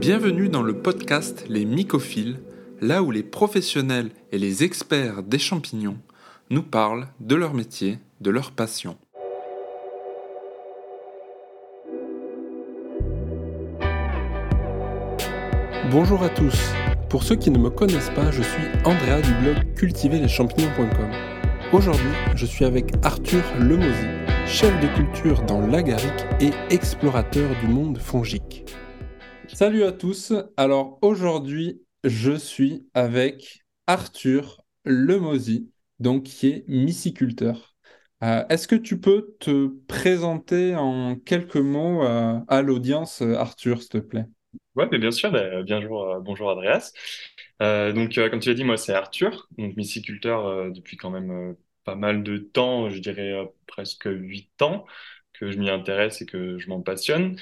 Bienvenue 0.00 0.48
dans 0.48 0.62
le 0.62 0.72
podcast 0.72 1.44
Les 1.50 1.66
Mycophiles, 1.66 2.40
là 2.80 3.02
où 3.02 3.10
les 3.10 3.22
professionnels 3.22 4.08
et 4.32 4.38
les 4.38 4.64
experts 4.64 5.22
des 5.22 5.38
champignons 5.38 5.98
nous 6.48 6.62
parlent 6.62 7.08
de 7.20 7.34
leur 7.34 7.52
métier, 7.52 7.98
de 8.22 8.30
leur 8.30 8.52
passion. 8.52 8.96
Bonjour 15.90 16.22
à 16.22 16.30
tous. 16.30 16.72
Pour 17.10 17.22
ceux 17.22 17.36
qui 17.36 17.50
ne 17.50 17.58
me 17.58 17.68
connaissent 17.68 18.12
pas, 18.14 18.30
je 18.30 18.40
suis 18.40 18.64
Andrea 18.86 19.20
du 19.20 19.34
blog 19.42 19.74
cultiverleschampignons.com. 19.74 21.10
Aujourd'hui, 21.74 22.12
je 22.34 22.46
suis 22.46 22.64
avec 22.64 22.94
Arthur 23.02 23.42
Lemozy, 23.60 24.25
chef 24.46 24.72
de 24.80 24.86
culture 24.94 25.42
dans 25.42 25.60
l'agaric 25.60 26.12
et 26.40 26.50
explorateur 26.72 27.50
du 27.60 27.66
monde 27.66 27.98
fongique. 27.98 28.64
Salut 29.48 29.82
à 29.82 29.90
tous. 29.90 30.32
Alors 30.56 30.98
aujourd'hui, 31.02 31.82
je 32.04 32.32
suis 32.32 32.86
avec 32.94 33.62
Arthur 33.88 34.62
Lemozy, 34.84 35.68
donc 35.98 36.24
qui 36.24 36.48
est 36.48 36.64
myciculteur. 36.68 37.74
Euh, 38.22 38.44
est-ce 38.48 38.68
que 38.68 38.76
tu 38.76 39.00
peux 39.00 39.34
te 39.40 39.66
présenter 39.88 40.76
en 40.76 41.16
quelques 41.16 41.56
mots 41.56 42.04
euh, 42.04 42.38
à 42.46 42.62
l'audience, 42.62 43.22
Arthur, 43.22 43.80
s'il 43.80 43.90
te 43.90 43.98
plaît? 43.98 44.26
Ouais, 44.76 44.88
mais 44.92 44.98
bien 44.98 45.10
sûr. 45.10 45.32
bah, 45.32 45.62
bien 45.62 45.80
jour, 45.80 46.04
euh, 46.04 46.20
bonjour 46.20 46.48
Andreas. 46.48 46.92
Euh, 47.62 47.92
donc, 47.92 48.16
euh, 48.16 48.30
comme 48.30 48.40
tu 48.40 48.48
l'as 48.50 48.54
dit, 48.54 48.64
moi 48.64 48.76
c'est 48.76 48.92
Arthur, 48.92 49.48
donc 49.58 49.76
myciculteur 49.76 50.46
euh, 50.46 50.70
depuis 50.70 50.96
quand 50.96 51.10
même 51.10 51.30
euh, 51.30 51.54
pas 51.86 51.94
mal 51.96 52.22
de 52.24 52.38
temps, 52.38 52.90
je 52.90 52.98
dirais 53.00 53.32
euh, 53.32 53.46
presque 53.66 54.06
huit 54.06 54.60
ans 54.62 54.86
que 55.34 55.50
je 55.50 55.58
m'y 55.58 55.70
intéresse 55.70 56.22
et 56.22 56.26
que 56.26 56.58
je 56.58 56.68
m'en 56.68 56.82
passionne. 56.82 57.38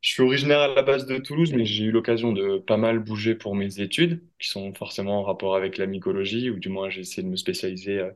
Je 0.00 0.10
suis 0.12 0.22
originaire 0.22 0.60
à 0.60 0.68
la 0.68 0.82
base 0.82 1.06
de 1.06 1.18
Toulouse, 1.18 1.52
mais 1.54 1.64
j'ai 1.66 1.84
eu 1.84 1.92
l'occasion 1.92 2.32
de 2.32 2.58
pas 2.58 2.76
mal 2.78 2.98
bouger 3.00 3.34
pour 3.36 3.54
mes 3.56 3.80
études, 3.80 4.22
qui 4.40 4.48
sont 4.48 4.74
forcément 4.74 5.20
en 5.20 5.24
rapport 5.24 5.56
avec 5.56 5.78
la 5.78 5.86
mycologie, 5.86 6.50
ou 6.50 6.58
du 6.58 6.70
moins 6.70 6.90
j'ai 6.90 7.02
essayé 7.02 7.22
de 7.22 7.28
me 7.28 7.36
spécialiser 7.36 8.00
euh, 8.00 8.10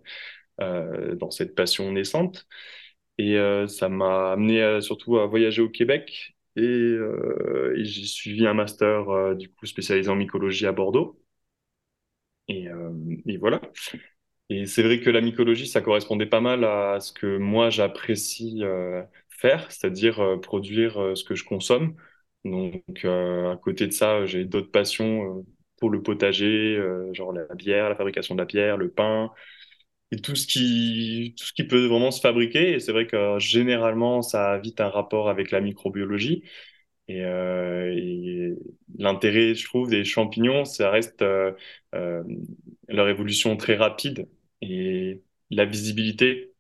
euh, 0.63 1.17
dans 1.17 1.31
cette 1.31 1.55
passion 1.55 1.93
naissante. 1.93 2.47
Et 3.19 3.39
ça 3.69 3.89
m'a 3.89 4.33
amené 4.33 4.81
surtout 4.83 5.19
à 5.19 5.27
voyager 5.27 5.63
au 5.63 5.71
Québec. 5.71 6.37
Et, 6.57 6.97
j'ai 7.77 8.05
suivi 8.07 8.47
un 8.47 8.55
master 8.55 9.37
du 9.37 9.51
coup 9.51 9.67
spécialisé 9.67 10.11
en 10.11 10.17
mycologie 10.17 10.67
à 10.67 10.73
Bordeaux. 10.73 11.19
Et 12.49 12.69
voilà. 13.39 13.61
Et 14.49 14.67
c'est 14.67 14.83
vrai 14.83 15.01
que 15.01 15.11
la 15.11 15.21
mycologie, 15.21 15.67
ça 15.67 15.81
correspondait 15.81 16.27
pas 16.27 16.41
mal 16.41 16.65
à 16.65 17.01
ce 17.01 17.13
que 17.13 17.37
moi 17.39 17.69
j'apprécie 17.71 18.63
euh, 18.63 19.03
faire, 19.29 19.71
c'est-à-dire 19.73 20.21
euh, 20.21 20.37
produire 20.41 20.99
euh, 21.03 21.15
ce 21.17 21.25
que 21.25 21.35
je 21.35 21.45
consomme. 21.45 21.97
Donc 22.45 23.05
à 23.05 23.57
côté 23.63 23.87
de 23.89 23.93
ça, 23.93 24.25
j'ai 24.27 24.45
d'autres 24.45 24.71
passions 24.71 25.45
pour 25.79 25.91
le 25.91 26.01
potager, 26.03 26.81
genre 27.13 27.33
la 27.33 27.45
bière, 27.57 27.89
la 27.89 27.97
fabrication 27.97 28.37
de 28.37 28.41
la 28.41 28.45
bière, 28.47 28.77
le 28.77 28.89
pain 28.91 29.33
et 30.13 30.17
tout 30.19 30.37
ce 30.37 30.47
qui, 30.47 31.35
tout 31.39 31.45
ce 31.47 31.53
qui 31.53 31.65
peut 31.65 31.87
vraiment 31.87 32.11
se 32.13 32.21
fabriquer. 32.21 32.75
Et 32.75 32.81
c'est 32.81 32.93
vrai 32.93 33.07
que 33.09 33.39
généralement, 33.41 34.23
ça 34.23 34.53
a 34.53 34.59
vite 34.59 34.81
un 34.81 34.89
rapport 34.91 35.29
avec 35.29 35.51
la 35.51 35.61
microbiologie. 35.61 36.45
Et, 37.09 37.23
l'intérêt, 38.99 39.55
je 39.55 39.65
trouve, 39.65 39.91
des 39.91 40.05
champignons, 40.05 40.65
ça 40.65 40.91
reste 40.91 41.25
leur 41.93 43.09
évolution 43.09 43.57
très 43.57 43.77
rapide 43.77 44.29
et 44.63 45.23
la 45.51 45.65
visibilité 45.65 46.53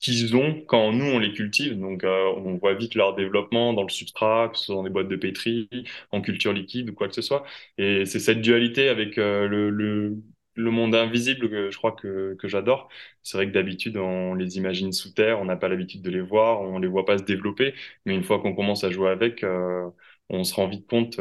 qu'ils 0.00 0.36
ont 0.36 0.62
quand 0.66 0.92
nous, 0.92 1.04
on 1.06 1.18
les 1.18 1.32
cultive. 1.32 1.78
Donc, 1.78 2.04
euh, 2.04 2.32
on 2.36 2.56
voit 2.56 2.74
vite 2.74 2.94
leur 2.94 3.14
développement 3.14 3.72
dans 3.72 3.82
le 3.82 3.88
substrat, 3.88 4.48
que 4.50 4.58
ce 4.58 4.66
soit 4.66 4.74
dans 4.76 4.84
des 4.84 4.90
boîtes 4.90 5.08
de 5.08 5.16
pétri, 5.16 5.68
en 6.12 6.20
culture 6.20 6.52
liquide 6.52 6.90
ou 6.90 6.94
quoi 6.94 7.08
que 7.08 7.14
ce 7.14 7.22
soit. 7.22 7.44
Et 7.78 8.04
c'est 8.06 8.20
cette 8.20 8.40
dualité 8.40 8.88
avec 8.88 9.18
euh, 9.18 9.48
le, 9.48 10.22
monde 10.56 10.94
invisible 10.94 11.50
que 11.50 11.70
je 11.70 11.76
crois 11.78 11.92
que, 11.92 12.36
j'adore. 12.44 12.88
C'est 13.22 13.36
vrai 13.38 13.46
que 13.48 13.52
d'habitude, 13.52 13.96
on 13.96 14.34
les 14.34 14.56
imagine 14.56 14.92
sous 14.92 15.12
terre, 15.12 15.40
on 15.40 15.44
n'a 15.44 15.56
pas 15.56 15.68
l'habitude 15.68 16.02
de 16.02 16.10
les 16.10 16.20
voir, 16.20 16.60
on 16.62 16.78
les 16.78 16.88
voit 16.88 17.04
pas 17.04 17.18
se 17.18 17.24
développer. 17.24 17.74
Mais 18.06 18.14
une 18.14 18.24
fois 18.24 18.40
qu'on 18.40 18.54
commence 18.54 18.84
à 18.84 18.90
jouer 18.90 19.10
avec, 19.10 19.42
euh, 19.44 19.88
on 20.28 20.44
se 20.44 20.54
rend 20.54 20.68
vite 20.68 20.86
compte 20.86 21.18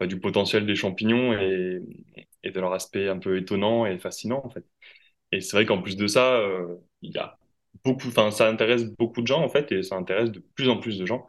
bah, 0.00 0.06
du 0.06 0.18
potentiel 0.20 0.66
des 0.66 0.74
champignons 0.76 1.32
et, 1.38 1.80
et 2.42 2.50
de 2.50 2.60
leur 2.60 2.72
aspect 2.72 3.08
un 3.08 3.18
peu 3.18 3.36
étonnant 3.36 3.86
et 3.86 3.98
fascinant, 3.98 4.42
en 4.44 4.50
fait. 4.50 4.64
Et 5.34 5.42
c'est 5.42 5.56
vrai 5.56 5.66
qu'en 5.66 5.82
plus 5.82 5.96
de 5.96 6.06
ça, 6.08 6.36
euh, 6.36 6.76
il 7.02 7.12
y 7.12 7.18
a 7.18 7.38
beaucoup, 7.84 8.08
enfin, 8.08 8.30
ça 8.32 8.48
intéresse 8.48 8.84
beaucoup 8.86 9.22
de 9.22 9.26
gens, 9.28 9.42
en 9.44 9.48
fait, 9.50 9.72
et 9.72 9.82
ça 9.82 9.96
intéresse 9.96 10.32
de 10.32 10.40
plus 10.56 10.68
en 10.70 10.78
plus 10.78 10.98
de 10.98 11.06
gens. 11.06 11.28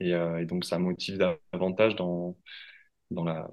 Et, 0.00 0.14
euh, 0.14 0.40
et 0.40 0.46
donc, 0.46 0.64
ça 0.66 0.78
motive 0.78 1.18
davantage 1.52 1.96
dans, 1.96 2.36
dans 3.10 3.24
la, 3.24 3.48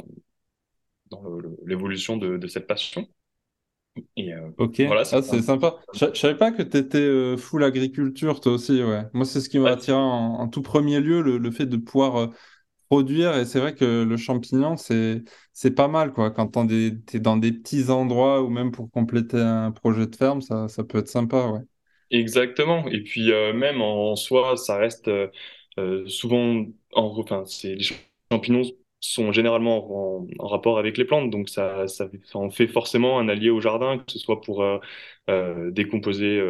dans 1.11 1.21
l'évolution 1.65 2.17
de, 2.17 2.37
de 2.37 2.47
cette 2.47 2.67
passion. 2.67 3.07
Et 4.15 4.33
euh, 4.33 4.51
Ok, 4.57 4.81
voilà, 4.85 5.05
c'est 5.05 5.15
ah, 5.17 5.21
sympa. 5.21 5.75
Je, 5.93 6.05
je 6.13 6.19
savais 6.19 6.35
pas 6.37 6.51
que 6.51 6.63
tu 6.63 6.77
étais 6.77 7.37
full 7.37 7.63
agriculture, 7.63 8.39
toi 8.41 8.53
aussi, 8.53 8.83
ouais. 8.83 9.03
Moi, 9.13 9.23
c'est 9.25 9.39
ce 9.39 9.49
qui 9.49 9.59
m'a 9.59 9.69
attiré 9.71 9.95
en, 9.97 10.01
en 10.39 10.47
tout 10.47 10.63
premier 10.63 10.99
lieu, 10.99 11.21
le, 11.21 11.37
le 11.37 11.51
fait 11.51 11.67
de 11.67 11.77
pouvoir 11.77 12.15
euh, 12.17 12.27
produire. 12.89 13.35
Et 13.37 13.45
c'est 13.45 13.59
vrai 13.59 13.75
que 13.75 14.03
le 14.03 14.17
champignon, 14.17 14.77
c'est, 14.77 15.23
pas 15.75 15.87
mal, 15.87 16.13
quoi. 16.13 16.31
Quand 16.31 16.55
des- 16.65 16.99
t'es 17.05 17.19
dans 17.19 17.37
des 17.37 17.51
petits 17.53 17.89
endroits 17.89 18.41
ou 18.43 18.49
même 18.49 18.71
pour 18.71 18.89
compléter 18.91 19.39
un 19.39 19.71
projet 19.71 20.07
de 20.07 20.15
ferme, 20.15 20.41
ça, 20.41 20.67
ça 20.67 20.83
peut 20.83 20.99
être 20.99 21.07
sympa, 21.09 21.47
ouais. 21.47 21.61
exactement. 22.11 22.87
Et 22.87 23.01
puis, 23.03 23.31
euh, 23.31 23.53
même 23.53 23.81
en 23.81 24.15
soi, 24.15 24.57
ça 24.57 24.77
reste 24.77 25.07
euh, 25.07 25.27
euh, 25.79 26.07
souvent, 26.07 26.65
en, 26.93 27.03
enfin, 27.19 27.43
les 27.63 27.79
champignons 28.31 28.61
sont 28.99 29.31
généralement 29.31 30.21
en, 30.21 30.27
rapport 30.47 30.79
avec 30.79 30.97
les 30.97 31.05
plantes, 31.05 31.29
donc 31.29 31.49
ça, 31.49 31.87
ça, 31.87 32.09
en 32.33 32.49
fait 32.49 32.67
forcément 32.67 33.19
un 33.19 33.29
allié 33.29 33.49
au 33.51 33.61
jardin, 33.61 33.99
que 33.99 34.11
ce 34.11 34.17
soit 34.19 34.41
pour 34.41 34.63
décomposer 35.71 36.41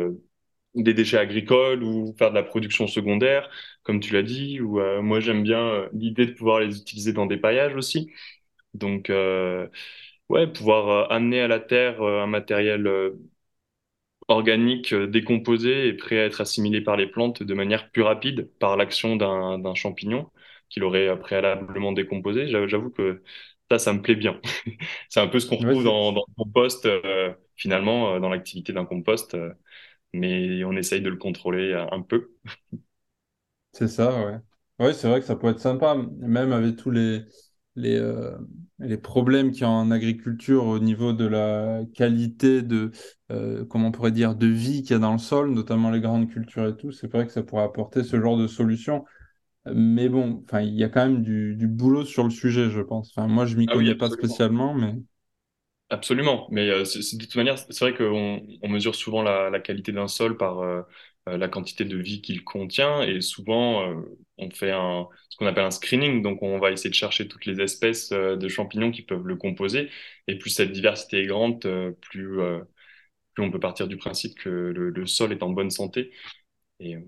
des 0.84 0.94
déchets 0.94 1.18
agricoles 1.18 1.84
ou 1.84 2.14
faire 2.18 2.30
de 2.32 2.36
la 2.36 2.44
production 2.44 2.88
secondaire, 2.88 3.50
comme 3.84 4.00
tu 4.00 4.14
l'as 4.14 4.24
dit, 4.24 4.62
ou 4.62 4.80
euh, 4.80 5.02
moi 5.02 5.20
j'aime 5.20 5.44
bien 5.44 5.60
euh, 5.68 5.90
l'idée 5.94 6.26
de 6.28 6.32
pouvoir 6.34 6.60
les 6.60 6.78
utiliser 6.80 7.14
dans 7.14 7.26
des 7.26 7.38
paillages 7.38 7.76
aussi. 7.76 8.12
Donc 8.74 9.10
euh, 9.10 9.68
ouais, 10.30 10.48
pouvoir 10.48 11.12
amener 11.12 11.42
à 11.42 11.48
la 11.50 11.60
terre 11.60 12.02
un 12.04 12.28
matériel 12.28 12.88
organique 14.28 14.94
décomposé 14.94 15.88
et 15.88 15.94
prêt 15.94 16.20
à 16.20 16.26
être 16.26 16.42
assimilé 16.42 16.82
par 16.82 16.98
les 16.98 17.08
plantes 17.08 17.44
de 17.44 17.54
manière 17.54 17.92
plus 17.92 18.02
rapide 18.02 18.50
par 18.60 18.76
l'action 18.78 19.16
d'un 19.16 19.74
champignon 19.76 20.30
qu'il 20.70 20.84
aurait 20.84 21.18
préalablement 21.20 21.94
décomposé. 21.94 22.48
J'avoue 22.68 22.90
que 22.90 23.24
ça, 23.72 23.80
ça 23.80 23.94
me 23.94 24.02
plaît 24.02 24.16
bien. 24.16 24.40
C'est 25.10 25.22
un 25.22 25.28
peu 25.28 25.40
ce 25.40 25.48
qu'on 25.48 25.56
retrouve 25.58 25.84
dans, 25.84 26.12
dans 26.12 26.26
le 26.28 26.34
compost, 26.44 26.88
finalement, 27.56 28.20
dans 28.20 28.30
l'activité 28.30 28.74
d'un 28.74 28.86
compost. 28.86 29.38
Mais 30.14 30.64
on 30.66 30.74
essaye 30.78 31.02
de 31.02 31.10
le 31.10 31.18
contrôler 31.18 31.74
euh, 31.74 31.86
un 31.92 32.02
peu. 32.02 32.32
c'est 33.72 33.88
ça, 33.88 34.26
ouais. 34.26 34.38
Ouais, 34.80 34.94
c'est 34.94 35.08
vrai 35.10 35.20
que 35.20 35.26
ça 35.26 35.36
peut 35.36 35.48
être 35.50 35.60
sympa, 35.60 35.96
même 36.20 36.52
avec 36.52 36.76
tous 36.78 36.92
les, 36.92 37.26
les, 37.76 37.96
euh, 37.98 38.38
les 38.80 38.98
problèmes 38.98 39.52
qu'il 39.52 39.62
y 39.62 39.64
a 39.66 39.70
en 39.70 39.90
agriculture 39.92 40.66
au 40.66 40.80
niveau 40.80 41.14
de 41.14 41.26
la 41.26 41.82
qualité 41.96 42.62
de, 42.62 42.92
euh, 43.32 43.66
comment 43.66 43.88
on 43.88 43.92
pourrait 43.92 44.12
dire, 44.12 44.36
de 44.36 44.46
vie 44.48 44.84
qu'il 44.84 44.92
y 44.92 44.94
a 44.96 45.00
dans 45.00 45.14
le 45.14 45.18
sol, 45.18 45.52
notamment 45.52 45.90
les 45.90 46.00
grandes 46.02 46.30
cultures 46.30 46.68
et 46.68 46.78
tout. 46.78 46.92
C'est 46.92 47.12
vrai 47.12 47.26
que 47.26 47.32
ça 47.34 47.42
pourrait 47.44 47.64
apporter 47.64 48.04
ce 48.04 48.20
genre 48.22 48.38
de 48.38 48.48
solution. 48.48 49.04
Mais 49.74 50.10
bon, 50.10 50.46
il 50.62 50.76
y 50.76 50.84
a 50.86 50.90
quand 50.90 51.06
même 51.08 51.24
du, 51.24 51.56
du 51.56 51.68
boulot 51.68 52.06
sur 52.06 52.24
le 52.26 52.30
sujet, 52.32 52.70
je 52.72 52.82
pense. 52.82 53.16
Moi, 53.18 53.46
je 53.46 53.58
m'y 53.58 53.68
Ah 53.68 53.76
oui, 53.78 53.90
connais 53.90 53.96
pas 53.96 54.10
absolument. 54.10 54.44
spécialement, 54.50 54.74
mais 54.76 54.96
Absolument. 55.90 56.48
Mais 56.52 56.70
euh, 56.70 56.84
c'est- 56.84 57.16
de 57.18 57.24
toute 57.24 57.36
manière, 57.38 57.58
c'est 57.58 57.80
vrai 57.80 57.94
qu'on 57.96 58.42
on 58.62 58.68
mesure 58.70 58.94
souvent 58.96 59.22
la, 59.22 59.50
la 59.50 59.60
qualité 59.62 59.94
d'un 59.94 60.08
sol 60.10 60.36
par 60.36 60.60
euh, 60.60 60.82
euh, 61.30 61.38
la 61.38 61.48
quantité 61.48 61.86
de 61.86 61.96
vie 61.98 62.22
qu'il 62.22 62.44
contient. 62.44 63.02
Et 63.04 63.22
souvent, 63.22 63.90
euh, 63.90 63.96
on 64.38 64.50
fait 64.52 64.72
un, 64.72 65.08
ce 65.30 65.38
qu'on 65.38 65.46
appelle 65.46 65.64
un 65.64 65.72
screening. 65.72 66.22
Donc, 66.22 66.44
on 66.44 66.60
va 66.60 66.72
essayer 66.72 66.90
de 66.90 66.96
chercher 66.96 67.28
toutes 67.30 67.46
les 67.46 67.62
espèces 67.62 68.12
euh, 68.12 68.36
de 68.36 68.50
champignons 68.50 68.92
qui 68.92 69.02
peuvent 69.02 69.26
le 69.26 69.38
composer. 69.38 69.90
Et 70.28 70.38
plus 70.38 70.50
cette 70.50 70.74
diversité 70.74 71.22
est 71.22 71.26
grande, 71.28 71.66
euh, 71.66 71.92
plus, 72.02 72.42
euh, 72.42 72.60
plus 73.34 73.44
on 73.44 73.52
peut 73.52 73.60
partir 73.60 73.88
du 73.88 73.98
principe 73.98 74.36
que 74.40 74.50
le, 74.50 74.90
le 74.92 75.08
sol 75.08 75.32
est 75.34 75.44
en 75.44 75.50
bonne 75.52 75.72
santé. 75.72 76.12
Et 76.80 76.96
euh, 76.98 77.02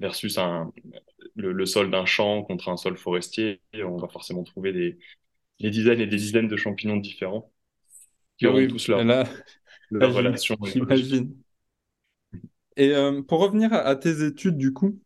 versus 0.00 0.38
un, 0.38 0.72
le, 1.36 1.52
le 1.52 1.66
sol 1.66 1.90
d'un 1.90 2.06
champ 2.06 2.42
contre 2.44 2.68
un 2.70 2.76
sol 2.78 2.96
forestier, 2.98 3.60
on 3.74 3.96
va 3.98 4.08
forcément 4.08 4.44
trouver 4.44 4.72
des, 4.72 4.98
des 5.60 5.70
dizaines 5.70 6.00
et 6.00 6.06
des 6.06 6.16
dizaines 6.16 6.48
de 6.48 6.56
champignons 6.56 6.96
différents 6.98 7.52
qui 8.38 8.46
bah 8.46 8.52
oui, 8.52 8.68
tous 8.68 8.88
leur, 8.88 9.04
là, 9.04 9.24
là, 10.00 10.08
leur 10.08 10.12
j'im- 10.12 10.36
relation 10.40 10.56
j'imagine. 10.62 11.34
Et 12.76 12.94
euh, 12.94 13.22
pour 13.22 13.40
revenir 13.40 13.72
à, 13.72 13.96
tes 13.96 14.24
études, 14.24 14.56
du 14.58 14.72
coup, 14.72 14.98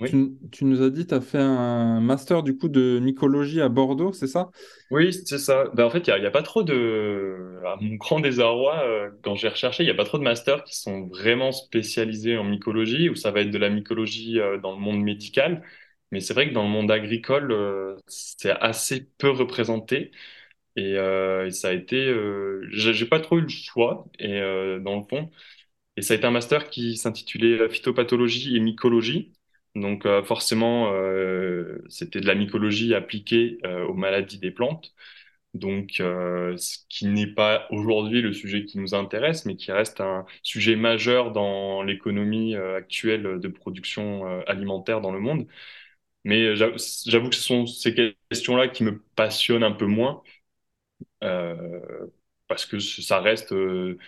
Oui. 0.00 0.10
Tu, 0.10 0.32
tu 0.52 0.64
nous 0.66 0.82
as 0.82 0.90
dit, 0.90 1.06
tu 1.06 1.14
as 1.14 1.20
fait 1.22 1.38
un 1.40 2.00
master 2.00 2.42
du 2.44 2.56
coup 2.58 2.68
de 2.68 3.00
mycologie 3.00 3.60
à 3.62 3.68
Bordeaux, 3.70 4.12
c'est 4.14 4.28
ça? 4.28 4.50
Oui, 4.90 5.12
c'est 5.26 5.38
ça. 5.38 5.64
Ben, 5.74 5.84
en 5.84 5.90
fait, 5.90 6.06
il 6.06 6.14
n'y 6.20 6.26
a, 6.26 6.30
pas 6.30 6.42
trop 6.42 6.62
de... 6.62 7.60
À 7.66 7.76
mon 7.80 7.94
grand 7.96 8.20
désarroi, 8.20 8.84
euh, 8.84 9.10
quand 9.22 9.34
j'ai 9.34 9.48
recherché, 9.48 9.82
il 9.82 9.86
n'y 9.86 9.92
a 9.92 9.94
pas 9.94 10.04
trop 10.04 10.18
de 10.18 10.22
masters 10.22 10.62
qui 10.64 10.76
sont 10.76 11.06
vraiment 11.08 11.52
spécialisés 11.52 12.36
en 12.36 12.44
mycologie, 12.44 13.08
ou 13.08 13.16
ça 13.16 13.30
va 13.30 13.40
être 13.40 13.50
de 13.50 13.58
la 13.58 13.70
mycologie 13.70 14.38
euh, 14.40 14.58
dans 14.58 14.72
le 14.74 14.78
monde 14.80 15.00
médical. 15.02 15.64
Mais 16.12 16.20
c'est 16.20 16.34
vrai 16.34 16.48
que 16.48 16.54
dans 16.54 16.62
le 16.64 16.68
monde 16.68 16.90
agricole, 16.90 17.52
c'est 18.06 18.50
assez 18.50 19.06
peu 19.18 19.30
représenté. 19.30 20.12
Et, 20.76 20.96
euh, 20.98 21.50
ça 21.50 21.68
a 21.68 21.72
été... 21.72 21.96
Euh, 22.06 22.66
j'ai 22.70 23.06
pas 23.06 23.20
trop 23.20 23.38
eu 23.38 23.42
le 23.42 23.48
choix, 23.48 24.06
et, 24.18 24.40
euh, 24.40 24.80
dans 24.80 24.96
le 24.96 25.04
fond. 25.04 25.30
Et 25.96 26.02
ça 26.02 26.14
a 26.14 26.16
été 26.16 26.26
un 26.26 26.30
master 26.32 26.70
qui 26.70 26.96
s'intitulait 26.96 27.68
phytopathologie 27.68 28.56
et 28.56 28.60
mycologie. 28.60 29.32
Donc 29.76 30.06
euh, 30.06 30.22
forcément, 30.24 30.92
euh, 30.92 31.78
c'était 31.88 32.20
de 32.20 32.26
la 32.26 32.34
mycologie 32.34 32.94
appliquée 32.94 33.58
euh, 33.66 33.84
aux 33.86 33.94
maladies 33.94 34.38
des 34.38 34.50
plantes. 34.50 34.94
Donc, 35.54 36.00
euh, 36.00 36.56
ce 36.56 36.78
qui 36.88 37.06
n'est 37.06 37.28
pas 37.28 37.66
aujourd'hui 37.70 38.22
le 38.22 38.32
sujet 38.32 38.64
qui 38.64 38.78
nous 38.78 38.94
intéresse, 38.94 39.46
mais 39.46 39.56
qui 39.56 39.70
reste 39.72 40.00
un 40.00 40.26
sujet 40.42 40.74
majeur 40.76 41.30
dans 41.32 41.82
l'économie 41.84 42.56
euh, 42.56 42.76
actuelle 42.76 43.38
de 43.40 43.48
production 43.48 44.26
euh, 44.28 44.42
alimentaire 44.48 45.00
dans 45.00 45.12
le 45.12 45.20
monde. 45.20 45.46
Mais 46.24 46.56
j'avoue 46.56 47.28
que 47.30 47.34
ce 47.36 47.42
sont 47.42 47.66
ces 47.66 47.94
questions-là 48.30 48.68
qui 48.68 48.82
me 48.84 49.02
passionnent 49.16 49.62
un 49.64 49.72
peu 49.72 49.86
moins, 49.86 50.22
euh, 50.24 50.33
parce 52.48 52.66
que 52.66 52.78
ça 52.78 53.20
reste 53.20 53.52
euh, 53.52 53.98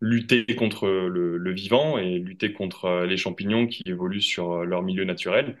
lutter 0.00 0.46
contre 0.56 0.88
le, 0.88 1.38
le 1.38 1.52
vivant 1.52 1.98
et 1.98 2.18
lutter 2.18 2.52
contre 2.54 2.86
euh, 2.86 3.06
les 3.06 3.16
champignons 3.16 3.66
qui 3.66 3.82
évoluent 3.86 4.22
sur 4.22 4.52
euh, 4.52 4.64
leur 4.66 4.82
milieu 4.82 5.04
naturel. 5.04 5.58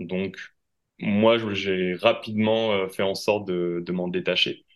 Donc, 0.00 0.38
moi, 1.00 1.38
j'ai 1.54 1.94
rapidement 1.96 2.72
euh, 2.74 2.88
fait 2.88 3.02
en 3.04 3.14
sorte 3.14 3.48
de, 3.48 3.82
de 3.86 3.92
m'en 3.92 4.08
détacher. 4.08 4.66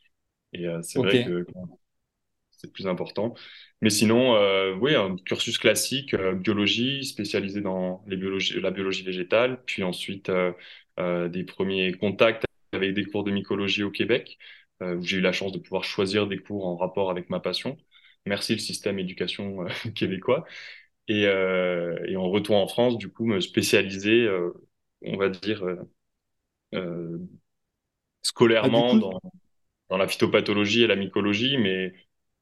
Et 0.53 0.67
euh, 0.69 0.81
c'est 0.83 0.99
Ok. 0.99 1.15
vrai 1.15 1.21
que 1.21 1.47
c'est 2.51 2.73
plus 2.73 2.87
important. 2.87 3.35
Mais 3.83 3.91
sinon, 3.91 4.35
euh, 4.37 4.75
oui, 4.81 4.95
un 4.95 5.17
cursus 5.17 5.59
classique, 5.59 6.15
euh, 6.15 6.35
biologie, 6.35 7.05
spécialisé 7.05 7.61
dans 7.61 8.03
les 8.07 8.17
la 8.61 8.71
biologie 8.71 9.05
végétale, 9.05 9.63
puis 9.67 9.83
ensuite 9.83 10.29
euh, 10.31 10.53
euh, 10.99 11.29
des 11.29 11.45
premiers 11.45 11.93
contacts 11.93 12.45
avec 12.73 12.95
des 12.95 13.05
cours 13.05 13.25
de 13.25 13.31
mycologie 13.31 13.83
au 13.83 13.91
Québec, 13.91 14.39
euh, 14.39 14.66
où 14.83 15.03
j'ai 15.03 15.19
eu 15.19 15.21
la 15.21 15.33
chance 15.33 15.53
de 15.53 15.59
pouvoir 15.59 15.85
choisir 15.85 16.27
des 16.27 16.39
cours 16.39 16.67
en 16.67 16.77
rapport 16.77 17.11
avec 17.11 17.31
ma 17.31 17.41
passion. 17.41 17.77
Merci 18.27 18.55
le 18.55 18.59
système 18.61 18.99
éducation 18.99 19.63
euh, 19.65 19.69
québécois. 19.95 20.45
Et, 21.09 21.27
euh, 21.27 21.99
et 22.09 22.17
en 22.17 22.31
retour 22.31 22.57
en 22.57 22.69
France, 22.69 22.99
du 22.99 23.11
coup, 23.11 23.27
me 23.27 23.41
spécialiser, 23.41 24.27
euh, 24.27 24.53
on 25.03 25.17
va 25.19 25.29
dire, 25.31 25.65
euh, 25.67 25.77
euh, 26.75 27.19
Ah, 28.61 28.71
scolairement 28.71 28.85
coup, 28.85 28.99
dans 28.99 29.21
dans 29.91 29.99
la 29.99 30.09
phytopathologie 30.09 30.83
et 30.85 30.87
la 30.89 30.97
mycologie, 30.97 31.59
mais 31.59 31.95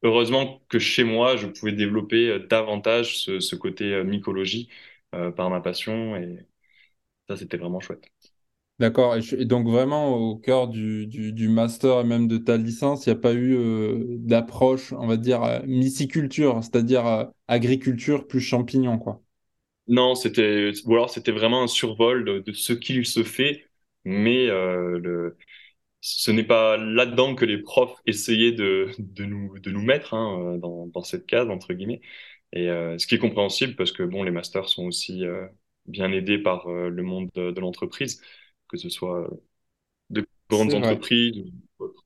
heureusement 0.04 0.62
que 0.70 0.78
chez 0.78 1.04
moi, 1.04 1.36
je 1.36 1.46
pouvais 1.48 1.72
développer 1.72 2.30
euh, 2.30 2.40
davantage 2.46 3.18
ce, 3.18 3.40
ce 3.40 3.56
côté 3.56 3.94
euh, 3.94 4.04
mycologie 4.04 4.70
euh, 5.14 5.32
par 5.32 5.50
ma 5.50 5.60
passion, 5.60 6.16
et 6.16 6.46
ça, 7.28 7.36
c'était 7.36 7.58
vraiment 7.58 7.80
chouette. 7.80 8.10
D'accord. 8.78 9.16
Et, 9.16 9.44
donc 9.44 9.66
vraiment 9.66 10.16
au 10.16 10.36
cœur 10.36 10.68
du, 10.68 11.06
du, 11.06 11.48
master 11.48 12.00
et 12.00 12.04
même 12.04 12.28
de 12.28 12.38
ta 12.38 12.56
licence, 12.56 13.06
il 13.06 13.10
n'y 13.10 13.16
a 13.18 13.20
pas 13.20 13.32
eu 13.32 13.56
euh, 13.56 14.04
d'approche, 14.18 14.92
on 14.92 15.06
va 15.06 15.16
dire, 15.16 15.42
euh, 15.42 15.60
myciculture, 15.66 16.62
c'est-à-dire 16.62 17.06
euh, 17.06 17.24
agriculture 17.48 18.26
plus 18.26 18.40
champignons, 18.40 18.98
quoi. 18.98 19.20
Non, 19.86 20.14
c'était, 20.14 20.72
ou 20.86 20.94
alors 20.94 21.10
c'était 21.10 21.32
vraiment 21.32 21.62
un 21.62 21.66
survol 21.66 22.42
de, 22.42 22.52
ce 22.52 22.72
qu'il 22.72 23.04
se 23.04 23.22
fait, 23.22 23.66
mais 24.04 24.48
euh, 24.48 24.98
le, 24.98 25.36
ce 26.00 26.30
n'est 26.30 26.44
pas 26.44 26.78
là-dedans 26.78 27.34
que 27.34 27.44
les 27.44 27.58
profs 27.58 27.96
essayaient 28.06 28.52
de, 28.52 28.90
de 28.98 29.24
nous, 29.24 29.58
de 29.58 29.70
nous 29.70 29.82
mettre 29.82 30.14
hein, 30.14 30.56
dans, 30.58 30.86
dans 30.86 31.02
cette 31.02 31.26
case, 31.26 31.50
entre 31.50 31.74
guillemets. 31.74 32.00
Et 32.52 32.68
ce 32.68 33.06
qui 33.08 33.16
est 33.16 33.18
compréhensible 33.18 33.74
parce 33.74 33.90
que 33.90 34.04
bon, 34.04 34.22
les 34.22 34.30
masters 34.30 34.68
sont 34.68 34.84
aussi 34.86 35.24
bien 35.86 36.12
aidés 36.12 36.38
par 36.38 36.68
le 36.68 37.02
monde 37.02 37.28
de, 37.34 37.50
de 37.50 37.60
l'entreprise, 37.60 38.22
que 38.74 38.80
ce 38.82 38.90
soit 38.90 39.30
de 40.10 40.26
grandes 40.50 40.74
vrai. 40.74 40.74
entreprises 40.74 41.38
ou 41.80 41.84
autres. 41.84 42.04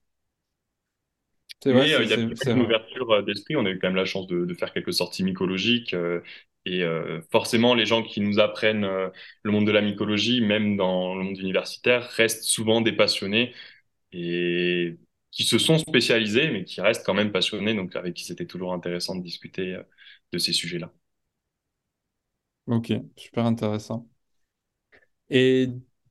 Vrai, 1.71 1.85
Mais 1.85 1.93
euh, 1.95 2.03
il 2.05 2.09
y 2.11 2.13
a 2.15 2.17
une 2.17 2.61
ouverture 2.63 3.11
euh, 3.13 3.23
d'esprit. 3.23 3.57
On 3.57 3.67
a 3.67 3.71
eu 3.71 3.79
quand 3.79 3.89
même 3.89 3.97
la 3.97 4.05
chance 4.07 4.27
de, 4.27 4.45
de 4.47 4.55
faire 4.55 4.73
quelques 4.73 4.93
sorties 4.95 5.23
mycologiques. 5.25 5.93
euh, 5.95 6.21
et 6.65 6.83
euh, 6.83 7.21
forcément, 7.31 7.75
les 7.75 7.87
gens 7.87 8.03
qui 8.03 8.21
nous 8.21 8.39
apprennent 8.41 8.85
euh, 8.85 9.09
le 9.43 9.53
monde 9.53 9.67
de 9.67 9.73
la 9.73 9.81
mycologie, 9.83 10.41
même 10.41 10.77
dans 10.77 11.15
le 11.15 11.25
monde 11.25 11.39
universitaire, 11.39 12.03
restent 12.11 12.45
souvent 12.45 12.81
des 12.81 12.93
passionnés 12.93 13.55
et 14.13 14.99
qui 15.33 15.45
se 15.45 15.59
sont 15.59 15.79
spécialisés, 15.79 16.51
mais 16.51 16.65
qui 16.65 16.81
restent 16.83 17.07
quand 17.07 17.15
même 17.15 17.33
passionnés, 17.33 17.75
donc 17.75 17.97
avec 17.97 18.15
qui 18.15 18.25
c'était 18.25 18.47
toujours 18.47 18.73
intéressant 18.75 19.17
de 19.17 19.23
discuter 19.25 19.75
euh, 19.77 19.83
de 20.33 20.39
ces 20.39 20.53
sujets-là. 20.55 20.93
Ok, 22.67 22.93
super 23.17 23.45
intéressant. 23.47 24.09
Et 25.31 25.69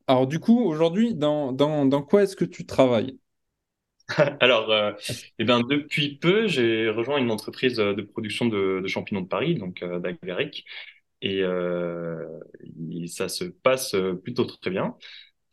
alors 0.08 0.28
du 0.28 0.40
coup, 0.40 0.60
aujourd'hui, 0.64 1.14
dans, 1.16 1.52
dans, 1.52 1.86
dans 1.86 2.02
quoi 2.02 2.24
est-ce 2.24 2.36
que 2.36 2.46
tu 2.46 2.66
travailles? 2.66 3.20
Alors, 4.40 4.72
euh, 4.72 4.94
eh 5.40 5.44
ben, 5.44 5.62
depuis 5.62 6.18
peu, 6.18 6.48
j'ai 6.48 6.90
rejoint 6.90 7.18
une 7.18 7.32
entreprise 7.32 7.80
euh, 7.80 7.94
de 7.94 8.02
production 8.02 8.46
de, 8.46 8.86
champignons 8.88 9.22
de 9.22 9.28
Paris, 9.28 9.56
donc 9.56 9.84
euh, 9.84 10.00
d'Agaric, 10.00 10.66
et, 11.22 11.42
euh, 11.44 12.26
ça 13.08 13.30
se 13.30 13.46
passe 13.46 13.96
plutôt 14.24 14.46
très 14.46 14.70
bien. 14.70 14.98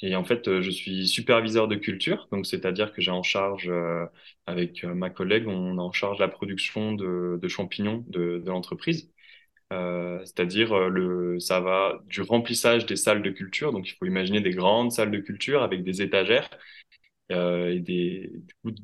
Et 0.00 0.16
en 0.16 0.24
fait, 0.24 0.60
je 0.60 0.70
suis 0.70 1.08
superviseur 1.08 1.68
de 1.68 1.76
culture, 1.76 2.28
donc 2.32 2.46
c'est-à-dire 2.46 2.92
que 2.92 3.00
j'ai 3.00 3.10
en 3.12 3.22
charge, 3.22 3.72
avec 4.46 4.84
ma 4.84 5.10
collègue, 5.10 5.46
on 5.48 5.78
a 5.78 5.82
en 5.82 5.92
charge 5.92 6.18
la 6.20 6.28
production 6.28 6.92
de, 6.92 7.48
champignons 7.48 8.04
de 8.08 8.42
l'entreprise. 8.46 9.10
Euh, 9.72 10.18
c'est-à-dire 10.24 10.72
euh, 10.72 10.88
le, 10.88 11.40
ça 11.40 11.60
va 11.60 12.00
du 12.06 12.20
remplissage 12.20 12.86
des 12.86 12.96
salles 12.96 13.22
de 13.22 13.30
culture, 13.30 13.72
donc 13.72 13.88
il 13.88 13.94
faut 13.94 14.04
imaginer 14.04 14.40
des 14.40 14.50
grandes 14.50 14.92
salles 14.92 15.10
de 15.10 15.18
culture 15.18 15.62
avec 15.62 15.82
des 15.82 16.02
étagères 16.02 16.50
euh, 17.32 17.72
et 17.72 17.80
des, 17.80 18.30
du 18.32 18.54
coup, 18.62 18.74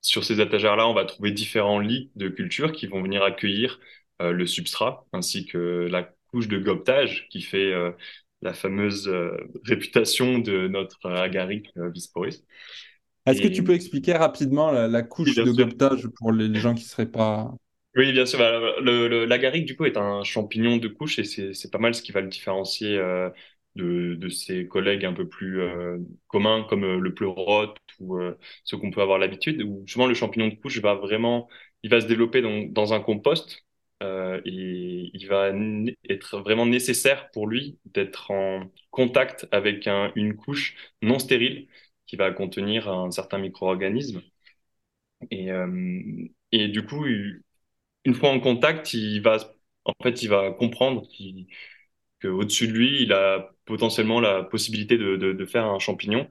sur 0.00 0.24
ces 0.24 0.40
étagères-là, 0.40 0.88
on 0.88 0.94
va 0.94 1.04
trouver 1.04 1.32
différents 1.32 1.80
lits 1.80 2.12
de 2.14 2.28
culture 2.28 2.72
qui 2.72 2.86
vont 2.86 3.02
venir 3.02 3.22
accueillir 3.22 3.80
euh, 4.22 4.30
le 4.30 4.46
substrat 4.46 5.04
ainsi 5.12 5.44
que 5.44 5.88
la 5.90 6.14
couche 6.28 6.46
de 6.46 6.58
gobetage 6.58 7.26
qui 7.30 7.42
fait 7.42 7.72
la 8.42 8.52
fameuse 8.52 9.10
réputation 9.64 10.38
de 10.38 10.68
notre 10.68 11.10
agaric 11.10 11.70
Bisporus. 11.74 12.44
Est-ce 13.24 13.40
que 13.40 13.48
tu 13.48 13.64
peux 13.64 13.72
expliquer 13.72 14.12
rapidement 14.12 14.70
la, 14.70 15.02
couche 15.02 15.34
de 15.34 15.44
sûr. 15.44 15.54
gobetage 15.54 16.06
pour 16.16 16.30
les, 16.30 16.48
les 16.48 16.60
gens 16.60 16.74
qui 16.74 16.84
seraient 16.84 17.10
pas... 17.10 17.54
Oui, 17.98 18.12
bien 18.12 18.26
sûr. 18.26 18.38
bah, 18.38 18.60
le, 18.80 19.24
l'agaric, 19.26 19.66
du 19.66 19.76
coup, 19.76 19.84
est 19.86 19.96
un 19.96 20.24
champignon 20.24 20.76
de 20.76 20.88
couche 20.88 21.18
et 21.18 21.24
c'est, 21.24 21.70
pas 21.72 21.78
mal 21.78 21.94
ce 21.96 22.02
qui 22.02 22.12
va 22.12 22.20
le 22.20 22.28
différencier 22.28 22.96
euh, 22.96 23.28
de, 23.74 24.14
de 24.14 24.28
ses 24.28 24.68
collègues 24.68 25.04
un 25.04 25.12
peu 25.14 25.28
plus 25.28 25.60
euh, 25.60 25.98
communs 26.28 26.64
comme 26.68 26.84
euh, 26.84 27.00
le 27.00 27.12
pleurote 27.14 27.76
ou 27.98 28.16
euh, 28.18 28.38
ceux 28.64 28.78
qu'on 28.78 28.92
peut 28.92 29.02
avoir 29.02 29.18
l'habitude. 29.18 29.62
Où 29.62 29.84
souvent, 29.88 30.06
le 30.06 30.14
champignon 30.14 30.48
de 30.48 30.54
couche 30.54 30.78
va 30.80 30.94
vraiment, 30.94 31.48
il 31.82 31.90
va 31.90 32.00
se 32.00 32.06
développer 32.06 32.40
dans, 32.40 32.62
dans 32.70 32.94
un 32.94 33.00
compost 33.00 33.64
euh, 34.04 34.40
et 34.46 35.10
il 35.12 35.26
va 35.28 35.50
être 36.08 36.38
vraiment 36.40 36.66
nécessaire 36.66 37.30
pour 37.32 37.48
lui 37.48 37.80
d'être 37.86 38.30
en 38.30 38.70
contact 38.92 39.48
avec 39.52 39.88
un- 39.88 40.12
une 40.16 40.36
couche 40.36 40.76
non 41.02 41.18
stérile 41.18 41.68
qui 42.06 42.14
va 42.16 42.30
contenir 42.30 42.88
un 42.88 43.10
certain 43.10 43.38
micro-organisme. 43.38 44.22
Et, 45.30 45.50
et 46.52 46.68
du 46.68 46.84
coup, 46.84 47.04
une 48.08 48.14
fois 48.14 48.30
en 48.30 48.40
contact, 48.40 48.94
il 48.94 49.20
va, 49.20 49.36
en 49.84 49.92
fait, 50.02 50.22
il 50.22 50.28
va 50.30 50.50
comprendre 50.52 51.06
qu'au-dessus 52.22 52.68
de 52.68 52.72
lui, 52.72 53.02
il 53.02 53.12
a 53.12 53.50
potentiellement 53.66 54.20
la 54.20 54.42
possibilité 54.44 54.96
de, 54.96 55.44
faire 55.44 55.66
un 55.66 55.78
champignon. 55.78 56.26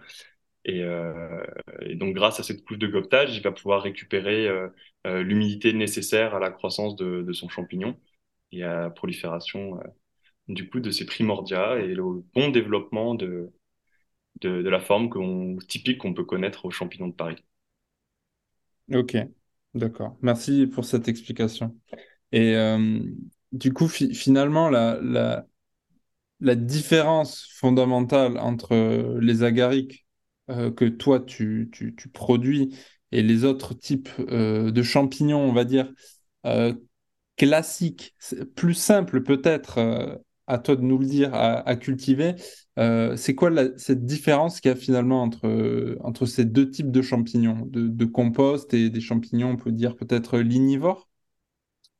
Euh, 0.67 1.45
et 1.81 1.95
donc, 1.95 2.15
grâce 2.15 2.39
à 2.39 2.43
cette 2.43 2.65
couche 2.65 2.79
de 2.79 2.87
gobetage, 2.87 3.37
il 3.37 3.43
va 3.43 3.51
pouvoir 3.51 3.83
récupérer 3.83 4.47
euh, 4.47 4.67
euh, 5.05 5.21
l'humidité 5.21 5.71
nécessaire 5.71 6.33
à 6.33 6.39
la 6.39 6.49
croissance 6.49 6.95
de, 6.95 7.31
son 7.31 7.47
champignon 7.47 7.95
et 8.51 8.63
à 8.63 8.81
la 8.81 8.89
prolifération, 8.89 9.79
du 10.47 10.67
coup, 10.69 10.79
de 10.79 10.89
ses 10.89 11.05
primordia 11.05 11.77
et 11.77 11.93
le 11.93 12.03
bon 12.33 12.49
développement 12.49 13.13
de, 13.13 13.51
la 14.41 14.79
forme 14.79 15.09
qu'on, 15.09 15.57
typique 15.67 15.99
qu'on 15.99 16.15
peut 16.15 16.25
connaître 16.25 16.65
aux 16.65 16.71
champignons 16.71 17.07
de 17.07 17.13
Paris. 17.13 17.37
Ok, 18.91 19.15
d'accord. 19.77 20.17
Merci 20.21 20.67
pour 20.67 20.85
cette 20.85 21.07
explication. 21.07 21.75
Et 22.31 22.55
euh, 22.55 22.99
du 23.51 23.73
coup, 23.73 23.87
fi- 23.87 24.13
finalement, 24.13 24.69
la, 24.69 25.45
différence 26.39 27.47
fondamentale 27.55 28.37
entre 28.37 29.17
les 29.19 29.43
agarics 29.43 30.05
euh, 30.49 30.71
que 30.71 30.85
toi, 30.85 31.19
tu, 31.19 31.71
produis 32.13 32.75
et 33.11 33.23
les 33.23 33.43
autres 33.43 33.73
types 33.73 34.09
euh, 34.19 34.71
de 34.71 34.83
champignons, 34.83 35.41
on 35.41 35.53
va 35.53 35.63
dire, 35.63 35.91
classiques, 37.35 38.15
plus 38.55 38.73
simple 38.73 39.21
peut-être, 39.21 40.19
à 40.47 40.57
toi 40.57 40.75
de 40.75 40.81
nous 40.81 40.97
le 40.97 41.05
dire, 41.05 41.33
à, 41.33 41.75
cultiver. 41.75 42.35
Euh, 42.79 43.15
c'est 43.15 43.35
quoi 43.35 43.51
cette 43.77 44.05
différence 44.05 44.61
qu'il 44.61 44.69
y 44.69 44.73
a 44.73 44.77
finalement 44.77 45.21
entre, 45.21 45.97
entre 46.01 46.25
ces 46.25 46.45
deux 46.45 46.69
types 46.69 46.91
de 46.91 47.01
champignons, 47.01 47.63
de, 47.65 48.05
compost 48.05 48.73
et 48.73 48.89
des 48.89 49.01
champignons, 49.01 49.51
on 49.51 49.57
peut 49.57 49.71
dire 49.71 49.95
peut-être 49.95 50.39
lignivores? 50.39 51.09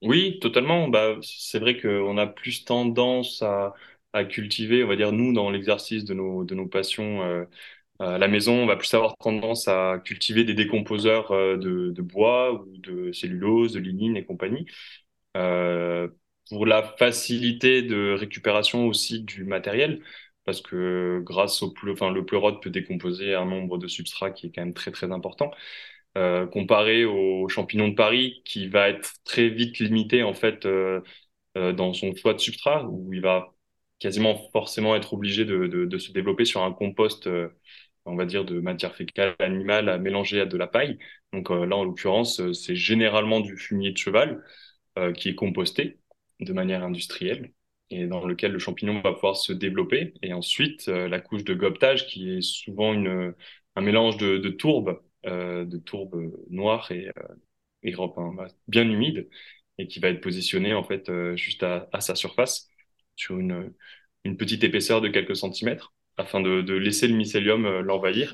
Oui, 0.01 0.39
totalement. 0.39 0.88
Bah, 0.88 1.16
c'est 1.22 1.60
vrai 1.60 1.80
qu'on 1.80 2.18
a 2.18 2.27
plus 2.27 2.66
tendance 2.66 3.42
à, 3.42 3.74
à 4.13 4.25
cultiver, 4.25 4.84
on 4.84 4.88
va 4.88 4.96
dire, 4.96 5.12
nous, 5.12 5.34
dans 5.34 5.50
l'exercice 5.50 6.06
de 6.06 6.13
nos, 6.13 6.44
de 6.44 6.56
nos 6.56 6.68
passions 6.68 7.24
euh, 7.24 7.46
à 8.00 8.18
la 8.18 8.27
maison, 8.27 8.54
on 8.63 8.66
va 8.68 8.75
plus 8.75 8.94
avoir 8.94 9.18
tendance 9.18 9.68
à 9.68 10.00
cultiver 10.04 10.44
des 10.44 10.54
décomposeurs 10.54 11.32
euh, 11.32 11.58
de, 11.58 12.01
bois 12.01 12.54
ou 12.54 12.77
de 12.77 13.12
cellulose, 13.12 13.74
de 13.74 13.80
lignine 13.80 14.18
et 14.18 14.25
compagnie. 14.25 14.66
Euh, 15.36 16.08
pour 16.50 16.66
la 16.66 16.84
facilité 16.84 17.82
de 17.82 18.13
récupération 18.18 18.88
aussi 18.88 19.22
du 19.22 19.44
matériel, 19.44 20.01
parce 20.46 20.62
que 20.62 21.22
grâce 21.24 21.62
au 21.62 21.72
pleu, 21.72 21.94
enfin, 21.94 22.12
le 22.12 22.25
pleurote 22.25 22.62
peut 22.63 22.70
décomposer 22.70 23.36
un 23.36 23.46
nombre 23.46 23.77
de 23.77 23.88
substrats 23.88 24.32
qui 24.32 24.48
est 24.48 24.51
quand 24.51 24.62
même 24.62 24.74
très 24.74 24.92
très 24.92 25.12
important. 25.12 25.51
Euh, 26.18 26.48
comparé 26.48 27.06
aux 27.06 27.48
champignons 27.48 27.89
de 27.89 27.96
Paris, 27.96 28.42
qui 28.46 28.68
va 28.68 28.89
être 28.89 29.13
très 29.24 29.50
vite 29.50 29.77
limité 29.80 30.24
en 30.24 30.34
fait 30.34 30.66
euh, 30.66 31.01
euh, 31.58 31.74
dans 31.74 31.94
son 31.94 32.16
choix 32.16 32.34
de 32.34 32.39
substrat, 32.39 32.86
où 32.88 33.13
il 33.13 33.22
va 33.22 33.54
quasiment 34.00 34.36
forcément 34.51 34.96
être 34.96 35.13
obligé 35.13 35.46
de, 35.46 35.68
de, 35.68 35.98
se 36.00 36.12
développer 36.12 36.46
sur 36.46 36.63
un 36.63 36.72
compost, 36.74 37.30
on 38.06 38.16
va 38.16 38.25
dire, 38.25 38.46
de 38.46 38.60
matière 38.60 38.96
fécale 38.96 39.36
animale 39.39 39.89
à 39.89 39.98
mélanger 39.98 40.42
à 40.42 40.46
de 40.46 40.58
la 40.58 40.68
paille. 40.68 41.00
Donc 41.34 41.50
là, 41.50 41.75
en 41.75 41.84
l'occurrence, 41.84 42.51
c'est 42.54 42.75
généralement 42.75 43.39
du 43.42 43.58
fumier 43.58 43.92
de 43.92 43.98
cheval 43.98 44.44
qui 45.16 45.30
est 45.30 45.36
composté 45.36 46.00
de 46.39 46.53
manière 46.53 46.84
industrielle 46.84 47.53
et 47.89 48.08
dans 48.08 48.25
lequel 48.25 48.51
le 48.51 48.60
champignon 48.60 49.00
va 49.01 49.13
pouvoir 49.13 49.38
se 49.38 49.53
développer. 49.53 50.13
Et 50.22 50.34
ensuite, 50.34 50.88
euh, 50.89 51.08
la 51.08 51.20
couche 51.22 51.44
de 51.44 51.53
gobetage 51.53 52.08
qui 52.08 52.32
est 52.38 52.41
souvent 52.41 52.94
une, 52.94 53.34
un 53.75 53.82
mélange 53.82 54.17
de, 54.17 54.38
de 54.38 54.50
tourbe, 54.50 55.01
euh, 55.25 55.65
de 55.65 55.77
tourbe 55.77 56.32
noire 56.50 56.91
et, 56.91 57.08
euh, 57.08 57.36
et 57.84 57.94
bah, 57.96 58.48
bien 58.67 58.89
humide, 58.89 59.29
et 59.77 59.88
qui 59.88 60.00
va 60.00 60.10
être 60.10 60.22
positionné 60.22 60.74
en 60.74 60.84
fait 60.84 61.10
euh, 61.10 61.36
juste 61.36 61.63
à, 61.63 61.88
à, 61.94 62.01
sa 62.01 62.15
surface 62.15 62.70
sur 63.15 63.38
une, 63.39 63.74
une 64.24 64.38
petite 64.38 64.63
épaisseur 64.63 65.01
de 65.01 65.08
quelques 65.10 65.36
centimètres 65.36 65.94
afin 66.17 66.41
de, 66.41 66.62
de 66.62 66.74
laisser 66.74 67.08
le 67.08 67.15
mycélium 67.15 67.65
euh, 67.65 67.82
l'envahir. 67.82 68.34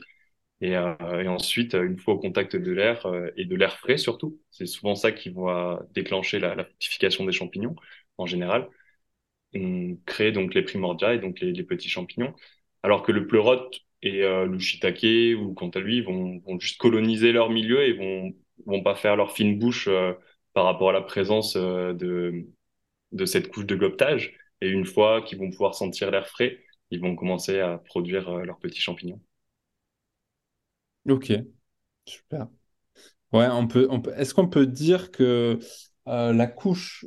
Et, 0.63 0.75
euh, 0.77 0.96
et, 1.24 1.27
ensuite, 1.27 1.74
une 1.75 2.00
fois 2.00 2.15
au 2.15 2.20
contact 2.20 2.55
de 2.55 2.72
l'air 2.72 3.05
et 3.38 3.46
de 3.46 3.55
l'air 3.55 3.77
frais 3.79 3.98
surtout, 3.98 4.39
c'est 4.51 4.65
souvent 4.65 4.96
ça 4.96 5.12
qui 5.12 5.29
va 5.29 5.82
déclencher 5.93 6.39
la, 6.39 6.55
la 6.55 6.65
fructification 6.65 7.25
des 7.25 7.32
champignons 7.34 7.75
en 8.17 8.25
général. 8.25 8.70
On 9.53 9.98
crée 10.05 10.32
donc 10.32 10.53
les 10.53 10.63
primordia 10.63 11.13
et 11.13 11.20
donc 11.20 11.39
les, 11.39 11.63
petits 11.63 11.89
champignons, 11.89 12.34
alors 12.84 13.03
que 13.03 13.12
le 13.12 13.27
pleurote 13.27 13.82
et 14.01 14.24
euh, 14.24 14.48
ou 14.48 15.53
quant 15.53 15.70
à 15.70 15.79
lui 15.79 16.01
vont, 16.01 16.39
vont, 16.46 16.60
juste 16.60 16.79
coloniser 16.79 17.32
leur 17.32 17.50
milieu 17.50 17.84
et 17.84 17.93
vont 17.93 18.34
vont 18.65 18.84
pas 18.84 18.96
faire 18.96 19.15
leur 19.15 19.32
fine 19.34 19.60
bouche 19.60 19.88
euh, 19.88 20.13
par 20.53 20.65
rapport 20.65 20.89
à 20.89 20.93
la 20.93 21.01
présence 21.01 21.55
euh, 21.55 21.93
de 21.93 22.48
de 23.13 23.25
cette 23.25 23.50
couche 23.51 23.65
de 23.65 23.75
gobetage. 23.75 24.36
Et 24.62 24.70
une 24.70 24.86
fois 24.86 25.22
qu'ils 25.24 25.39
vont 25.39 25.51
pouvoir 25.51 25.75
sentir 25.75 26.12
l'air 26.12 26.27
frais, 26.27 26.60
ils 26.91 27.01
vont 27.01 27.15
commencer 27.15 27.60
à 27.60 27.77
produire 27.79 28.29
euh, 28.29 28.46
leurs 28.46 28.60
petits 28.60 28.82
champignons. 28.82 29.22
Ok, 31.10 31.31
super. 32.05 32.48
Ouais, 33.33 33.48
on 33.51 33.67
peut, 33.67 33.88
on 33.91 34.01
peut... 34.01 34.13
Est-ce 34.17 34.33
qu'on 34.33 34.48
peut 34.50 34.67
dire 34.67 35.12
que 35.12 35.60
euh, 36.07 36.33
la 36.33 36.48
couche 36.48 37.05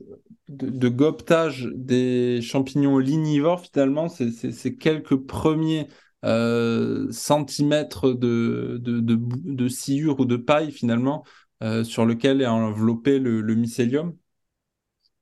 de, 0.49 0.69
de, 0.71 0.89
gobetage 0.89 1.69
des 1.75 2.41
champignons 2.43 2.99
lignivores, 2.99 3.63
finalement, 3.63 4.09
c'est 4.09 4.77
quelques 4.77 5.17
premiers 5.17 5.89
euh, 6.25 7.11
centimètres 7.13 8.13
de, 8.13 8.79
de, 8.83 9.01
de, 9.01 9.19
de, 9.21 9.69
sciure 9.69 10.21
ou 10.21 10.27
de 10.27 10.37
paille, 10.37 10.73
finalement, 10.73 11.25
euh, 11.63 11.85
sur 11.85 12.07
lequel 12.07 12.43
est 12.43 12.47
enveloppé 12.47 13.19
le, 13.19 13.41
le 13.43 13.55
mycélium? 13.55 14.17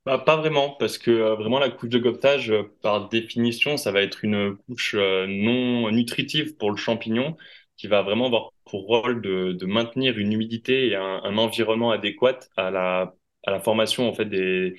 Bah, 0.06 0.18
Pas 0.18 0.36
vraiment, 0.36 0.70
parce 0.78 0.98
que 0.98 1.10
euh, 1.10 1.34
vraiment 1.34 1.58
la 1.58 1.70
couche 1.70 1.88
de 1.88 1.98
gobetage, 1.98 2.50
euh, 2.50 2.62
par 2.82 3.08
définition, 3.08 3.76
ça 3.78 3.90
va 3.90 4.02
être 4.02 4.22
une 4.24 4.56
couche 4.66 4.94
euh, 4.98 5.26
non 5.26 5.90
nutritive 5.90 6.56
pour 6.56 6.70
le 6.70 6.76
champignon, 6.76 7.36
qui 7.76 7.88
va 7.88 8.02
vraiment 8.02 8.26
avoir 8.26 8.52
pour 8.64 8.86
rôle 8.86 9.20
de, 9.22 9.66
maintenir 9.66 10.18
une 10.18 10.32
humidité 10.32 10.88
et 10.88 10.96
un, 10.96 11.36
environnement 11.38 11.90
adéquat 11.90 12.38
à 12.56 12.70
la 12.70 13.60
formation 13.60 14.08
en 14.08 14.14
fait 14.14 14.26
des, 14.26 14.76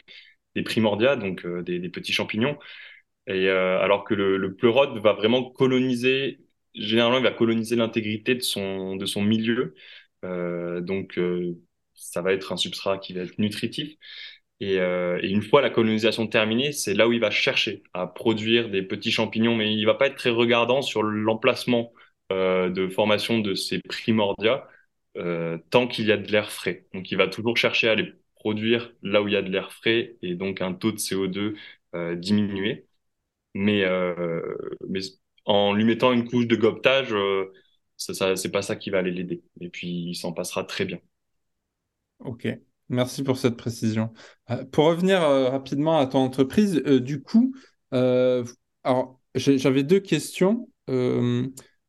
des 0.55 0.63
primordia, 0.63 1.15
donc 1.15 1.45
euh, 1.45 1.61
des, 1.63 1.89
petits 1.89 2.13
champignons. 2.13 2.57
Et 3.27 3.49
euh, 3.49 3.79
alors 3.81 4.03
que 4.05 4.13
le, 4.13 4.37
le 4.37 4.55
pleurote 4.55 4.97
va 4.99 5.13
vraiment 5.13 5.43
coloniser, 5.43 6.39
généralement 6.73 7.17
il 7.17 7.23
va 7.23 7.31
coloniser 7.31 7.75
l'intégrité 7.75 8.35
de 8.35 8.41
son 8.41 8.97
milieu. 9.21 9.75
Euh, 10.23 10.81
donc 10.81 11.19
ça 11.93 12.21
va 12.21 12.33
être 12.33 12.51
un 12.53 12.57
substrat 12.57 12.97
qui 12.99 13.13
va 13.13 13.21
être 13.21 13.39
nutritif. 13.39 13.95
Et, 14.61 14.75
et, 14.75 15.29
une 15.29 15.41
fois 15.41 15.61
la 15.61 15.69
colonisation 15.69 16.27
terminée, 16.27 16.71
c'est 16.71 16.93
là 16.93 17.07
où 17.07 17.13
il 17.13 17.19
va 17.19 17.31
chercher 17.31 17.83
à 17.93 18.07
produire 18.07 18.69
des 18.69 18.83
petits 18.83 19.11
champignons, 19.11 19.55
mais 19.55 19.73
il 19.73 19.85
va 19.85 19.95
pas 19.95 20.07
être 20.07 20.15
très 20.15 20.29
regardant 20.29 20.81
sur 20.81 21.03
l'emplacement 21.03 21.91
euh, 22.31 22.69
de 22.69 22.87
formation 22.87 23.39
de 23.39 23.53
ces 23.53 23.79
primordia 23.79 24.67
euh, 25.17 25.57
tant 25.69 25.87
qu'il 25.87 26.07
y 26.07 26.11
a 26.11 26.17
de 26.17 26.29
l'air 26.29 26.51
frais. 26.51 26.85
Donc 26.93 27.09
il 27.09 27.17
va 27.17 27.27
toujours 27.27 27.55
chercher 27.55 27.87
à 27.87 27.95
les 27.95 28.13
produire 28.35 28.93
là 29.01 29.21
où 29.21 29.27
il 29.29 29.33
y 29.33 29.37
a 29.37 29.41
de 29.41 29.49
l'air 29.49 29.71
frais 29.71 30.17
et 30.21 30.35
donc 30.35 30.61
un 30.61 30.73
taux 30.73 30.91
de 30.91 30.97
CO2 30.97 31.55
euh, 31.95 32.15
diminué. 32.15 32.85
Mais, 33.53 33.85
en 35.45 35.73
lui 35.73 35.85
mettant 35.85 36.11
une 36.11 36.27
couche 36.27 36.47
de 36.47 36.55
gobetage, 36.55 37.13
euh, 37.13 37.53
ça, 37.95 38.13
ça 38.13 38.35
c'est 38.35 38.51
pas 38.51 38.61
ça 38.61 38.75
qui 38.75 38.89
va 38.89 38.97
aller 38.97 39.11
l'aider. 39.11 39.43
Et 39.61 39.69
puis 39.69 39.87
il 39.87 40.15
s'en 40.15 40.33
passera 40.33 40.65
très 40.65 40.83
bien. 40.83 40.99
Ok, 42.19 42.47
merci 42.89 43.23
pour 43.23 43.37
cette 43.37 43.55
précision. 43.55 44.11
Pour 44.73 44.85
revenir 44.85 45.21
rapidement 45.21 45.97
à 45.97 46.07
ton 46.07 46.19
entreprise, 46.19 46.75
du 46.83 47.21
coup, 47.21 47.55
alors 47.91 49.21
j'avais 49.35 49.83
deux 49.83 50.01
questions. 50.01 50.67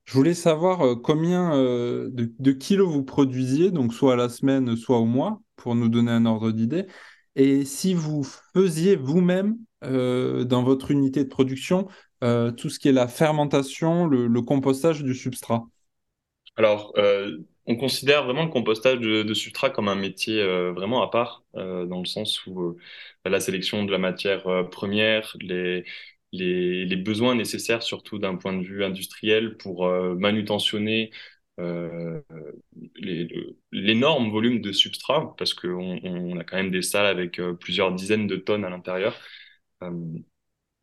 Je 0.07 0.15
voulais 0.15 0.35
savoir 0.35 1.03
combien 1.03 1.51
de, 1.51 2.33
de, 2.39 2.53
kilos 2.53 2.89
vous 2.89 3.05
produisiez, 3.05 3.71
donc 3.71 3.93
soit 3.93 4.15
à 4.15 4.17
la 4.17 4.29
semaine, 4.29 4.77
soit 4.77 4.99
au 4.99 5.05
mois 5.05 5.43
pour 5.57 5.75
nous 5.75 5.89
donner 5.89 6.13
un 6.13 6.27
ordre 6.27 6.53
d'idée. 6.53 6.87
Et 7.35 7.65
si 7.65 7.93
vous 7.93 8.25
faisiez 8.55 8.97
vous-même, 8.97 9.59
euh, 9.85 10.45
dans 10.45 10.63
votre 10.63 10.91
unité 10.91 11.23
de 11.23 11.29
production, 11.29 11.87
euh, 12.25 12.51
tout 12.51 12.71
ce 12.71 12.79
qui 12.79 12.89
est 12.89 12.93
la 12.93 13.09
fermentation, 13.09 14.07
le, 14.07 14.41
compostage 14.41 15.05
du 15.05 15.15
substrat 15.15 15.67
Alors, 16.57 16.93
euh, 16.97 17.39
on 17.67 17.77
considère 17.77 18.25
vraiment 18.25 18.45
le 18.45 18.51
compostage 18.51 19.01
de, 19.01 19.35
substrat 19.35 19.71
comme 19.71 19.89
un 19.89 19.95
métier 19.95 20.41
euh, 20.41 20.73
vraiment 20.73 21.03
à 21.03 21.11
part, 21.11 21.45
euh, 21.57 21.85
dans 21.85 21.99
le 21.99 22.07
sens 22.07 22.47
où 22.47 22.61
euh, 22.63 22.77
la 23.27 23.41
sélection 23.41 23.85
de 23.85 23.93
la 23.93 23.99
matière 23.99 24.69
première, 24.71 25.37
les, 25.41 25.85
les, 26.37 26.97
besoins 26.97 27.35
nécessaires, 27.35 27.83
surtout 27.83 28.19
d'un 28.19 28.37
point 28.37 28.53
de 28.53 28.63
vue 28.65 28.85
industriel, 28.85 29.57
pour 29.57 29.89
manutentionner 30.17 31.11
euh, 31.59 32.21
l'énorme 33.73 34.31
volume 34.31 34.61
de 34.61 34.73
substrat, 34.73 35.35
parce 35.39 35.55
qu'on 35.55 35.99
on 36.03 36.39
a 36.39 36.45
quand 36.45 36.57
même 36.57 36.71
des 36.71 36.83
salles 36.83 37.07
avec 37.07 37.39
euh, 37.39 37.55
plusieurs 37.55 37.93
dizaines 37.95 38.27
de 38.27 38.37
tonnes 38.37 38.65
à 38.65 38.71
l'intérieur. 38.71 39.19
Euh, 39.83 39.91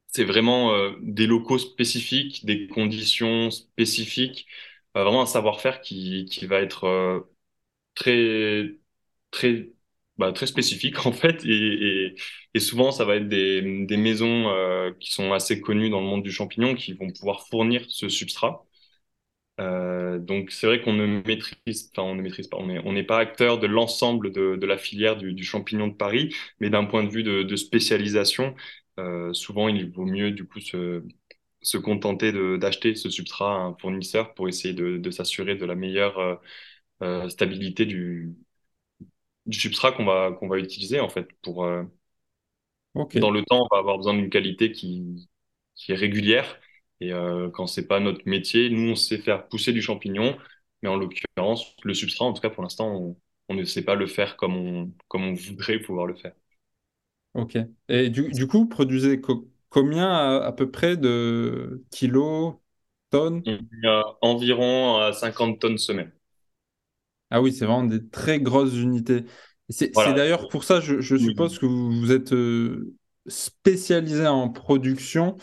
c'est 0.08 0.26
vraiment 0.26 0.74
euh, 0.74 0.94
des 1.02 1.28
locaux 1.28 1.58
spécifiques, 1.58 2.46
des 2.46 2.68
conditions 2.68 3.52
spécifiques, 3.52 4.48
euh, 4.98 5.04
vraiment 5.04 5.24
un 5.24 5.26
savoir-faire 5.26 5.82
qui, 5.82 6.26
qui 6.26 6.46
va 6.48 6.62
être 6.62 6.86
euh, 6.86 7.22
très, 7.96 8.78
très, 9.32 9.73
bah, 10.18 10.32
très 10.32 10.48
spécifique 10.48 10.98
en 11.06 11.12
fait. 11.12 11.44
Et, 11.46 12.16
souvent, 12.60 12.92
ça 12.92 13.06
va 13.06 13.16
être 13.16 13.28
des, 13.28 13.62
maisons 13.98 14.52
qui 15.00 15.12
sont 15.12 15.34
assez 15.34 15.62
connues 15.62 15.90
dans 15.90 16.02
le 16.02 16.08
monde 16.08 16.24
du 16.24 16.32
champignon 16.32 16.76
qui 16.76 16.94
vont 16.94 17.12
pouvoir 17.12 17.48
fournir 17.48 17.86
ce 17.90 18.10
substrat. 18.10 18.66
Euh, 19.60 20.18
donc 20.20 20.52
c'est 20.52 20.66
vrai 20.66 20.82
qu'on 20.82 20.94
ne 20.94 21.06
maîtrise, 21.06 21.92
enfin 21.92 22.08
on 22.10 22.16
ne 22.16 22.22
maîtrise 22.24 22.48
pas, 22.48 22.58
on 22.58 22.68
n'est 22.68 22.80
on 22.80 22.94
n'est 22.94 23.04
pas 23.04 23.20
acteur 23.20 23.60
de 23.60 23.68
l'ensemble 23.68 24.32
de, 24.32 24.56
de, 24.56 24.66
la 24.66 24.78
filière 24.80 25.16
du, 25.16 25.44
champignon 25.44 25.88
de 25.88 25.94
Paris, 25.94 26.34
mais 26.60 26.72
d'un 26.72 26.86
point 26.86 27.04
de 27.04 27.10
vue 27.10 27.22
de, 27.24 27.56
spécialisation, 27.56 28.56
euh, 29.00 29.32
souvent 29.34 29.68
il 29.68 29.92
vaut 29.92 30.06
mieux 30.06 30.32
du 30.32 30.46
coup 30.48 30.60
se, 30.60 31.04
se 31.62 31.78
contenter 31.78 32.32
d'acheter 32.58 32.96
ce 32.96 33.10
substrat 33.12 33.54
à 33.56 33.60
un 33.60 33.76
fournisseur 33.80 34.34
pour 34.34 34.48
essayer 34.50 34.74
de, 34.74 34.98
de 34.98 35.12
s'assurer 35.12 35.56
de 35.56 35.66
la 35.66 35.76
meilleure 35.76 36.18
euh, 36.20 36.36
euh 37.04 37.30
stabilité 37.30 37.86
du, 37.86 38.36
du 39.46 39.60
substrat 39.60 39.92
qu'on 39.92 40.06
va 40.06 40.32
qu'on 40.32 40.48
va 40.48 40.58
utiliser 40.58 41.00
en 41.00 41.10
fait 41.10 41.28
pour 41.42 41.66
euh, 41.66 41.84
okay. 42.96 43.20
dans 43.20 43.32
le 43.32 43.44
temps 43.44 43.66
on 43.70 43.76
va 43.76 43.80
avoir 43.80 43.98
besoin 43.98 44.14
d'une 44.14 44.30
qualité 44.30 44.72
qui 44.72 45.30
qui 45.76 45.92
est 45.92 45.96
régulière 45.96 46.60
et 47.04 47.12
euh, 47.12 47.50
quand 47.50 47.68
c'est 47.68 47.86
pas 47.86 48.00
notre 48.00 48.22
métier, 48.26 48.70
nous, 48.70 48.92
on 48.92 48.96
sait 48.96 49.18
faire 49.18 49.50
pousser 49.50 49.74
du 49.74 49.82
champignon, 49.82 50.38
mais 50.82 50.88
en 50.88 50.96
l'occurrence, 50.96 51.76
le 51.84 51.94
substrat, 51.94 52.24
en 52.24 52.32
tout 52.32 52.42
cas 52.42 52.50
pour 52.50 52.64
l'instant, 52.64 52.96
on, 52.96 53.18
on, 53.50 53.56
ne 53.56 53.66
sait 53.66 53.84
pas 53.84 53.96
le 53.96 54.08
faire 54.08 54.38
comme 54.38 54.56
on, 54.56 54.94
comme 55.10 55.24
on 55.26 55.34
voudrait 55.34 55.80
pouvoir 55.80 56.06
le 56.06 56.16
faire. 56.16 56.32
Ok. 57.34 57.58
Et 57.90 58.10
du, 58.10 58.30
du 58.30 58.48
coup, 58.48 58.70
produisez 58.70 59.20
co 59.20 59.50
combien 59.70 60.10
à, 60.10 60.46
à 60.46 60.52
peu 60.54 60.72
près 60.72 60.96
de 60.96 61.84
kilos, 61.92 62.56
tonnes? 63.10 63.44
Environ 64.22 65.02
euh, 65.02 65.12
50 65.12 65.60
tonnes 65.60 65.78
semaine. 65.78 66.14
Ah 67.30 67.42
oui, 67.42 67.52
c'est 67.52 67.66
vraiment 67.66 67.84
des 67.86 68.08
très 68.10 68.40
grosses 68.40 68.76
unités. 68.76 69.26
C'est 69.70 69.92
Voilà. 69.94 70.14
d'ailleurs 70.14 70.50
pour 70.50 70.64
ça, 70.64 70.80
je, 70.82 71.00
je 71.02 71.16
suppose 71.16 71.58
que 71.58 71.66
vous, 71.66 71.92
vous 72.00 72.12
êtes 72.12 72.34
euh, 72.34 72.94
spécialisé 73.28 74.28
en 74.28 74.50
production 74.50 75.38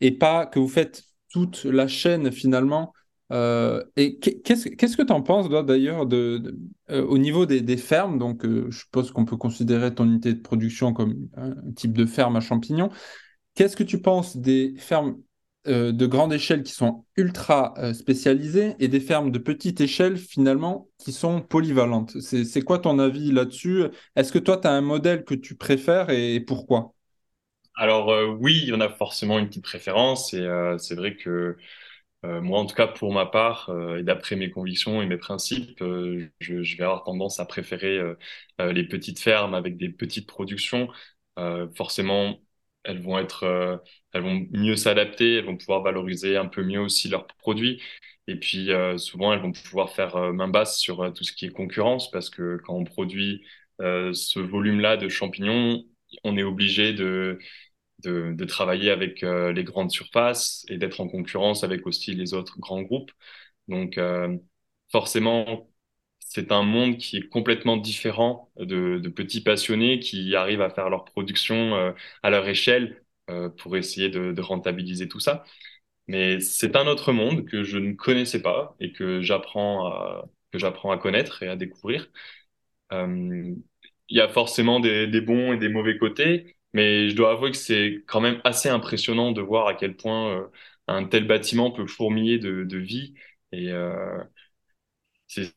et 0.00 0.12
pas 0.12 0.46
que 0.46 0.58
vous 0.58 0.68
faites 0.68 1.02
toute 1.30 1.64
la 1.64 1.86
chaîne 1.86 2.32
finalement. 2.32 2.92
Euh, 3.32 3.82
et 3.96 4.18
qu'est- 4.18 4.40
qu'est-ce, 4.40 4.96
que 4.96 5.02
tu 5.02 5.12
en 5.12 5.20
penses, 5.20 5.48
toi, 5.48 5.62
d'ailleurs, 5.62 6.06
de, 6.06 6.38
de- 6.38 6.58
euh, 6.90 7.04
au 7.04 7.18
niveau 7.18 7.44
des, 7.44 7.60
des 7.60 7.76
fermes? 7.76 8.18
Donc, 8.18 8.44
euh, 8.44 8.66
je 8.70 8.78
suppose 8.80 9.10
qu'on 9.10 9.24
peut 9.24 9.36
considérer 9.36 9.94
ton 9.94 10.04
unité 10.04 10.32
de 10.32 10.40
production 10.40 10.92
comme 10.92 11.28
un 11.36 11.54
type 11.74 11.92
de 11.92 12.06
ferme 12.06 12.36
à 12.36 12.40
champignons. 12.40 12.90
Qu'est-ce 13.54 13.76
que 13.76 13.82
tu 13.84 14.00
penses 14.00 14.36
des 14.36 14.74
fermes 14.78 15.16
euh, 15.68 15.92
de 15.92 16.06
grande 16.06 16.32
échelle 16.32 16.62
qui 16.62 16.72
sont 16.72 17.04
ultra 17.16 17.74
euh, 17.78 17.94
spécialisées 17.94 18.74
et 18.78 18.88
des 18.88 19.00
fermes 19.00 19.30
de 19.30 19.38
petite 19.38 19.80
échelle 19.80 20.16
finalement 20.16 20.88
qui 20.98 21.12
sont 21.12 21.40
polyvalentes? 21.40 22.20
C'est, 22.20 22.62
quoi 22.62 22.78
ton 22.78 22.98
avis 22.98 23.32
là-dessus? 23.32 23.84
Est-ce 24.14 24.32
que 24.32 24.38
toi, 24.38 24.56
tu 24.58 24.66
as 24.68 24.72
un 24.72 24.80
modèle 24.80 25.24
que 25.24 25.34
tu 25.34 25.56
préfères 25.56 26.10
et 26.10 26.40
pourquoi? 26.40 26.94
Alors 27.74 28.10
euh, 28.10 28.26
oui, 28.26 28.60
il 28.62 28.68
y 28.68 28.72
en 28.72 28.80
a 28.80 28.88
forcément 28.88 29.38
une 29.38 29.48
petite 29.48 29.64
préférence 29.64 30.32
et 30.32 30.48
c'est 30.78 30.94
vrai 30.94 31.16
que 31.16 31.56
moi, 32.22 32.58
en 32.58 32.66
tout 32.66 32.74
cas, 32.74 32.88
pour 32.88 33.12
ma 33.12 33.24
part, 33.24 33.70
et 33.96 34.02
d'après 34.02 34.34
mes 34.34 34.50
convictions 34.50 35.00
et 35.00 35.06
mes 35.06 35.16
principes, 35.16 35.78
je, 35.78 36.76
vais 36.76 36.82
avoir 36.82 37.04
tendance 37.04 37.38
à 37.38 37.44
préférer 37.44 38.00
les 38.58 38.82
petites 38.82 39.20
fermes 39.20 39.54
avec 39.54 39.76
des 39.76 39.90
petites 39.90 40.26
productions. 40.26 40.88
Forcément, 41.76 42.40
elles 42.86 43.02
vont 43.02 43.18
être, 43.18 43.44
euh, 43.44 43.76
elles 44.12 44.22
vont 44.22 44.46
mieux 44.52 44.76
s'adapter, 44.76 45.36
elles 45.36 45.44
vont 45.46 45.56
pouvoir 45.56 45.82
valoriser 45.82 46.36
un 46.36 46.46
peu 46.46 46.62
mieux 46.62 46.80
aussi 46.80 47.08
leurs 47.08 47.26
produits. 47.26 47.82
Et 48.28 48.36
puis, 48.36 48.72
euh, 48.72 48.98
souvent, 48.98 49.32
elles 49.32 49.40
vont 49.40 49.52
pouvoir 49.52 49.90
faire 49.92 50.16
euh, 50.16 50.32
main 50.32 50.48
basse 50.48 50.78
sur 50.78 51.12
tout 51.12 51.24
ce 51.24 51.32
qui 51.32 51.46
est 51.46 51.50
concurrence, 51.50 52.10
parce 52.10 52.30
que 52.30 52.58
quand 52.64 52.74
on 52.74 52.84
produit 52.84 53.44
ce 53.78 54.38
volume-là 54.40 54.96
de 54.96 55.08
champignons, 55.08 55.84
on 56.24 56.36
est 56.38 56.42
obligé 56.42 56.92
de 56.94 57.38
de, 58.04 58.44
travailler 58.44 58.90
avec 58.90 59.22
les 59.22 59.64
grandes 59.64 59.90
surfaces 59.90 60.64
et 60.68 60.78
d'être 60.78 61.00
en 61.00 61.08
concurrence 61.08 61.64
avec 61.64 61.86
aussi 61.86 62.14
les 62.14 62.34
autres 62.34 62.58
grands 62.60 62.82
groupes. 62.82 63.10
Donc, 63.68 63.98
forcément, 64.90 65.68
c'est 66.28 66.52
un 66.52 66.62
monde 66.62 66.98
qui 66.98 67.18
est 67.18 67.28
complètement 67.28 67.76
différent 67.76 68.50
de, 68.58 68.98
de 68.98 69.08
petits 69.08 69.42
passionnés 69.42 70.00
qui 70.00 70.34
arrivent 70.36 70.60
à 70.60 70.70
faire 70.70 70.90
leur 70.90 71.04
production 71.04 71.74
euh, 71.76 71.92
à 72.22 72.30
leur 72.30 72.48
échelle 72.48 73.02
euh, 73.30 73.48
pour 73.48 73.76
essayer 73.76 74.08
de, 74.10 74.40
rentabiliser 74.40 75.08
tout 75.08 75.20
ça. 75.20 75.44
Mais 76.08 76.40
c'est 76.40 76.76
un 76.76 76.86
autre 76.88 77.12
monde 77.12 77.46
que 77.46 77.64
je 77.64 77.78
ne 77.78 77.94
connaissais 77.94 78.42
pas 78.42 78.76
et 78.80 78.92
que 78.92 79.22
j'apprends 79.22 79.86
à, 79.88 80.26
que 80.52 80.58
j'apprends 80.58 80.92
à 80.92 80.98
connaître 80.98 81.42
et 81.42 81.48
à 81.48 81.56
découvrir. 81.56 82.10
Euh, 82.92 83.54
il 84.08 84.16
y 84.16 84.20
a 84.20 84.28
forcément 84.28 84.80
des, 84.80 85.20
bons 85.20 85.52
et 85.54 85.58
des 85.58 85.68
mauvais 85.68 85.98
côtés, 85.98 86.56
mais 86.72 87.10
je 87.10 87.16
dois 87.16 87.32
avouer 87.32 87.50
que 87.50 87.56
c'est 87.56 88.04
quand 88.06 88.20
même 88.20 88.40
assez 88.44 88.68
impressionnant 88.68 89.32
de 89.32 89.40
voir 89.42 89.66
à 89.68 89.74
quel 89.74 89.96
point 89.96 90.50
un 90.88 91.04
tel 91.04 91.26
bâtiment 91.26 91.70
peut 91.72 91.86
fourmiller 91.86 92.38
de, 92.38 92.64
de 92.64 92.78
vie. 92.78 93.14
Et 93.52 93.72
c'est 95.28 95.50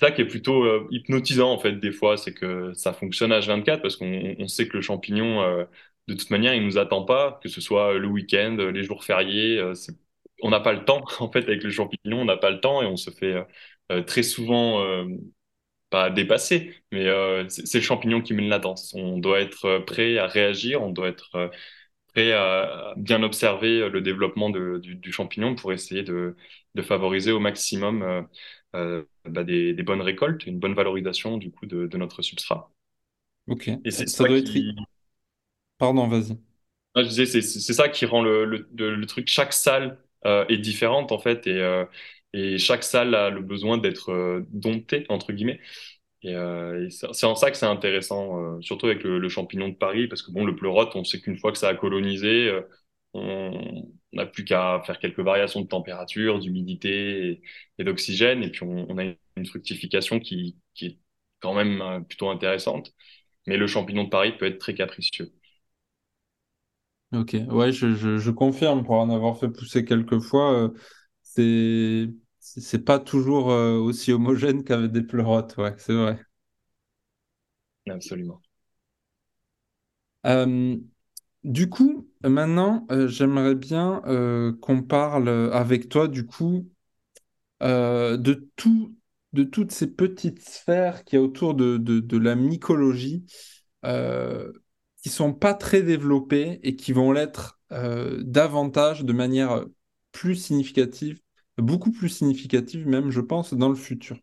ça 0.00 0.10
qui 0.10 0.22
est 0.22 0.26
plutôt 0.26 0.64
euh, 0.64 0.86
hypnotisant 0.90 1.52
en 1.52 1.58
fait 1.58 1.72
des 1.74 1.92
fois, 1.92 2.16
c'est 2.16 2.34
que 2.34 2.72
ça 2.74 2.92
fonctionne 2.92 3.32
H24 3.32 3.80
parce 3.82 3.96
qu'on 3.96 4.34
on 4.38 4.48
sait 4.48 4.68
que 4.68 4.76
le 4.76 4.82
champignon, 4.82 5.42
euh, 5.42 5.64
de 6.08 6.14
toute 6.14 6.30
manière, 6.30 6.54
il 6.54 6.64
nous 6.64 6.78
attend 6.78 7.04
pas, 7.04 7.38
que 7.42 7.48
ce 7.48 7.60
soit 7.60 7.94
le 7.98 8.08
week-end, 8.08 8.56
les 8.72 8.82
jours 8.84 9.04
fériés. 9.04 9.58
euh, 9.58 9.74
on 10.42 10.50
n'a 10.50 10.60
pas 10.60 10.72
le 10.72 10.84
temps 10.84 11.04
en 11.20 11.30
fait 11.30 11.44
avec 11.44 11.62
le 11.62 11.70
champignon, 11.70 12.20
on 12.20 12.24
n'a 12.24 12.36
pas 12.36 12.50
le 12.50 12.60
temps 12.60 12.82
et 12.82 12.86
on 12.86 12.96
se 12.96 13.10
fait 13.10 13.34
euh, 13.34 13.44
euh, 13.92 14.02
très 14.02 14.22
souvent 14.22 14.82
euh, 14.82 15.04
pas 15.90 16.10
dépassé, 16.10 16.74
mais 16.92 17.06
euh, 17.06 17.48
c'est 17.48 17.78
le 17.78 17.84
champignon 17.84 18.20
qui 18.20 18.34
mène 18.34 18.48
la 18.48 18.58
danse. 18.58 18.92
On 18.96 19.18
doit 19.18 19.40
être 19.40 19.64
euh, 19.66 19.80
prêt 19.80 20.18
à 20.18 20.26
réagir, 20.26 20.82
on 20.82 20.90
doit 20.90 21.08
être 21.08 21.30
euh, 21.36 21.48
prêt 22.14 22.32
à 22.32 22.94
bien 22.96 23.22
observer 23.22 23.82
euh, 23.82 23.90
le 23.90 24.00
développement 24.02 24.50
de- 24.50 24.78
du, 24.78 24.96
du 24.96 25.12
champignon 25.12 25.54
pour 25.54 25.72
essayer 25.72 26.02
de, 26.02 26.36
de 26.74 26.82
favoriser 26.82 27.32
au 27.32 27.40
maximum 27.40 28.02
euh, 28.02 28.22
euh, 28.22 28.24
bah, 29.24 29.44
des, 29.44 29.74
des 29.74 29.82
bonnes 29.82 30.00
récoltes, 30.02 30.46
une 30.46 30.58
bonne 30.58 30.74
valorisation 30.74 31.36
du 31.38 31.50
coup 31.52 31.66
de, 31.66 31.86
de 31.86 31.96
notre 31.98 32.22
substrat. 32.22 32.72
Ok, 33.48 33.70
Et 33.84 33.90
c'est 33.90 34.06
ça 34.08 34.24
ça 34.24 34.24
doit 34.24 34.38
être... 34.38 34.52
qui, 34.52 34.74
Pardon, 35.78 36.08
vas-y. 36.08 36.38
moi, 36.94 37.04
je 37.04 37.08
disais, 37.08 37.26
c'est 37.42 37.72
ça 37.74 37.88
qui 37.88 38.06
rend 38.06 38.22
le, 38.22 38.44
le, 38.44 38.68
le- 38.76 38.94
le 38.96 39.06
truc. 39.06 39.28
Chaque 39.28 39.52
salle 39.52 39.98
euh, 40.26 40.46
est 40.48 40.58
différente 40.58 41.12
en 41.12 41.18
fait, 41.18 41.46
et, 41.46 41.60
euh, 41.60 41.84
et 42.32 42.58
chaque 42.58 42.82
salle 42.84 43.14
a 43.14 43.28
le 43.30 43.42
besoin 43.42 43.76
d'être 43.78 44.10
euh, 44.12 44.46
domptée 44.50 45.04
entre 45.08 45.32
guillemets. 45.32 45.60
Et, 46.22 46.34
euh, 46.36 46.86
et 46.86 46.90
c'est 46.90 47.12
c'est 47.14 47.26
en 47.26 47.36
ça 47.36 47.50
que 47.52 47.56
c'est 47.58 47.66
intéressant, 47.66 48.40
euh, 48.58 48.62
surtout 48.62 48.86
avec 48.86 49.04
le, 49.04 49.18
le 49.18 49.28
champignon 49.30 49.68
de 49.70 49.74
Paris, 49.76 50.08
parce 50.08 50.22
que 50.22 50.32
bon, 50.32 50.44
le 50.46 50.56
pleurote, 50.56 50.96
on 50.96 51.04
sait 51.04 51.20
qu'une 51.20 51.38
fois 51.38 51.52
que 51.52 51.58
ça 51.58 51.68
a 51.70 51.74
colonisé, 51.76 52.48
euh, 52.48 52.62
on 53.14 53.90
n'a 54.12 54.26
plus 54.26 54.44
qu'à 54.44 54.82
faire 54.86 54.98
quelques 54.98 55.20
variations 55.20 55.60
de 55.62 55.66
température, 55.68 56.38
d'humidité 56.40 57.30
et, 57.32 57.42
et 57.78 57.84
d'oxygène, 57.84 58.42
et 58.42 58.50
puis 58.50 58.62
on, 58.64 58.86
on 58.90 58.98
a 58.98 59.04
une 59.36 59.46
fructification 59.46 60.20
qui, 60.20 60.58
qui 60.74 60.86
est 60.86 60.98
quand 61.40 61.54
même 61.54 61.80
euh, 61.82 62.00
plutôt 62.00 62.30
intéressante. 62.30 62.92
Mais 63.46 63.56
le 63.58 63.66
champignon 63.68 64.04
de 64.04 64.10
Paris 64.10 64.34
peut 64.38 64.46
être 64.46 64.58
très 64.58 64.74
capricieux. 64.74 65.32
Ok, 67.12 67.36
ouais, 67.50 67.72
je, 67.72 67.94
je, 67.94 68.18
je 68.18 68.30
confirme 68.32 68.84
pour 68.84 68.96
en 68.96 69.10
avoir 69.10 69.38
fait 69.38 69.48
pousser 69.48 69.84
quelques 69.84 70.18
fois, 70.18 70.52
euh, 70.54 70.68
c'est 72.40 72.84
pas 72.84 72.98
toujours 72.98 73.50
euh, 73.50 73.78
aussi 73.78 74.12
homogène 74.12 74.64
qu'avec 74.64 74.90
des 74.92 75.02
pleurotes, 75.02 75.56
ouais, 75.58 75.74
c'est 75.78 75.94
vrai. 75.94 76.18
Absolument. 77.90 78.42
Euh, 80.26 80.76
du 81.46 81.68
coup, 81.70 82.08
maintenant, 82.24 82.86
euh, 82.90 83.08
j'aimerais 83.08 83.54
bien 83.54 84.02
euh, 84.06 84.52
qu'on 84.60 84.82
parle 84.82 85.28
avec 85.52 85.88
toi, 85.88 86.08
du 86.08 86.26
coup, 86.26 86.68
euh, 87.62 88.16
de 88.16 88.50
tout, 88.56 88.94
de 89.32 89.44
toutes 89.44 89.72
ces 89.72 89.88
petites 89.88 90.40
sphères 90.48 91.04
qu'il 91.04 91.18
y 91.18 91.22
a 91.22 91.24
autour 91.24 91.54
de, 91.54 91.76
de, 91.78 92.00
de 92.00 92.18
la 92.18 92.34
mycologie, 92.36 93.26
euh, 93.84 94.52
qui 95.02 95.08
sont 95.10 95.32
pas 95.34 95.54
très 95.54 95.82
développées 95.82 96.60
et 96.62 96.76
qui 96.76 96.92
vont 96.92 97.12
l'être 97.12 97.60
euh, 97.72 98.22
davantage 98.24 99.04
de 99.04 99.12
manière 99.12 99.64
plus 100.12 100.36
significative, 100.36 101.20
beaucoup 101.58 101.92
plus 101.92 102.08
significative 102.10 102.86
même, 102.88 103.10
je 103.10 103.20
pense, 103.20 103.54
dans 103.54 103.68
le 103.68 103.74
futur. 103.76 104.18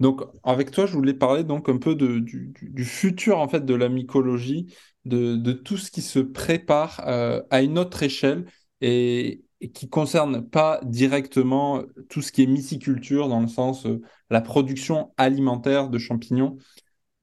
Donc, 0.00 0.22
avec 0.42 0.70
toi, 0.70 0.86
je 0.86 0.92
voulais 0.92 1.14
parler 1.14 1.44
donc 1.44 1.68
un 1.68 1.78
peu 1.78 1.94
du, 1.94 2.84
futur 2.84 3.38
en 3.38 3.48
fait 3.48 3.64
de 3.64 3.74
la 3.74 3.88
mycologie, 3.88 4.74
de, 5.04 5.52
tout 5.52 5.76
ce 5.76 5.90
qui 5.90 6.02
se 6.02 6.18
prépare 6.18 7.02
euh, 7.06 7.42
à 7.50 7.62
une 7.62 7.78
autre 7.78 8.02
échelle 8.02 8.46
et, 8.80 9.44
et 9.64 9.70
qui 9.70 9.88
concerne 9.88 10.46
pas 10.46 10.78
directement 10.84 11.82
tout 12.10 12.20
ce 12.20 12.32
qui 12.32 12.42
est 12.42 12.46
myciculture 12.46 13.28
dans 13.28 13.40
le 13.40 13.48
sens 13.48 13.86
euh, 13.86 14.02
la 14.28 14.42
production 14.42 15.14
alimentaire 15.16 15.88
de 15.88 15.96
champignons. 15.96 16.58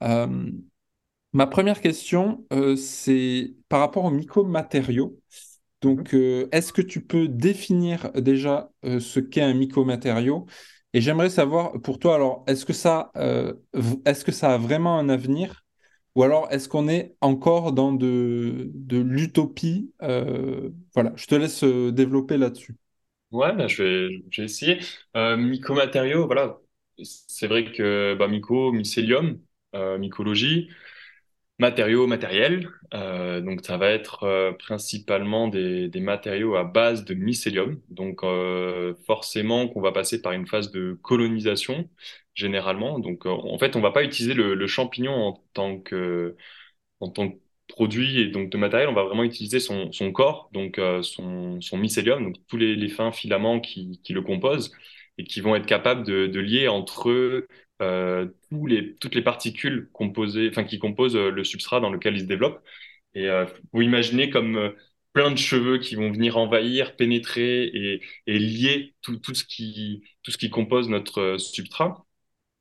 Euh, 0.01 0.49
ma 1.33 1.45
première 1.45 1.81
question, 1.81 2.43
euh, 2.51 2.75
c'est 2.75 3.53
par 3.69 3.79
rapport 3.79 4.05
aux 4.05 4.09
mycomatériaux. 4.09 5.19
Donc, 5.81 6.13
est-ce 6.13 6.73
que 6.73 6.81
tu 6.81 7.01
peux 7.01 7.27
définir 7.27 8.11
déjà 8.11 8.71
ce 8.83 9.19
qu'est 9.19 9.41
un 9.41 9.55
mycomatériau? 9.55 10.45
Et 10.93 11.01
j'aimerais 11.01 11.29
savoir 11.29 11.73
pour 11.81 11.99
toi, 11.99 12.15
alors, 12.15 12.43
est-ce 12.47 12.65
que 12.65 12.73
ça, 12.73 13.11
euh, 13.15 13.53
est-ce 14.05 14.25
que 14.25 14.31
ça 14.31 14.53
a 14.53 14.57
vraiment 14.57 14.97
un 14.99 15.07
avenir? 15.09 15.63
Ou 16.15 16.23
alors, 16.23 16.51
est-ce 16.51 16.67
qu'on 16.67 16.89
est 16.89 17.15
encore 17.21 17.71
dans 17.71 17.93
de, 17.93 18.69
de 18.73 18.97
l'utopie? 18.99 19.93
Euh, 20.03 20.69
voilà, 20.93 21.13
je 21.15 21.27
te 21.27 21.35
laisse 21.35 21.63
euh, 21.63 21.91
développer 21.93 22.37
là-dessus. 22.37 22.75
Ouais, 23.31 23.53
bah, 23.55 23.67
je 23.67 23.81
vais, 23.83 24.23
je 24.29 24.41
vais 24.41 24.45
essayer. 24.45 24.79
Euh, 25.15 25.37
mycomatériaux, 25.37 26.25
voilà. 26.25 26.57
C'est 27.03 27.47
vrai 27.47 27.71
que 27.71 28.13
bah, 28.19 28.27
myco, 28.27 28.71
mycélium, 28.73 29.39
mycologie. 29.73 30.69
Matériaux 31.61 32.07
matériels, 32.07 32.71
euh, 32.95 33.39
donc 33.39 33.63
ça 33.63 33.77
va 33.77 33.91
être 33.91 34.23
euh, 34.23 34.51
principalement 34.51 35.47
des, 35.47 35.89
des 35.89 35.99
matériaux 35.99 36.55
à 36.55 36.63
base 36.63 37.05
de 37.05 37.13
mycélium. 37.13 37.79
Donc 37.89 38.23
euh, 38.23 38.95
forcément 39.05 39.67
qu'on 39.67 39.79
va 39.79 39.91
passer 39.91 40.23
par 40.23 40.31
une 40.31 40.47
phase 40.47 40.71
de 40.71 40.97
colonisation 41.03 41.87
généralement. 42.33 42.97
Donc 42.97 43.27
en 43.27 43.59
fait 43.59 43.75
on 43.75 43.81
va 43.81 43.91
pas 43.91 44.03
utiliser 44.03 44.33
le, 44.33 44.65
champignon 44.65 45.13
en 45.13 45.33
tant 45.53 45.79
que 45.79 46.35
en 46.99 47.09
tant 47.09 47.31
produit 47.67 48.19
et 48.21 48.27
donc 48.29 48.49
de 48.49 48.57
matériel, 48.57 48.89
on 48.89 48.93
va 48.93 49.03
vraiment 49.03 49.23
utiliser 49.23 49.59
son, 49.59 49.91
son 49.91 50.11
corps, 50.11 50.49
donc 50.53 50.79
son, 51.03 51.61
son 51.61 51.77
mycélium, 51.77 52.23
donc 52.23 52.35
tous 52.47 52.57
les, 52.57 52.89
fins 52.89 53.11
filaments 53.11 53.59
qui, 53.59 54.01
qui 54.03 54.13
le 54.13 54.21
composent 54.23 54.71
et 55.17 55.23
qui 55.25 55.41
vont 55.41 55.55
être 55.55 55.67
capables 55.67 56.05
de, 56.05 56.27
de 56.27 56.39
lier 56.39 56.67
entre 56.67 57.09
eux 57.11 57.47
les, 57.81 58.95
toutes 58.95 59.15
les 59.15 59.21
particules 59.23 59.89
qui 60.67 60.79
composent 60.79 61.15
euh, 61.15 61.31
le 61.31 61.43
substrat 61.43 61.79
dans 61.79 61.89
lequel 61.91 62.15
il 62.15 62.21
se 62.21 62.25
développe. 62.25 62.63
Et 63.15 63.27
euh, 63.29 63.45
vous 63.73 63.81
imaginez 63.81 64.29
comme, 64.29 64.57
euh, 64.57 64.71
plein 65.13 65.31
de 65.31 65.37
cheveux 65.37 65.79
qui 65.79 65.95
vont 65.95 66.11
venir 66.11 66.37
envahir, 66.37 66.95
pénétrer 66.95 67.65
et, 67.65 68.01
lier 68.39 68.95
tout, 69.01 69.19
ce 69.33 69.43
qui, 69.43 70.01
compose 70.49 70.89
notre 70.89 71.37
substrat. 71.37 72.05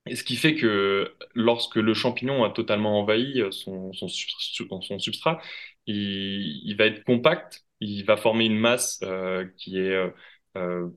Et 0.07 0.17
ce 0.17 0.25
qui 0.25 0.37
fait 0.37 0.55
que 0.57 1.15
lorsque 1.35 1.77
le 1.77 1.95
champignon 1.95 2.45
a 2.45 2.51
totalement 2.51 3.01
envahi 3.01 3.43
son, 3.51 3.93
substrat, 3.93 5.41
il, 5.87 6.75
va 6.77 6.87
être 6.87 7.05
compact, 7.05 7.65
il 7.81 8.05
va 8.05 8.17
former 8.17 8.47
une 8.47 8.59
masse 8.59 9.01
euh, 9.03 9.47
euh, 10.57 10.89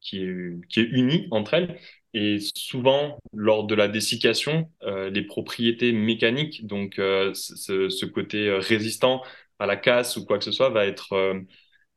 qui 0.00 0.18
est 0.22 0.76
unie 0.76 1.28
entre 1.30 1.54
elles. 1.54 1.80
Et 2.18 2.38
souvent, 2.54 3.18
lors 3.34 3.66
de 3.66 3.74
la 3.74 3.88
dessiccation, 3.88 4.70
euh, 4.84 5.10
les 5.10 5.22
propriétés 5.22 5.92
mécaniques, 5.92 6.66
donc 6.66 6.98
euh, 6.98 7.34
ce, 7.34 8.06
côté 8.06 8.50
résistant 8.52 9.22
à 9.58 9.66
la 9.66 9.76
casse 9.76 10.16
ou 10.16 10.24
quoi 10.24 10.38
que 10.38 10.44
ce 10.44 10.52
soit, 10.52 10.70
va 10.70 10.86
être, 10.86 11.12
euh, 11.12 11.40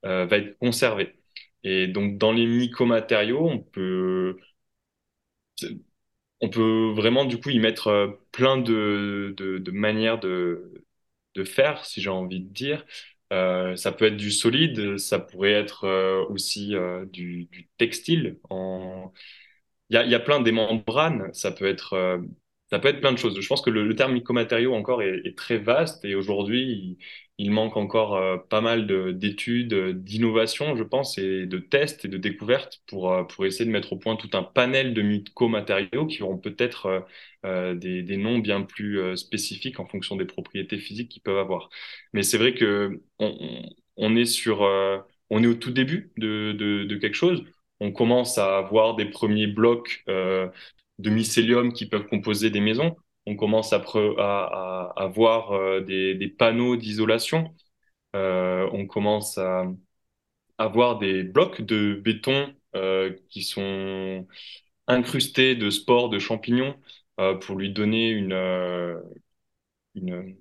euh, 0.05 0.25
va 0.25 0.37
être 0.37 0.57
conservé. 0.59 1.15
Et 1.63 1.87
donc, 1.87 2.17
dans 2.17 2.33
les 2.33 2.45
mycomatériaux, 2.47 3.47
on 3.47 3.59
peut, 3.59 4.37
on 6.41 6.49
peut 6.49 6.91
vraiment 6.95 7.25
du 7.25 7.39
coup 7.39 7.49
y 7.49 7.59
mettre 7.59 7.87
euh, 7.87 8.07
plein 8.31 8.57
de, 8.57 9.33
de, 9.37 9.71
manières 9.71 10.19
de, 10.19 10.85
de 11.35 11.43
faire, 11.43 11.85
si 11.85 12.01
j'ai 12.01 12.09
envie 12.09 12.41
de 12.41 12.49
dire. 12.53 12.85
Euh, 13.33 13.75
ça 13.75 13.91
peut 13.91 14.05
être 14.05 14.17
du 14.17 14.31
solide, 14.31 14.97
ça 14.97 15.19
pourrait 15.19 15.51
être 15.53 15.83
euh, 15.85 16.25
aussi 16.29 16.75
euh, 16.75 17.05
du, 17.05 17.45
du, 17.45 17.69
textile. 17.77 18.39
En... 18.49 19.13
Il 19.89 19.95
y 20.09 20.15
a, 20.15 20.19
plein 20.19 20.39
des 20.39 20.51
membranes, 20.51 21.33
ça 21.33 21.51
peut 21.51 21.65
être 21.65 22.19
ça 22.69 22.77
peut 22.79 22.87
être 22.89 22.99
plein 22.99 23.11
de 23.11 23.17
choses. 23.17 23.39
Je 23.39 23.47
pense 23.47 23.61
que 23.61 23.69
le, 23.69 23.95
terme 23.95 24.13
mycomatériaux 24.13 24.73
encore 24.75 25.01
est, 25.01 25.35
très 25.35 25.57
vaste 25.57 26.05
et 26.05 26.13
aujourd'hui, 26.15 26.97
il, 27.39 27.51
manque 27.51 27.77
encore 27.77 28.15
euh, 28.15 28.37
pas 28.37 28.61
mal 28.61 28.85
d'études, 29.17 29.73
d'innovations, 30.03 30.75
je 30.75 30.83
pense, 30.83 31.17
et 31.17 31.45
de 31.47 31.57
tests 31.57 32.05
et 32.05 32.07
de 32.07 32.17
découvertes 32.17 32.81
pour, 32.85 33.11
euh, 33.11 33.23
pour 33.23 33.45
essayer 33.45 33.65
de 33.65 33.71
mettre 33.71 33.93
au 33.93 33.97
point 33.97 34.15
tout 34.15 34.29
un 34.33 34.43
panel 34.43 34.93
de 34.93 35.01
mycomatériaux 35.01 36.05
qui 36.05 36.21
auront 36.21 36.37
peut-être 36.37 36.85
euh, 36.85 36.99
euh 37.45 37.75
des, 37.75 38.17
noms 38.17 38.37
bien 38.39 38.61
plus 38.61 38.99
euh, 38.99 39.15
spécifiques 39.15 39.79
en 39.79 39.87
fonction 39.87 40.15
des 40.15 40.25
propriétés 40.25 40.77
physiques 40.77 41.09
qu'ils 41.09 41.23
peuvent 41.23 41.37
avoir. 41.37 41.69
Mais 42.13 42.23
c'est 42.23 42.37
vrai 42.37 42.53
que 42.53 43.01
on, 43.17 44.15
est 44.15 44.25
sur, 44.25 44.61
on 45.29 45.43
est 45.43 45.47
au 45.47 45.53
tout 45.55 45.71
début 45.71 46.11
de 46.17 46.95
quelque 47.01 47.15
chose 47.15 47.43
on 47.79 47.91
commence 47.91 48.37
à 48.37 48.57
avoir 48.57 48.95
des 48.95 49.05
premiers 49.05 49.47
blocs 49.47 50.03
euh, 50.09 50.49
de 50.99 51.09
mycélium 51.09 51.73
qui 51.73 51.87
peuvent 51.87 52.07
composer 52.07 52.49
des 52.49 52.61
maisons. 52.61 52.95
On 53.25 53.35
commence 53.35 53.73
à, 53.73 53.77
à, 54.17 54.93
à 54.95 55.11
euh, 55.51 55.81
des, 55.81 56.15
des, 56.15 56.27
panneaux 56.29 56.75
d'isolation. 56.77 57.55
Euh, 58.15 58.69
on 58.73 58.87
commence 58.87 59.37
à 59.37 59.65
avoir 60.57 60.99
des 60.99 61.23
blocs 61.23 61.61
de 61.61 61.93
béton 61.95 62.53
qui 63.29 63.43
sont 63.43 64.27
incrustés 64.87 65.55
de 65.55 65.69
spores 65.71 66.09
de 66.09 66.19
champignons 66.19 66.75
pour 67.41 67.55
lui 67.55 67.71
donner 67.73 68.09
une, 68.09 68.33
une, 69.95 70.35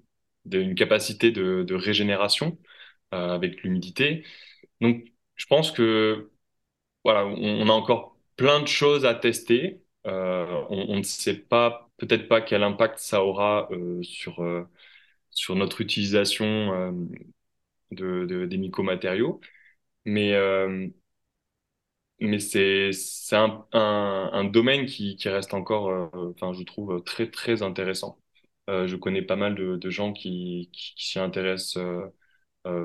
une, 0.51 0.74
capacité 0.74 1.31
de, 1.31 1.62
de 1.62 1.74
régénération 1.74 2.59
avec 3.11 3.62
l'humidité. 3.62 4.24
Donc, 4.81 5.05
je 5.37 5.46
pense 5.46 5.72
que 5.72 6.31
voilà, 7.04 7.26
on, 7.26 7.68
a 7.68 7.72
encore 7.72 8.16
plein 8.37 8.61
de 8.61 8.66
choses 8.68 9.04
à 9.06 9.14
tester. 9.14 9.82
Euh, 10.06 10.64
on, 10.70 10.96
ne 10.98 11.02
sait 11.02 11.37
pas, 11.38 11.90
peut-être 11.98 12.28
pas 12.28 12.40
quel 12.40 12.62
impact 12.62 12.98
ça 12.98 13.22
aura 13.24 13.68
euh, 13.72 14.02
sur, 14.02 14.42
euh, 14.42 14.64
sur 15.30 15.54
notre 15.56 15.80
utilisation 15.80 16.92
de, 17.90 18.24
de, 18.26 18.46
des 18.46 18.58
mycomatériaux, 18.58 19.40
mais, 20.04 20.34
mais 22.20 22.40
c'est, 22.40 22.90
un, 23.32 23.66
un, 23.72 24.30
un, 24.32 24.44
domaine 24.44 24.87
qui, 24.87 25.16
qui 25.16 25.28
reste 25.28 25.54
encore, 25.54 26.11
enfin, 26.14 26.52
je 26.52 26.62
trouve 26.64 27.02
très, 27.04 27.30
très 27.30 27.62
intéressant. 27.62 28.18
je 28.68 28.96
connais 28.96 29.22
pas 29.22 29.37
mal 29.37 29.54
de, 29.54 29.90
gens 29.90 30.12
qui, 30.12 30.70
qui 30.72 30.94
s'y 30.96 31.18
intéressent 31.18 31.78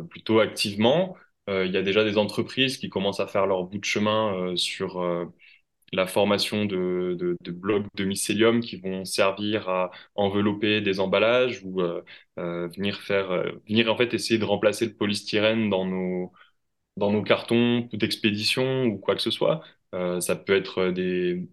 plutôt 0.09 0.39
activement. 0.39 1.15
Il 1.47 1.71
y 1.71 1.77
a 1.77 1.81
déjà 1.81 2.03
des 2.03 2.17
entreprises 2.17 2.77
qui 2.77 2.89
commencent 2.89 3.19
à 3.19 3.27
faire 3.27 3.45
leur 3.47 3.63
bout 3.65 3.77
de 3.77 3.83
chemin 3.85 4.55
sur 4.55 5.01
la 5.93 6.07
formation 6.07 6.65
de, 6.65 7.37
blocs 7.51 7.85
de 7.95 8.05
mycélium 8.05 8.61
qui 8.61 8.77
vont 8.77 9.05
servir 9.05 9.69
à 9.69 9.91
envelopper 10.15 10.81
des 10.81 10.99
emballages 10.99 11.61
ou 11.63 11.81
euh, 11.81 12.03
euh, 12.39 12.67
venir 12.69 12.99
faire 13.01 13.31
euh, 13.31 13.51
venir 13.69 13.91
en 13.93 13.97
fait 13.97 14.13
essayer 14.13 14.39
de 14.39 14.45
remplacer 14.45 14.87
le 14.87 14.93
polystyrène 14.95 15.69
dans 15.69 15.85
nos 15.85 16.31
dans 16.97 17.11
nos 17.11 17.23
cartons 17.23 17.89
d'expédition 17.93 18.85
ou 18.85 18.97
quoi 18.99 19.15
que 19.15 19.21
ce 19.21 19.31
soit. 19.31 19.61
Euh, 19.95 20.21
ça 20.21 20.35
peut 20.35 20.55
être 20.55 20.89
des, 20.91 21.47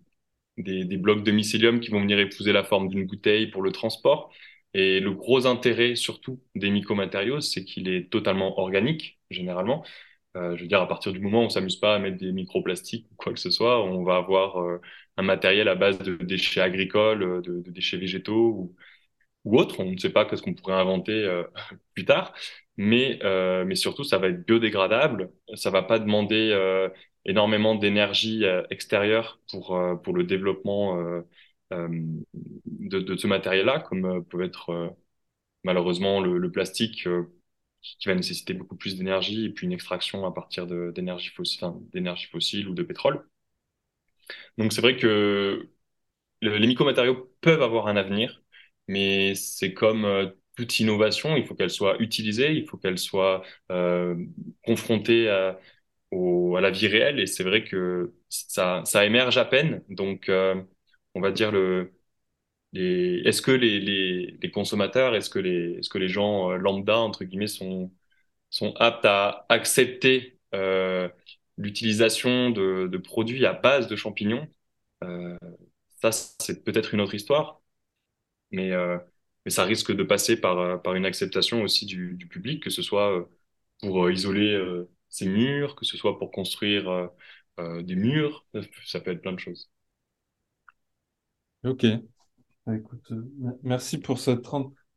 des, 0.59 0.85
des 0.85 0.97
blocs 0.97 1.25
de 1.25 1.31
mycélium 1.33 1.81
qui 1.81 1.91
vont 1.91 2.01
venir 2.01 2.19
épouser 2.19 2.53
la 2.53 2.65
forme 2.65 2.89
d'une 2.89 3.07
bouteille 3.07 3.49
pour 3.51 3.63
le 3.63 3.73
transport. 3.73 4.33
Et 4.75 5.01
le 5.01 5.13
gros 5.13 5.47
intérêt 5.47 5.97
surtout 5.97 6.41
des 6.55 6.71
mycomatériaux, 6.71 7.41
c'est 7.41 7.65
qu'il 7.65 7.89
est 7.89 8.11
totalement 8.11 8.59
organique 8.59 9.19
généralement. 9.31 9.85
Euh, 10.37 10.57
je 10.57 10.63
veux 10.63 10.69
dire, 10.69 10.81
à 10.81 10.87
partir 10.89 11.13
du 11.13 11.21
moment 11.21 11.43
où 11.43 11.47
on 11.47 11.49
s'amuse 11.51 11.77
pas 11.77 11.97
à 11.97 11.99
mettre 11.99 12.19
des 12.19 12.33
microplastiques 12.33 13.07
ou 13.11 13.15
quoi 13.17 13.33
que 13.33 13.41
ce 13.41 13.51
soit, 13.51 13.83
on 13.85 14.05
va 14.05 14.17
avoir 14.17 14.59
euh, 14.63 14.81
un 15.17 15.23
matériel 15.23 15.69
à 15.69 15.75
base 15.75 15.99
de 15.99 16.17
déchets 16.17 16.61
agricoles, 16.61 17.23
euh, 17.23 17.41
de, 17.43 17.71
déchets 17.71 17.97
végétaux 17.97 18.49
ou, 18.51 18.77
ou 19.45 19.59
autres. 19.59 19.81
On 19.81 19.91
ne 19.93 19.99
sait 19.99 20.11
pas 20.11 20.25
qu'est-ce 20.25 20.43
qu'on 20.43 20.55
pourrait 20.55 20.75
inventer 20.75 21.43
plus 21.95 22.05
tard, 22.05 22.35
mais, 22.77 23.19
surtout, 23.77 24.05
ça 24.05 24.19
va 24.19 24.29
être 24.29 24.47
biodégradable. 24.47 25.33
Ça 25.55 25.71
va 25.71 25.83
pas 25.83 25.99
demander 25.99 26.57
énormément 27.25 27.75
d'énergie 27.75 28.45
extérieure 28.71 29.41
pour 29.49 30.15
le 30.15 30.25
développement 30.25 31.23
de, 31.71 33.01
de, 33.01 33.17
ce 33.17 33.27
matériel-là, 33.27 33.81
comme 33.81 34.25
peut 34.27 34.43
être 34.43 34.97
malheureusement 35.65 36.21
le, 36.21 36.51
plastique 36.51 37.09
qui 37.83 38.09
va 38.09 38.15
nécessiter 38.15 38.55
beaucoup 38.55 38.77
plus 38.77 38.97
d'énergie 38.97 39.47
et 39.47 39.51
puis 39.51 39.67
une 39.67 39.73
extraction 39.73 40.27
à 40.27 40.33
partir 40.33 40.67
d'énergie 40.67 41.31
fossile, 41.31 42.69
ou 42.69 42.75
de 42.75 42.83
pétrole. 42.83 43.27
Donc 44.59 44.73
c'est 44.73 44.81
vrai 44.81 44.97
que 44.97 45.69
le, 46.43 46.59
les 46.59 46.67
micromatériaux 46.67 47.33
peuvent 47.41 47.63
avoir 47.63 47.89
un 47.89 47.97
avenir, 47.97 48.43
mais 48.89 49.35
c'est 49.35 49.75
comme 49.75 50.05
euh, 50.05 50.29
toute 50.57 50.79
innovation, 50.81 51.37
il 51.37 51.47
faut 51.47 51.55
qu'elle 51.55 51.71
soit 51.71 51.99
utilisée, 52.01 52.53
il 52.55 52.67
faut 52.69 52.77
qu'elle 52.79 52.99
soit 52.99 53.43
euh, 53.71 54.17
confrontée 54.65 55.29
à, 55.29 55.59
la 56.61 56.71
vie 56.71 56.89
réelle, 56.89 57.21
et 57.21 57.27
c'est 57.27 57.45
vrai 57.45 57.65
que 57.65 58.15
ça, 58.29 58.83
émerge 59.05 59.39
à 59.39 59.45
peine. 59.45 59.83
Donc 59.89 60.29
euh, 60.29 60.63
on 61.21 61.23
va 61.23 61.33
dire 61.33 61.53
le 61.53 61.93
est-ce 62.75 63.43
que 63.43 63.51
les, 63.51 64.51
consommateurs, 64.53 65.15
est-ce 65.15 65.31
que 65.31 65.39
les, 65.39 66.09
gens 66.09 66.53
euh, 66.53 66.57
lambda, 66.57 66.99
entre 66.99 67.25
guillemets, 67.25 67.49
sont, 67.49 67.91
aptes 68.77 69.05
à 69.05 69.47
accepter 69.49 70.39
euh, 70.55 71.09
l'utilisation 71.57 72.51
de, 72.51 72.97
produits 72.99 73.47
à 73.47 73.53
base 73.53 73.89
de 73.89 73.97
champignons? 73.97 74.49
Euh, 75.05 75.37
Ça, 76.03 76.11
c'est 76.13 76.65
peut-être 76.65 76.95
une 76.95 77.01
autre 77.01 77.15
histoire, 77.15 77.63
mais, 78.53 78.73
ça 79.49 79.65
risque 79.65 79.93
de 79.93 80.05
passer 80.05 80.41
par, 80.41 80.95
une 80.95 81.07
acceptation 81.07 81.63
aussi 81.63 81.87
du, 81.87 82.17
public, 82.29 82.63
que 82.63 82.71
ce 82.71 82.83
soit 82.83 83.29
pour 83.81 84.11
isoler 84.11 84.59
ces 85.09 85.27
murs, 85.27 85.77
que 85.77 85.85
ce 85.85 85.97
soit 85.97 86.19
pour 86.19 86.31
construire 86.31 87.11
des 87.59 87.97
murs, 87.97 88.47
ça 88.87 89.01
peut 89.01 89.13
être 89.13 89.23
plein 89.23 89.33
de 89.33 89.41
choses. 89.41 89.71
Ok. 91.65 91.85
Bah, 92.67 92.77
écoute, 92.77 93.13
euh, 93.13 93.25
merci 93.63 93.99
pour 93.99 94.19
cette, 94.21 94.47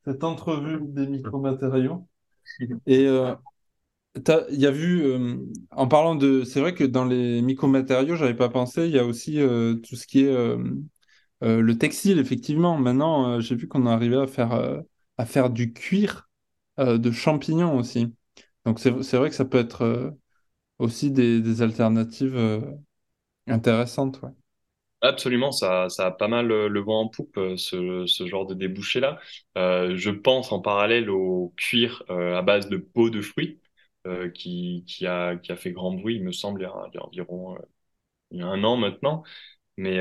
cette 0.05 0.23
entrevue 0.23 0.79
des 0.83 1.07
micromatériaux. 1.07 2.07
Et 2.87 3.07
euh, 3.07 3.35
il 4.51 4.59
y 4.59 4.65
a 4.67 4.71
vu, 4.71 5.03
euh, 5.05 5.37
en 5.71 5.87
parlant 5.87 6.15
de, 6.15 6.43
c'est 6.43 6.61
vrai 6.61 6.73
que 6.75 6.83
dans 6.83 7.05
les 7.05 7.41
micromatériaux, 7.41 8.15
j'avais 8.15 8.35
pas 8.35 8.49
pensé, 8.49 8.85
il 8.87 8.91
y 8.93 8.99
a 8.99 9.05
aussi 9.05 9.39
euh, 9.41 9.75
tout 9.75 9.95
ce 9.95 10.07
qui 10.07 10.21
est 10.25 10.33
le 11.41 11.77
textile, 11.77 12.19
effectivement. 12.19 12.77
Maintenant, 12.77 13.39
j'ai 13.39 13.55
vu 13.55 13.67
qu'on 13.67 13.85
arrivait 13.85 14.17
à 14.21 14.27
faire, 14.27 14.53
à 15.17 15.25
faire 15.25 15.49
du 15.49 15.73
cuir 15.73 16.29
de 16.79 17.11
champignons 17.11 17.77
aussi. 17.77 18.13
Donc 18.65 18.79
c'est, 18.79 19.03
c'est 19.03 19.17
vrai 19.17 19.29
que 19.29 19.35
ça 19.35 19.45
peut 19.45 19.57
être 19.59 20.13
aussi 20.79 21.11
des, 21.11 21.41
des 21.41 21.61
alternatives 21.63 22.37
intéressantes, 23.47 24.21
ouais. 24.21 24.31
Absolument, 25.03 25.51
ça, 25.51 25.89
ça 25.89 26.05
a 26.07 26.11
pas 26.11 26.29
mal 26.29 26.49
euh, 26.51 26.69
le 26.69 26.79
vent 26.79 27.01
en 27.01 27.09
poupe, 27.09 27.37
euh, 27.37 27.57
ce, 27.57 28.05
ce 28.07 28.25
genre 28.25 28.45
de 28.47 28.53
débouché-là. 28.53 29.19
Euh, 29.57 29.97
je 29.97 30.09
pense 30.09 30.53
en 30.53 30.61
parallèle 30.61 31.09
au 31.09 31.53
cuir 31.57 32.03
euh, 32.09 32.37
à 32.37 32.41
base 32.41 32.69
de 32.69 32.77
peau 32.77 33.09
de 33.09 33.21
fruits, 33.21 33.59
euh, 34.07 34.29
qui, 34.29 34.85
qui, 34.87 35.05
a, 35.05 35.35
qui 35.35 35.51
a 35.51 35.57
fait 35.57 35.73
grand 35.73 35.91
bruit, 35.93 36.15
il 36.15 36.23
me 36.23 36.31
semble, 36.31 36.61
il 36.61 36.63
y 36.63 36.67
a, 36.67 36.73
il 36.93 36.95
y 36.95 36.99
a 36.99 37.03
environ 37.05 37.57
il 38.31 38.39
y 38.39 38.43
a 38.43 38.47
un 38.47 38.63
an 38.63 38.77
maintenant. 38.77 39.23
Mais, 39.77 39.99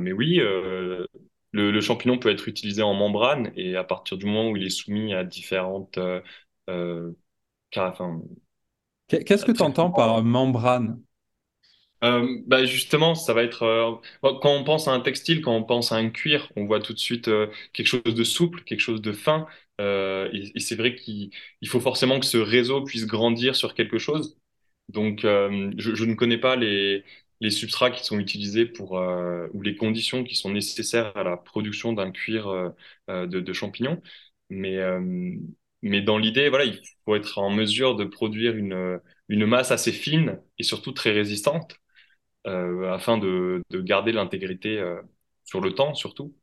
mais 0.00 0.12
oui, 0.12 0.36
le, 0.36 1.08
le, 1.52 1.80
champignon 1.80 2.18
peut 2.18 2.30
être 2.30 2.48
utilisé 2.48 2.82
en 2.82 2.94
membrane 2.94 3.52
et 3.56 3.76
à 3.76 3.84
partir 3.84 4.18
du 4.18 4.26
moment 4.26 4.50
où 4.50 4.56
il 4.56 4.64
est 4.66 4.70
soumis 4.70 5.14
à 5.14 5.24
différentes, 5.24 5.98
enfin, 7.76 8.22
Qu'est-ce 9.08 9.44
que 9.44 9.52
tu 9.52 9.62
entends 9.62 9.92
par 9.92 10.22
membrane? 10.24 11.00
Euh, 12.02 12.42
bah 12.46 12.64
justement, 12.64 13.14
ça 13.14 13.32
va 13.32 13.44
être 13.44 13.62
euh, 13.62 13.92
quand 14.22 14.52
on 14.56 14.64
pense 14.64 14.88
à 14.88 14.92
un 14.92 15.00
textile, 15.00 15.40
quand 15.40 15.54
on 15.54 15.62
pense 15.62 15.92
à 15.92 15.96
un 15.96 16.10
cuir, 16.10 16.50
on 16.56 16.64
voit 16.66 16.80
tout 16.80 16.92
de 16.92 16.98
suite 16.98 17.28
euh, 17.28 17.46
quelque 17.72 17.86
chose 17.86 18.02
de 18.04 18.24
souple, 18.24 18.64
quelque 18.64 18.80
chose 18.80 19.00
de 19.00 19.12
fin. 19.12 19.46
et, 19.78 20.52
et 20.54 20.60
c'est 20.60 20.74
vrai 20.76 20.94
qu'il 20.96 21.30
il 21.60 21.68
faut 21.68 21.80
forcément 21.80 22.18
que 22.20 22.26
ce 22.26 22.38
réseau 22.38 22.82
puisse 22.84 23.06
grandir 23.06 23.54
sur 23.56 23.74
quelque 23.74 23.98
chose. 23.98 24.36
Donc, 24.88 25.20
je, 25.22 26.04
ne 26.04 26.14
connais 26.14 26.38
pas 26.38 26.56
les, 26.56 27.04
substrats 27.50 27.90
qui 27.90 28.04
sont 28.04 28.18
utilisés 28.18 28.66
pour 28.66 28.92
ou 29.52 29.62
les 29.62 29.76
conditions 29.76 30.24
qui 30.24 30.34
sont 30.36 30.50
nécessaires 30.50 31.16
à 31.16 31.22
la 31.24 31.36
production 31.36 31.92
d'un 31.92 32.10
cuir 32.12 32.72
de, 33.08 33.26
de, 33.26 33.52
champignons, 33.52 34.02
mais 34.50 34.78
mais 35.82 36.00
dans 36.02 36.18
l'idée, 36.18 36.48
voilà, 36.48 36.64
il 36.66 36.80
faut 37.04 37.16
être 37.16 37.38
en 37.38 37.50
mesure 37.50 37.96
de 37.96 38.04
produire 38.04 38.56
une 38.56 39.00
une 39.28 39.46
masse 39.46 39.70
assez 39.70 39.92
fine 39.92 40.40
et 40.58 40.62
surtout 40.62 40.92
très 40.92 41.12
résistante 41.12 41.76
euh, 41.76 41.81
afin 42.44 43.18
de, 43.18 43.62
de 43.70 43.80
garder 43.80 44.12
l'intégrité 44.12 44.78
euh, 44.78 45.00
sur 45.44 45.60
le 45.60 45.74
temps 45.74 45.94
surtout. 45.94 46.34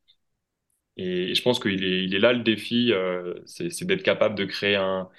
Et, 0.97 1.33
je 1.33 1.41
pense 1.41 1.59
qu'il 1.59 1.83
est, 1.83 2.03
il 2.03 2.15
est 2.15 2.19
là 2.19 2.33
le 2.33 2.43
défi, 2.43 2.91
euh, 2.91 3.35
c'est 3.45 3.85
d'être 3.85 4.03
capable 4.03 4.35
de 4.35 4.45
créer 4.45 4.75
un, 4.75 5.09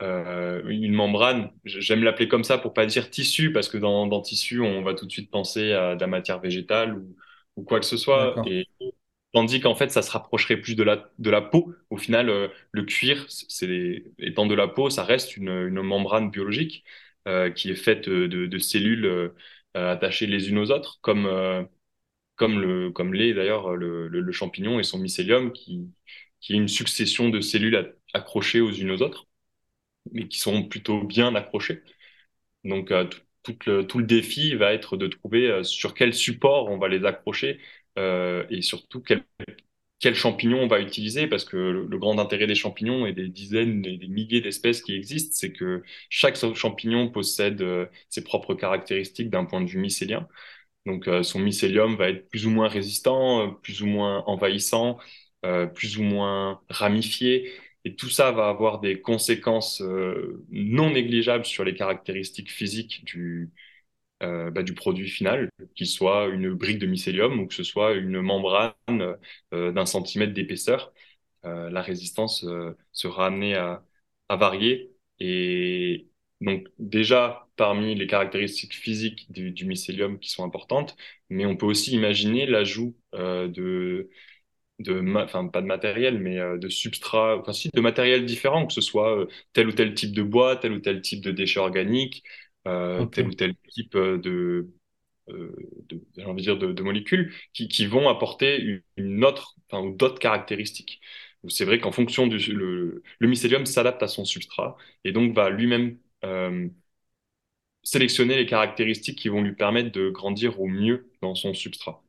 une 0.00 0.92
membrane. 0.92 1.50
J'aime 1.64 2.04
l'appeler 2.04 2.28
comme 2.28 2.44
ça 2.44 2.58
pour 2.58 2.74
pas 2.74 2.86
dire 2.86 3.10
tissu, 3.10 3.52
parce 3.52 3.68
que 3.68 3.78
dans, 3.78 4.06
dans, 4.06 4.20
tissu, 4.20 4.60
on 4.60 4.82
va 4.82 4.94
tout 4.94 5.06
de 5.06 5.10
suite 5.10 5.30
penser 5.30 5.72
à 5.72 5.96
de 5.96 6.00
la 6.00 6.06
matière 6.06 6.40
végétale 6.40 6.98
ou, 6.98 7.16
ou 7.56 7.62
quoi 7.64 7.80
que 7.80 7.86
ce 7.86 7.96
soit. 7.96 8.36
Et, 8.46 8.68
tandis 9.32 9.60
qu'en 9.60 9.74
fait, 9.74 9.90
ça 9.90 10.02
se 10.02 10.10
rapprocherait 10.10 10.58
plus 10.58 10.76
de 10.76 10.82
la, 10.82 11.10
de 11.18 11.30
la 11.30 11.40
peau. 11.40 11.72
Au 11.90 11.96
final, 11.96 12.50
le 12.70 12.82
cuir, 12.82 13.24
c'est 13.28 14.04
étant 14.18 14.46
de 14.46 14.54
la 14.54 14.68
peau, 14.68 14.90
ça 14.90 15.04
reste 15.04 15.36
une, 15.36 15.48
une 15.48 15.80
membrane 15.82 16.30
biologique 16.30 16.84
qui 17.56 17.70
est 17.70 17.76
faite 17.76 18.08
de, 18.08 18.26
de 18.46 18.58
cellules 18.58 19.32
euh, 19.76 19.92
attachés 19.92 20.26
les 20.26 20.48
unes 20.50 20.58
aux 20.58 20.70
autres, 20.70 20.98
comme, 21.02 21.26
euh, 21.26 21.64
comme 22.36 22.60
le 22.60 22.90
comme 22.92 23.14
l'est 23.14 23.34
d'ailleurs 23.34 23.76
le, 23.76 24.08
le, 24.08 24.32
champignon 24.32 24.80
et 24.80 24.84
son 24.84 24.98
mycélium, 24.98 25.52
qui, 25.52 25.90
qui 26.40 26.54
est 26.54 26.56
une 26.56 26.68
succession 26.68 27.28
de 27.30 27.40
cellules 27.40 27.96
accrochées 28.14 28.60
aux 28.60 28.72
unes 28.72 28.90
aux 28.92 29.02
autres, 29.02 29.26
mais 30.12 30.28
qui 30.28 30.38
sont 30.38 30.64
plutôt 30.68 31.04
bien 31.04 31.34
accrochées. 31.34 31.82
Donc 32.64 32.90
euh, 32.92 33.08
tout, 33.42 33.56
le, 33.66 33.86
tout 33.86 33.98
le 33.98 34.06
défi 34.06 34.54
va 34.56 34.72
être 34.74 34.96
de 34.96 35.06
trouver 35.08 35.64
sur 35.64 35.94
quel 35.94 36.14
support 36.14 36.68
on 36.70 36.78
va 36.78 36.88
les 36.88 37.04
accrocher 37.06 37.60
euh, 37.98 38.46
et 38.50 38.62
surtout 38.62 39.02
quel, 39.02 39.24
quel 40.00 40.14
champignon 40.14 40.58
on 40.60 40.66
va 40.66 40.80
utiliser, 40.80 41.26
parce 41.26 41.44
que 41.44 41.56
le, 41.56 41.98
grand 41.98 42.18
intérêt 42.18 42.46
des 42.46 42.54
champignons 42.54 43.06
et 43.06 43.12
des 43.12 43.28
dizaines 43.28 43.86
et 43.86 43.96
des 43.96 44.08
milliers 44.08 44.40
d'espèces 44.40 44.82
qui 44.82 44.94
existent, 44.94 45.34
c'est 45.34 45.52
que 45.52 45.82
chaque 46.10 46.36
champignon 46.54 47.10
possède 47.10 47.62
euh, 47.62 47.86
ses 48.10 48.22
propres 48.24 48.54
caractéristiques 48.54 49.30
d'un 49.30 49.44
point 49.44 49.60
de 49.62 49.66
vue 49.68 49.78
mycélien. 49.78 50.28
Donc 50.86 51.08
euh, 51.08 51.22
son 51.22 51.40
mycélium 51.40 51.96
va 51.96 52.10
être 52.10 52.28
plus 52.28 52.46
ou 52.46 52.50
moins 52.50 52.68
résistant, 52.68 53.48
euh, 53.48 53.52
plus 53.62 53.82
ou 53.82 53.86
moins 53.86 54.24
envahissant, 54.26 54.98
plus 55.74 55.98
ou 55.98 56.02
moins 56.02 56.62
ramifié. 56.70 57.52
Et 57.84 57.96
tout 57.96 58.08
ça 58.08 58.32
va 58.32 58.48
avoir 58.48 58.80
des 58.80 59.00
conséquences 59.02 59.82
non 60.50 60.90
négligeables 60.90 61.44
sur 61.44 61.64
les 61.64 61.74
caractéristiques 61.74 62.50
physiques 62.50 63.04
du, 63.04 63.50
euh, 64.22 64.50
bah, 64.50 64.62
du 64.62 64.74
produit 64.74 65.08
final, 65.08 65.50
qu'il 65.74 65.86
soit 65.86 66.28
une 66.28 66.54
brique 66.54 66.78
de 66.78 66.86
mycélium 66.86 67.40
ou 67.40 67.46
que 67.46 67.54
ce 67.54 67.64
soit 67.64 67.94
une 67.94 68.20
membrane 68.22 68.74
euh, 69.52 69.72
d'un 69.72 69.86
centimètre 69.86 70.32
d'épaisseur. 70.32 70.92
Euh, 71.44 71.68
la 71.70 71.82
résistance 71.82 72.46
sera 72.92 73.26
amenée 73.26 73.54
à, 73.56 73.84
varier. 74.30 74.92
Et 75.20 76.08
donc 76.40 76.66
déjà, 76.78 77.48
parmi 77.56 77.94
les 77.94 78.06
caractéristiques 78.06 78.74
physiques 78.74 79.30
du, 79.30 79.64
mycélium 79.64 80.18
qui 80.18 80.30
sont 80.30 80.44
importantes, 80.44 80.96
mais 81.28 81.46
on 81.46 81.56
peut 81.56 81.66
aussi 81.66 81.92
imaginer 81.92 82.46
l'ajout 82.46 82.96
de 83.12 84.10
enfin 85.16 85.46
pas 85.48 85.60
de 85.62 85.66
matériel 85.66 86.18
mais 86.18 86.36
de 86.58 86.68
substrat 86.68 87.38
enfin 87.38 87.52
de 87.72 87.80
matériel 87.80 88.26
différent 88.26 88.66
que 88.66 88.72
ce 88.72 88.80
soit 88.80 89.26
tel 89.52 89.68
ou 89.68 89.72
tel 89.72 89.94
type 89.94 90.12
de 90.12 90.22
bois 90.22 90.56
tel 90.56 90.72
ou 90.72 90.80
tel 90.80 91.00
type 91.00 91.22
de 91.22 91.30
déchets 91.30 91.60
organiques 91.60 92.24
euh, 92.66 93.06
tel 93.06 93.26
ou 93.28 93.34
tel 93.34 93.54
type 93.68 93.94
euh, 93.96 94.18
de, 94.18 94.70
euh, 95.30 95.54
de 95.88 96.02
j'ai 96.16 96.24
envie 96.24 96.42
de 96.42 96.42
dire, 96.42 96.58
de, 96.58 96.72
de 96.72 96.82
molécules 96.82 97.32
qui, 97.52 97.68
qui, 97.68 97.86
vont 97.86 98.08
apporter 98.08 98.82
une 98.96 99.24
autre, 99.24 99.56
enfin, 99.70 99.84
ou 99.84 99.94
d'autres 99.96 100.18
caractéristiques. 100.18 101.00
C'est 101.48 101.64
vrai 101.64 101.78
qu'en 101.78 101.92
fonction 101.92 102.26
du 102.26 102.38
le, 102.52 103.02
le 103.18 103.28
mycélium 103.28 103.66
s'adapte 103.66 104.02
à 104.02 104.08
son 104.08 104.24
substrat 104.24 104.76
et 105.04 105.12
donc 105.12 105.34
va 105.34 105.50
lui-même 105.50 105.98
euh, 106.24 106.68
sélectionner 107.82 108.36
les 108.36 108.46
caractéristiques 108.46 109.18
qui 109.18 109.28
vont 109.28 109.42
lui 109.42 109.54
permettre 109.54 109.92
de 109.92 110.10
grandir 110.10 110.60
au 110.60 110.66
mieux 110.66 111.10
dans 111.22 111.34
son 111.34 111.52
substrat. 111.54 112.02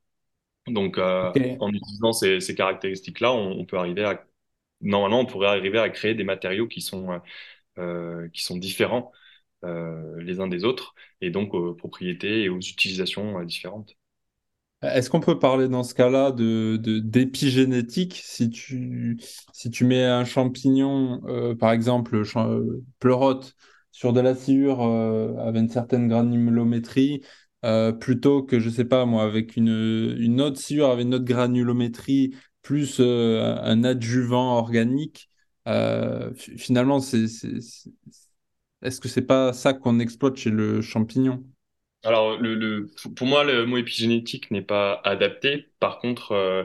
Donc, 0.68 0.98
euh, 0.98 1.32
en 1.60 1.72
utilisant 1.74 2.14
ces, 2.14 2.40
ces 2.40 2.56
caractéristiques-là, 2.56 3.34
on, 3.34 3.60
on, 3.60 3.66
peut 3.66 3.78
arriver 3.78 4.04
à, 4.04 4.26
normalement, 4.82 5.22
on 5.22 5.26
pourrait 5.26 5.48
arriver 5.48 5.80
à 5.80 5.90
créer 5.90 6.16
des 6.16 6.24
matériaux 6.24 6.68
qui 6.68 6.82
sont, 6.82 7.22
euh, 7.78 8.30
qui 8.30 8.44
sont 8.44 8.58
différents 8.58 9.12
les 9.64 10.40
uns 10.40 10.48
des 10.48 10.64
autres, 10.64 10.94
et 11.22 11.32
donc 11.32 11.54
aux 11.54 11.74
propriétés 11.74 12.44
et 12.44 12.50
aux 12.50 12.60
utilisations 12.60 13.40
euh, 13.40 13.46
différentes. 13.46 13.96
Est-ce 14.82 15.10
qu'on 15.10 15.20
peut 15.20 15.40
parler 15.40 15.68
dans 15.68 15.84
ce 15.84 15.96
cas-là 15.96 16.32
de, 16.32 16.78
d'épigénétique? 16.78 18.22
Si 18.24 18.50
tu, 18.50 19.18
si 19.52 19.72
tu 19.72 19.86
mets 19.86 20.04
un 20.04 20.26
champignon, 20.26 21.22
euh, 21.26 21.56
par 21.56 21.72
exemple, 21.72 22.22
pleurote, 23.00 23.56
sur 23.92 24.14
de 24.14 24.20
la 24.20 24.36
sciure 24.36 24.82
avec 24.82 25.62
une 25.62 25.70
certaine 25.70 26.08
granulométrie, 26.10 27.24
plutôt 28.00 28.44
que, 28.44 28.60
je 28.60 28.70
sais 28.70 28.86
pas 28.86 29.06
moi, 29.06 29.24
avec 29.24 29.56
une, 29.56 30.16
une 30.20 30.42
autre 30.42 30.60
sciure 30.60 30.90
avec 30.90 31.06
une 31.06 31.16
autre 31.16 31.26
granulométrie, 31.26 32.36
plus 32.62 33.00
un 33.00 33.84
adjuvant 33.84 34.58
organique, 34.58 35.30
finalement, 36.58 37.00
c'est, 37.00 37.26
est-ce 38.86 39.02
que 39.02 39.08
c'est 39.08 39.26
pas 39.26 39.52
ça 39.52 39.74
qu'on 39.74 40.00
exploite 40.00 40.38
chez 40.38 40.52
le 40.52 40.82
champignon? 40.82 41.44
Alors, 42.04 42.40
pour 43.16 43.28
moi, 43.28 43.44
le 43.44 43.66
mot 43.66 43.78
épigénétique 43.78 44.52
n'est 44.52 44.62
pas 44.62 45.02
adapté. 45.04 45.70
Par 45.80 46.00
contre, 46.00 46.34
euh, 46.34 46.64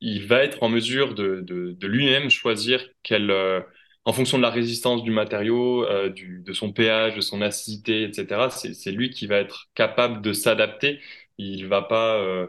il 0.00 0.26
va 0.26 0.44
être 0.44 0.62
en 0.62 0.68
mesure 0.68 1.14
de, 1.14 1.76
lui-même 1.82 2.30
choisir 2.30 2.86
quel, 3.02 3.30
euh, 3.30 3.60
en 4.04 4.12
fonction 4.12 4.36
de 4.38 4.42
la 4.42 4.50
résistance 4.50 5.02
du 5.02 5.10
matériau, 5.10 5.84
euh, 5.86 6.10
de 6.10 6.52
son 6.52 6.72
pH, 6.72 7.16
de 7.16 7.20
son 7.22 7.40
acidité, 7.40 8.04
etc. 8.04 8.50
C'est 8.50 8.92
lui 8.92 9.10
qui 9.10 9.26
va 9.26 9.38
être 9.38 9.70
capable 9.74 10.22
de 10.22 10.32
s'adapter. 10.34 11.00
Il 11.38 11.66
va 11.68 11.82
pas. 11.82 12.48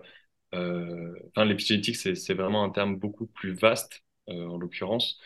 enfin, 0.54 1.46
l'épigénétique, 1.46 1.96
c'est 1.96 2.34
vraiment 2.34 2.64
un 2.64 2.70
terme 2.70 2.98
beaucoup 2.98 3.28
plus 3.28 3.54
vaste, 3.54 4.04
en 4.28 4.58
l'occurrence. 4.58 5.20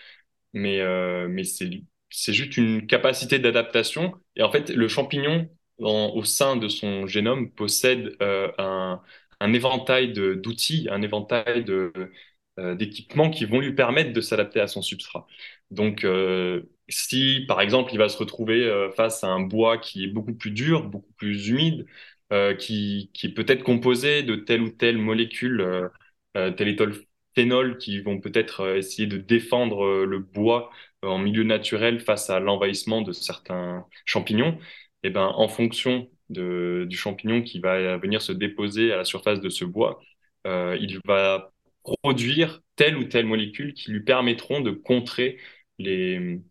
Mais, 0.54 0.80
mais 1.28 1.44
c'est 1.44 1.70
c'est 2.10 2.34
juste 2.34 2.58
une 2.58 2.88
capacité 2.88 3.40
d'adaptation. 3.40 4.14
Et 4.36 4.44
en 4.44 4.52
fait, 4.52 4.70
le 4.70 4.88
champignon, 4.88 5.50
au 5.80 6.24
sein 6.24 6.56
de 6.56 6.68
son 6.68 7.06
génome, 7.08 7.52
possède 7.52 8.16
euh, 8.22 8.52
un, 8.58 9.54
éventail 9.54 10.14
d'outils, 10.14 10.88
un 10.92 11.02
éventail 11.02 11.66
euh, 11.70 12.76
d'équipements 12.76 13.30
qui 13.30 13.46
vont 13.46 13.60
lui 13.60 13.74
permettre 13.74 14.14
de 14.14 14.22
s'adapter 14.22 14.60
à 14.60 14.68
son 14.68 14.82
substrat. 14.82 15.28
Donc, 15.72 16.04
euh, 16.04 16.64
si 16.90 17.46
par 17.48 17.62
exemple, 17.62 17.92
il 17.94 17.98
va 17.98 18.10
se 18.10 18.18
retrouver 18.18 18.90
face 18.96 19.24
à 19.24 19.28
un 19.28 19.42
bois 19.42 19.78
qui 19.78 20.04
est 20.06 20.08
beaucoup 20.08 20.34
plus 20.34 20.52
dur, 20.52 20.84
beaucoup 20.84 21.14
plus 21.14 21.50
humide, 21.50 21.86
qui, 22.60 23.12
qui 23.14 23.28
est 23.28 23.34
peut-être 23.34 23.64
composé 23.64 24.24
de 24.24 24.36
telle 24.36 24.62
ou 24.62 24.70
telle 24.70 24.98
molécule, 24.98 25.90
tel 26.34 26.68
et 26.68 26.76
phénol, 27.38 27.78
qui 27.78 28.02
vont 28.02 28.20
peut-être 28.20 28.78
essayer 28.78 29.08
de 29.08 29.18
défendre 29.18 30.06
le 30.06 30.20
bois 30.20 30.72
en 31.04 31.20
milieu 31.20 31.44
naturel 31.44 32.00
face 32.00 32.30
à 32.30 32.40
l'envahissement 32.40 33.02
de 33.02 33.12
certains 33.12 33.86
champignons, 34.06 34.58
et 35.04 35.08
eh 35.08 35.10
ben, 35.12 35.32
en 35.36 35.48
fonction 35.48 36.10
de, 36.30 36.86
du 36.90 36.98
champignon 36.98 37.42
qui 37.44 37.60
va 37.60 37.98
venir 37.98 38.22
se 38.22 38.32
déposer 38.32 38.92
à 38.92 38.98
la 38.98 39.06
surface 39.06 39.40
de 39.42 39.50
ce 39.50 39.66
bois, 39.66 40.00
euh, 40.48 40.78
il 40.82 41.00
va 41.06 41.52
produire 41.84 42.62
telle 42.76 42.98
ou 42.98 43.04
telle 43.06 43.26
molécule 43.26 43.74
qui 43.74 43.92
lui 43.92 44.04
permettront 44.04 44.62
de 44.62 44.72
contrer 44.72 45.38
les, 45.80 46.42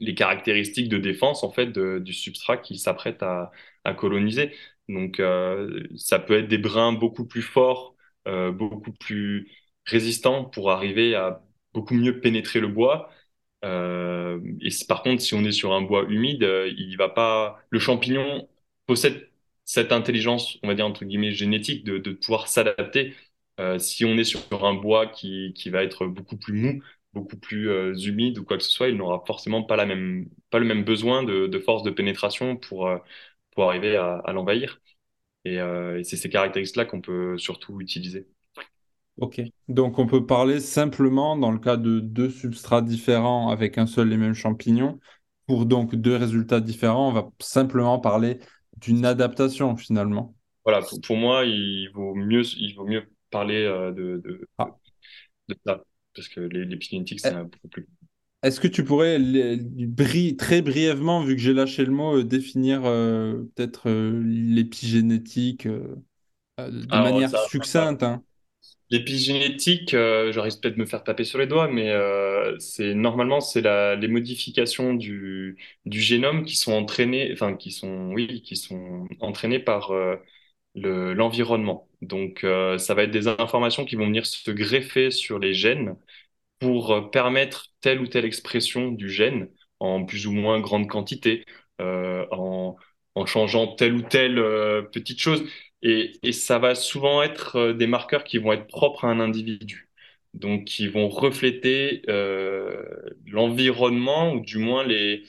les 0.00 0.14
caractéristiques 0.14 0.88
de 0.88 0.98
défense 0.98 1.44
en 1.44 1.52
fait 1.52 1.72
du 1.78 2.12
substrat 2.12 2.58
qui 2.58 2.78
s'apprête 2.78 3.22
à, 3.22 3.50
coloniser. 3.96 4.52
Donc 4.88 5.20
euh, 5.20 5.82
ça 5.96 6.18
peut 6.18 6.38
être 6.38 6.48
des 6.48 6.58
brins 6.58 6.92
beaucoup 6.92 7.26
plus 7.26 7.42
forts, 7.42 7.96
euh, 8.28 8.52
beaucoup 8.52 8.92
plus 8.92 9.50
résistants 9.86 10.44
pour 10.44 10.70
arriver 10.70 11.14
à 11.14 11.42
beaucoup 11.74 11.94
mieux 11.94 12.20
pénétrer 12.20 12.60
le 12.60 12.68
bois 12.68 13.10
euh, 13.64 14.40
et 14.60 14.68
par 14.88 15.02
contre, 15.02 15.22
si 15.22 15.34
on 15.34 15.44
est 15.44 15.52
sur 15.52 15.72
un 15.72 15.80
bois 15.82 16.04
humide, 16.08 16.42
euh, 16.44 16.72
il 16.76 16.96
va 16.96 17.08
pas. 17.08 17.60
Le 17.70 17.78
champignon 17.78 18.48
possède 18.86 19.30
cette 19.64 19.92
intelligence, 19.92 20.58
on 20.62 20.68
va 20.68 20.74
dire 20.74 20.86
entre 20.86 21.04
guillemets 21.04 21.32
génétique, 21.32 21.84
de, 21.84 22.12
pouvoir 22.12 22.48
s'adapter. 22.48 23.14
Euh, 23.60 23.78
si 23.78 24.04
on 24.04 24.16
est 24.18 24.24
sur 24.24 24.40
un 24.64 24.74
bois 24.74 25.06
qui, 25.06 25.52
qui 25.54 25.70
va 25.70 25.82
être 25.82 26.06
beaucoup 26.06 26.36
plus 26.36 26.52
mou, 26.54 26.82
beaucoup 27.14 27.38
plus 27.38 27.68
humide 28.06 28.38
ou 28.38 28.44
quoi 28.44 28.58
que 28.58 28.62
ce 28.64 28.70
soit, 28.70 28.88
il 28.88 28.96
n'aura 28.96 29.22
forcément 29.26 29.62
pas, 29.62 29.76
la 29.76 29.86
même, 29.86 30.28
pas 30.50 30.58
le 30.58 30.66
même 30.66 30.84
besoin 30.84 31.22
de, 31.22 31.46
de 31.46 31.58
force 31.60 31.82
de 31.84 31.90
pénétration 31.90 32.56
pour, 32.56 32.90
pour 33.52 33.64
arriver 33.70 33.96
à, 33.96 34.16
à 34.18 34.32
l'envahir. 34.32 34.80
Et, 35.44 35.56
et 35.56 36.04
c'est 36.04 36.16
ces 36.16 36.30
caractéristiques-là 36.30 36.86
qu'on 36.86 37.00
peut 37.02 37.38
surtout 37.38 37.80
utiliser. 37.80 38.26
Ok. 39.18 39.40
Donc 39.68 39.98
on 39.98 40.06
peut 40.06 40.26
parler 40.26 40.60
simplement, 40.60 41.36
dans 41.36 41.52
le 41.52 41.58
cas 41.58 41.76
de 41.76 42.00
deux 42.00 42.30
substrats 42.30 42.82
différents 42.82 43.50
avec 43.50 43.78
un 43.78 43.86
seul 43.86 44.12
et 44.12 44.16
même 44.16 44.34
champignon, 44.34 44.98
pour 45.46 45.66
donc 45.66 45.94
deux 45.94 46.16
résultats 46.16 46.60
différents, 46.60 47.10
on 47.10 47.12
va 47.12 47.28
simplement 47.38 47.98
parler 48.00 48.38
d'une 48.78 49.04
adaptation 49.04 49.76
finalement. 49.76 50.34
Voilà, 50.64 50.80
pour, 51.06 51.16
moi, 51.16 51.44
il 51.44 51.90
vaut 51.92 52.14
mieux, 52.14 52.42
il 52.56 52.74
vaut 52.74 52.86
mieux 52.86 53.04
parler 53.30 53.64
euh, 53.64 53.92
de, 53.92 54.22
de, 54.24 54.48
ah. 54.58 54.74
de, 55.48 55.56
ça, 55.66 55.84
parce 56.14 56.28
que 56.28 56.40
l'épigénétique, 56.40 57.20
c'est 57.20 57.34
eh, 57.34 57.44
beaucoup 57.44 57.68
plus. 57.68 57.86
Est-ce 58.42 58.60
que 58.60 58.68
tu 58.68 58.82
pourrais 58.82 59.18
très 60.38 60.62
brièvement, 60.62 61.22
vu 61.22 61.36
que 61.36 61.40
j'ai 61.40 61.52
lâché 61.52 61.84
le 61.84 61.92
mot, 61.92 62.18
euh, 62.18 62.24
définir 62.24 62.82
euh, 62.84 63.42
peut-être 63.54 63.90
l'épigénétique 63.90 65.68
de 65.68 66.86
manière 66.88 67.30
succincte 67.48 68.02
hein? 68.02 68.22
L'épigénétique, 68.94 69.94
euh, 69.94 70.30
je 70.30 70.38
risque 70.40 70.60
peut-être 70.62 70.76
de 70.76 70.80
me 70.80 70.86
faire 70.86 71.02
taper 71.02 71.24
sur 71.24 71.38
les 71.38 71.46
doigts, 71.48 71.68
mais 71.68 71.90
euh, 71.90 72.56
c'est 72.60 72.94
normalement 72.94 73.40
c'est 73.40 73.62
les 73.62 74.08
modifications 74.08 74.94
du, 74.94 75.58
du 75.86 76.00
génome 76.00 76.44
qui 76.44 76.54
sont 76.56 76.72
entraînées, 76.72 77.30
enfin 77.32 77.56
qui 77.56 77.72
sont 77.72 78.10
oui, 78.12 78.42
qui 78.42 78.56
sont 78.56 79.08
entraînées 79.20 79.58
par 79.58 79.90
euh, 79.92 80.16
le, 80.74 81.14
l'environnement. 81.14 81.88
Donc 82.02 82.40
ça 82.78 82.94
va 82.94 83.04
être 83.04 83.10
des 83.12 83.28
informations 83.28 83.84
qui 83.86 83.96
vont 83.96 84.06
venir 84.06 84.26
se 84.26 84.50
greffer 84.50 85.10
sur 85.10 85.38
les 85.38 85.54
gènes 85.54 85.96
pour 86.60 87.10
permettre 87.10 87.68
telle 87.80 88.00
ou 88.00 88.06
telle 88.08 88.24
expression 88.26 88.92
du 88.92 89.10
gène 89.10 89.48
en 89.80 90.04
plus 90.04 90.26
ou 90.26 90.32
moins 90.32 90.60
grande 90.60 90.88
quantité, 90.88 91.44
en, 91.80 92.76
en 93.14 93.26
changeant 93.26 93.74
telle 93.76 93.94
ou 93.94 94.02
telle 94.02 94.36
petite 94.92 95.20
chose. 95.20 95.44
Et, 95.84 96.32
ça 96.32 96.58
va 96.58 96.74
souvent 96.74 97.22
être 97.22 97.56
euh, 97.56 97.74
des 97.74 97.86
marqueurs 97.86 98.24
qui 98.24 98.38
vont 98.38 98.52
être 98.52 98.66
propres 98.66 99.04
à 99.04 99.08
un 99.08 99.20
individu. 99.20 99.90
Donc, 100.34 100.64
qui 100.64 100.88
vont 100.88 101.08
refléter 101.08 102.02
euh, 102.08 102.82
l'environnement 103.26 104.32
ou 104.32 104.40
du 104.40 104.58
moins 104.58 104.84
les, 104.84 105.24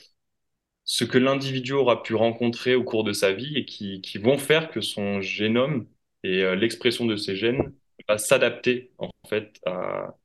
ce 0.86 1.04
que 1.06 1.18
l'individu 1.18 1.74
aura 1.74 2.04
pu 2.04 2.16
rencontrer 2.16 2.76
au 2.76 2.84
cours 2.84 3.04
de 3.04 3.14
sa 3.14 3.34
vie 3.34 3.58
et 3.58 3.66
qui, 3.66 4.02
qui 4.02 4.18
vont 4.20 4.38
faire 4.38 4.72
que 4.72 4.82
son 4.82 5.22
génome 5.22 5.88
et 6.24 6.44
euh, 6.44 6.56
l'expression 6.56 7.06
de 7.06 7.16
ses 7.18 7.36
gènes 7.36 7.74
va 8.10 8.18
s'adapter 8.18 8.92
en 9.00 9.12
fait 9.28 9.62
à, 9.66 10.16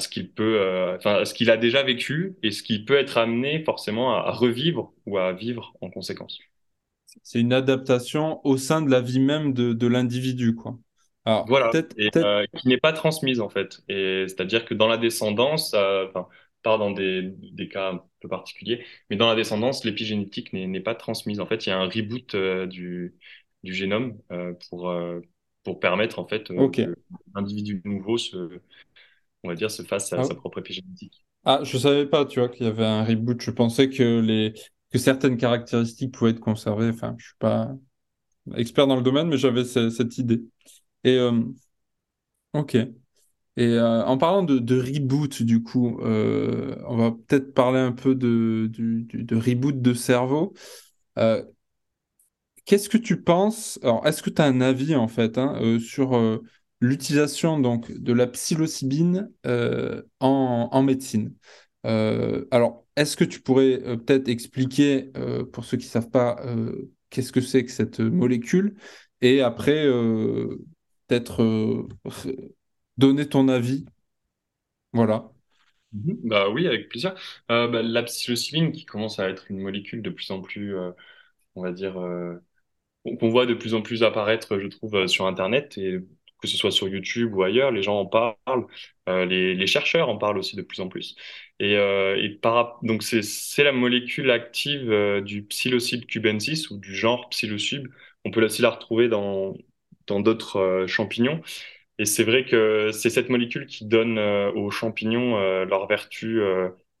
ce 0.00 0.08
qu'il 0.08 0.32
peut, 0.32 0.60
à 1.04 1.24
ce 1.24 1.34
qu'il 1.34 1.50
a 1.50 1.56
déjà 1.56 1.82
vécu 1.82 2.36
et 2.42 2.52
ce 2.52 2.62
qu'il 2.62 2.84
peut 2.84 2.96
être 2.96 3.18
amené 3.18 3.64
forcément 3.64 4.14
à 4.14 4.30
revivre 4.32 4.92
ou 5.06 5.18
à 5.18 5.32
vivre 5.32 5.74
en 5.80 5.90
conséquence 5.90 6.38
c'est 7.22 7.40
une 7.40 7.52
adaptation 7.52 8.40
au 8.44 8.56
sein 8.56 8.82
de 8.82 8.90
la 8.90 9.00
vie 9.00 9.20
même 9.20 9.52
de, 9.52 9.72
de 9.72 9.86
l'individu, 9.86 10.54
quoi. 10.54 10.78
Alors, 11.24 11.46
voilà, 11.46 11.70
et, 11.98 12.10
euh, 12.16 12.46
qui 12.56 12.68
n'est 12.68 12.78
pas 12.78 12.92
transmise 12.92 13.40
en 13.40 13.50
fait. 13.50 13.82
Et 13.88 14.24
c'est-à-dire 14.26 14.64
que 14.64 14.72
dans 14.74 14.88
la 14.88 14.96
descendance, 14.96 15.74
euh, 15.74 16.06
enfin, 16.08 16.28
pas 16.62 16.78
dans 16.78 16.90
des, 16.90 17.22
des, 17.22 17.68
cas 17.68 17.92
un 17.92 18.02
peu 18.20 18.28
particuliers, 18.28 18.84
mais 19.10 19.16
dans 19.16 19.28
la 19.28 19.34
descendance, 19.34 19.84
l'épigénétique 19.84 20.52
n'est 20.52 20.80
pas 20.80 20.94
transmise. 20.94 21.40
En 21.40 21.46
fait, 21.46 21.66
il 21.66 21.70
y 21.70 21.72
a 21.72 21.78
un 21.78 21.88
reboot 21.88 22.34
euh, 22.34 22.66
du, 22.66 23.14
du 23.62 23.74
génome 23.74 24.18
pour, 24.68 24.94
pour 25.62 25.80
permettre 25.80 26.18
en 26.18 26.26
fait 26.26 26.48
que 26.48 26.94
l'individu 27.34 27.82
nouveau 27.84 28.16
se, 28.16 28.60
on 29.42 29.48
va 29.48 29.54
dire, 29.54 29.70
se 29.70 29.82
fasse 29.82 30.12
à 30.12 30.20
ah 30.20 30.24
sa 30.24 30.34
propre 30.34 30.58
épigénétique. 30.58 31.24
Ah, 31.44 31.60
je 31.62 31.78
savais 31.78 32.06
pas, 32.06 32.24
tu 32.24 32.40
vois, 32.40 32.48
qu'il 32.48 32.66
y 32.66 32.68
avait 32.68 32.84
un 32.84 33.04
reboot. 33.04 33.40
Je 33.40 33.50
pensais 33.50 33.88
que 33.88 34.20
les, 34.20 34.54
que 34.90 34.98
certaines 34.98 35.36
caractéristiques 35.36 36.12
pouvaient 36.12 36.32
être 36.32 36.40
conservées. 36.40 36.90
Enfin, 36.90 37.14
je 37.18 37.26
suis 37.26 37.36
pas 37.38 37.74
expert 38.56 38.86
dans 38.86 38.96
le 38.96 39.02
domaine, 39.02 39.28
mais 39.28 39.38
j'avais 39.38 39.64
cette 39.64 40.18
idée. 40.18 40.42
Et 41.04 41.16
euh, 41.18 41.42
ok. 42.52 42.74
Et 43.56 43.66
euh, 43.66 44.04
en 44.04 44.16
parlant 44.18 44.42
de, 44.42 44.80
reboot, 44.80 45.42
du 45.42 45.62
coup, 45.62 45.98
euh, 46.00 46.76
on 46.86 46.96
va 46.96 47.12
peut-être 47.12 47.52
parler 47.54 47.80
un 47.80 47.92
peu 47.92 48.14
de, 48.14 48.70
reboot 49.34 49.80
de 49.80 49.94
cerveau. 49.94 50.54
Qu'est-ce 52.64 52.88
que 52.88 52.98
tu 52.98 53.22
penses? 53.22 53.78
Alors, 53.82 54.06
est-ce 54.06 54.22
que 54.22 54.30
tu 54.30 54.40
as 54.40 54.44
un 54.44 54.60
avis 54.60 54.94
en 54.94 55.08
fait 55.08 55.38
hein, 55.38 55.78
sur 55.80 56.40
l'utilisation 56.80 57.58
donc 57.58 57.90
de 57.90 58.12
la 58.12 58.26
psilocybine 58.26 59.30
en, 59.44 60.68
en, 60.70 60.82
médecine? 60.82 61.34
alors, 61.84 62.86
est-ce 63.00 63.16
que 63.16 63.24
tu 63.24 63.40
pourrais 63.40 63.82
euh, 63.82 63.96
peut-être 63.96 64.28
expliquer, 64.28 65.10
euh, 65.16 65.44
pour 65.44 65.64
ceux 65.64 65.78
qui 65.78 65.86
ne 65.86 65.90
savent 65.90 66.10
pas, 66.10 66.36
euh, 66.44 66.92
qu'est-ce 67.08 67.32
que 67.32 67.40
c'est 67.40 67.64
que 67.64 67.70
cette 67.70 68.00
molécule 68.00 68.76
Et 69.22 69.40
après, 69.40 69.86
peut-être 71.06 71.88
donner 72.98 73.26
ton 73.26 73.48
avis. 73.48 73.86
Voilà. 74.92 75.30
Mhm. 75.92 76.18
Bah 76.24 76.50
oui, 76.50 76.66
avec 76.66 76.88
plaisir. 76.88 77.14
Bah, 77.48 77.82
la 77.82 78.02
psilocybine 78.02 78.72
qui 78.72 78.84
commence 78.84 79.18
à 79.18 79.28
être 79.30 79.50
une 79.50 79.60
molécule 79.60 80.02
de 80.02 80.10
plus 80.10 80.30
en 80.30 80.40
plus, 80.42 80.74
on 81.54 81.62
va 81.62 81.72
dire, 81.72 81.94
qu'on 83.04 83.28
voit 83.30 83.46
de 83.46 83.54
plus 83.54 83.74
en 83.74 83.82
plus 83.82 84.02
apparaître, 84.02 84.58
je 84.58 84.68
trouve, 84.68 85.06
sur 85.06 85.26
Internet 85.26 85.76
et 85.78 85.98
que 86.40 86.48
ce 86.48 86.56
soit 86.56 86.70
sur 86.70 86.88
YouTube 86.88 87.34
ou 87.34 87.42
ailleurs, 87.42 87.70
les 87.70 87.82
gens 87.82 87.98
en 87.98 88.06
parlent, 88.06 88.66
les, 89.06 89.66
chercheurs 89.66 90.08
en 90.08 90.16
parlent 90.18 90.38
aussi 90.38 90.56
de 90.56 90.62
plus 90.62 90.80
en 90.80 90.88
plus. 90.88 91.16
Et, 91.60 91.76
euh, 91.76 92.16
donc 92.82 93.02
c'est 93.02 93.64
la 93.64 93.72
molécule 93.72 94.30
active 94.30 94.90
euh, 94.90 95.20
du 95.20 95.42
Psilocybe 95.44 96.06
cubensis 96.06 96.70
ou 96.70 96.78
du 96.78 96.94
genre 96.94 97.28
Psilocybe. 97.30 97.88
On 98.24 98.30
peut 98.30 98.44
aussi 98.44 98.62
la 98.62 98.70
retrouver 98.70 99.08
dans 99.08 99.54
dans 100.06 100.20
d'autres 100.20 100.56
euh, 100.58 100.86
champignons. 100.86 101.42
Et 101.98 102.06
c'est 102.06 102.24
vrai 102.24 102.44
que 102.46 102.90
c'est 102.92 103.10
cette 103.10 103.28
molécule 103.30 103.66
qui 103.66 103.84
donne 103.86 104.18
euh, 104.18 104.50
aux 104.52 104.70
champignons 104.70 105.38
leur 105.66 105.86
vertu 105.88 106.40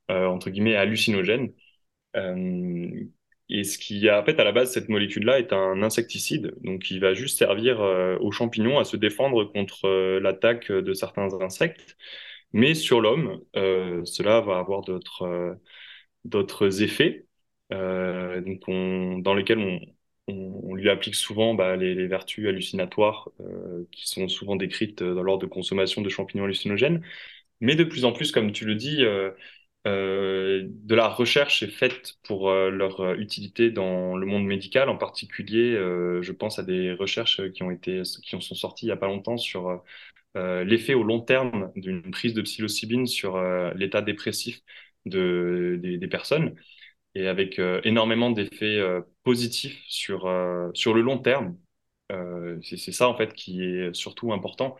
entre 0.08 0.50
guillemets 0.50 0.76
hallucinogène. 0.76 1.52
Et 3.52 3.64
ce 3.64 3.78
qui 3.78 4.08
en 4.10 4.24
fait, 4.24 4.38
à 4.40 4.44
la 4.44 4.52
base, 4.52 4.72
cette 4.72 4.88
molécule-là 4.88 5.38
est 5.40 5.52
un 5.52 5.82
insecticide, 5.82 6.54
donc 6.62 6.90
il 6.90 7.00
va 7.00 7.14
juste 7.14 7.38
servir 7.38 7.80
aux 8.20 8.30
champignons 8.32 8.78
à 8.78 8.84
se 8.84 8.96
défendre 8.96 9.44
contre 9.44 10.18
l'attaque 10.20 10.70
de 10.70 10.92
certains 10.94 11.28
insectes. 11.42 11.96
Mais 12.52 12.74
sur 12.74 13.00
l'homme, 13.00 13.42
euh, 13.56 14.04
cela 14.04 14.40
va 14.40 14.58
avoir 14.58 14.82
d'autres 14.82 15.58
d'autres 16.24 16.82
effets, 16.82 17.26
donc 17.70 18.62
on, 18.68 19.18
dans 19.18 19.34
lesquels 19.34 19.58
on, 19.58 19.80
on, 20.28 20.74
lui 20.74 20.90
applique 20.90 21.14
souvent 21.14 21.54
bah, 21.54 21.76
les, 21.76 22.06
vertus 22.06 22.46
hallucinatoires 22.48 23.30
qui 23.92 24.08
sont 24.08 24.28
souvent 24.28 24.56
décrites 24.56 25.02
dans 25.02 25.22
l'ordre 25.22 25.46
de 25.46 25.50
consommation 25.50 26.02
de 26.02 26.08
champignons 26.08 26.44
hallucinogènes. 26.44 27.02
Mais 27.60 27.76
de 27.76 27.84
plus 27.84 28.04
en 28.04 28.12
plus, 28.12 28.32
comme 28.32 28.52
tu 28.52 28.64
le 28.66 28.74
dis, 28.74 29.04
euh, 29.86 30.62
de 30.66 30.94
la 30.94 31.08
recherche 31.08 31.62
est 31.62 31.68
faite 31.70 32.18
pour 32.24 32.50
euh, 32.50 32.68
leur 32.70 33.00
euh, 33.00 33.14
utilité 33.16 33.70
dans 33.70 34.14
le 34.16 34.26
monde 34.26 34.44
médical. 34.44 34.90
En 34.90 34.98
particulier, 34.98 35.72
je 36.22 36.32
pense 36.32 36.58
à 36.58 36.62
des 36.62 36.92
recherches 36.92 37.40
qui 37.52 37.62
ont 37.62 37.70
été, 37.70 38.02
qui 38.22 38.40
sont 38.40 38.54
sorties 38.54 38.86
il 38.86 38.88
y 38.90 38.92
a 38.92 38.96
pas 38.96 39.06
longtemps 39.06 39.38
sur 39.38 39.82
l'effet 40.34 40.94
au 40.94 41.02
long 41.02 41.20
terme 41.20 41.72
d'une 41.76 42.10
prise 42.10 42.34
de 42.34 42.42
psilocybine 42.42 43.06
sur 43.06 43.40
l'état 43.74 44.02
dépressif 44.02 44.60
de, 45.06 45.78
des, 45.82 45.98
des, 45.98 46.08
personnes 46.08 46.54
et 47.14 47.26
avec 47.26 47.60
énormément 47.84 48.30
d'effets 48.30 48.80
positifs 49.24 49.82
sur, 49.88 50.30
sur 50.74 50.94
le 50.94 51.00
long 51.00 51.18
terme. 51.18 51.56
c'est 52.62 52.92
ça 52.92 53.08
en 53.08 53.16
fait 53.16 53.32
qui 53.34 53.62
est 53.62 53.92
surtout 53.94 54.32
important 54.32 54.76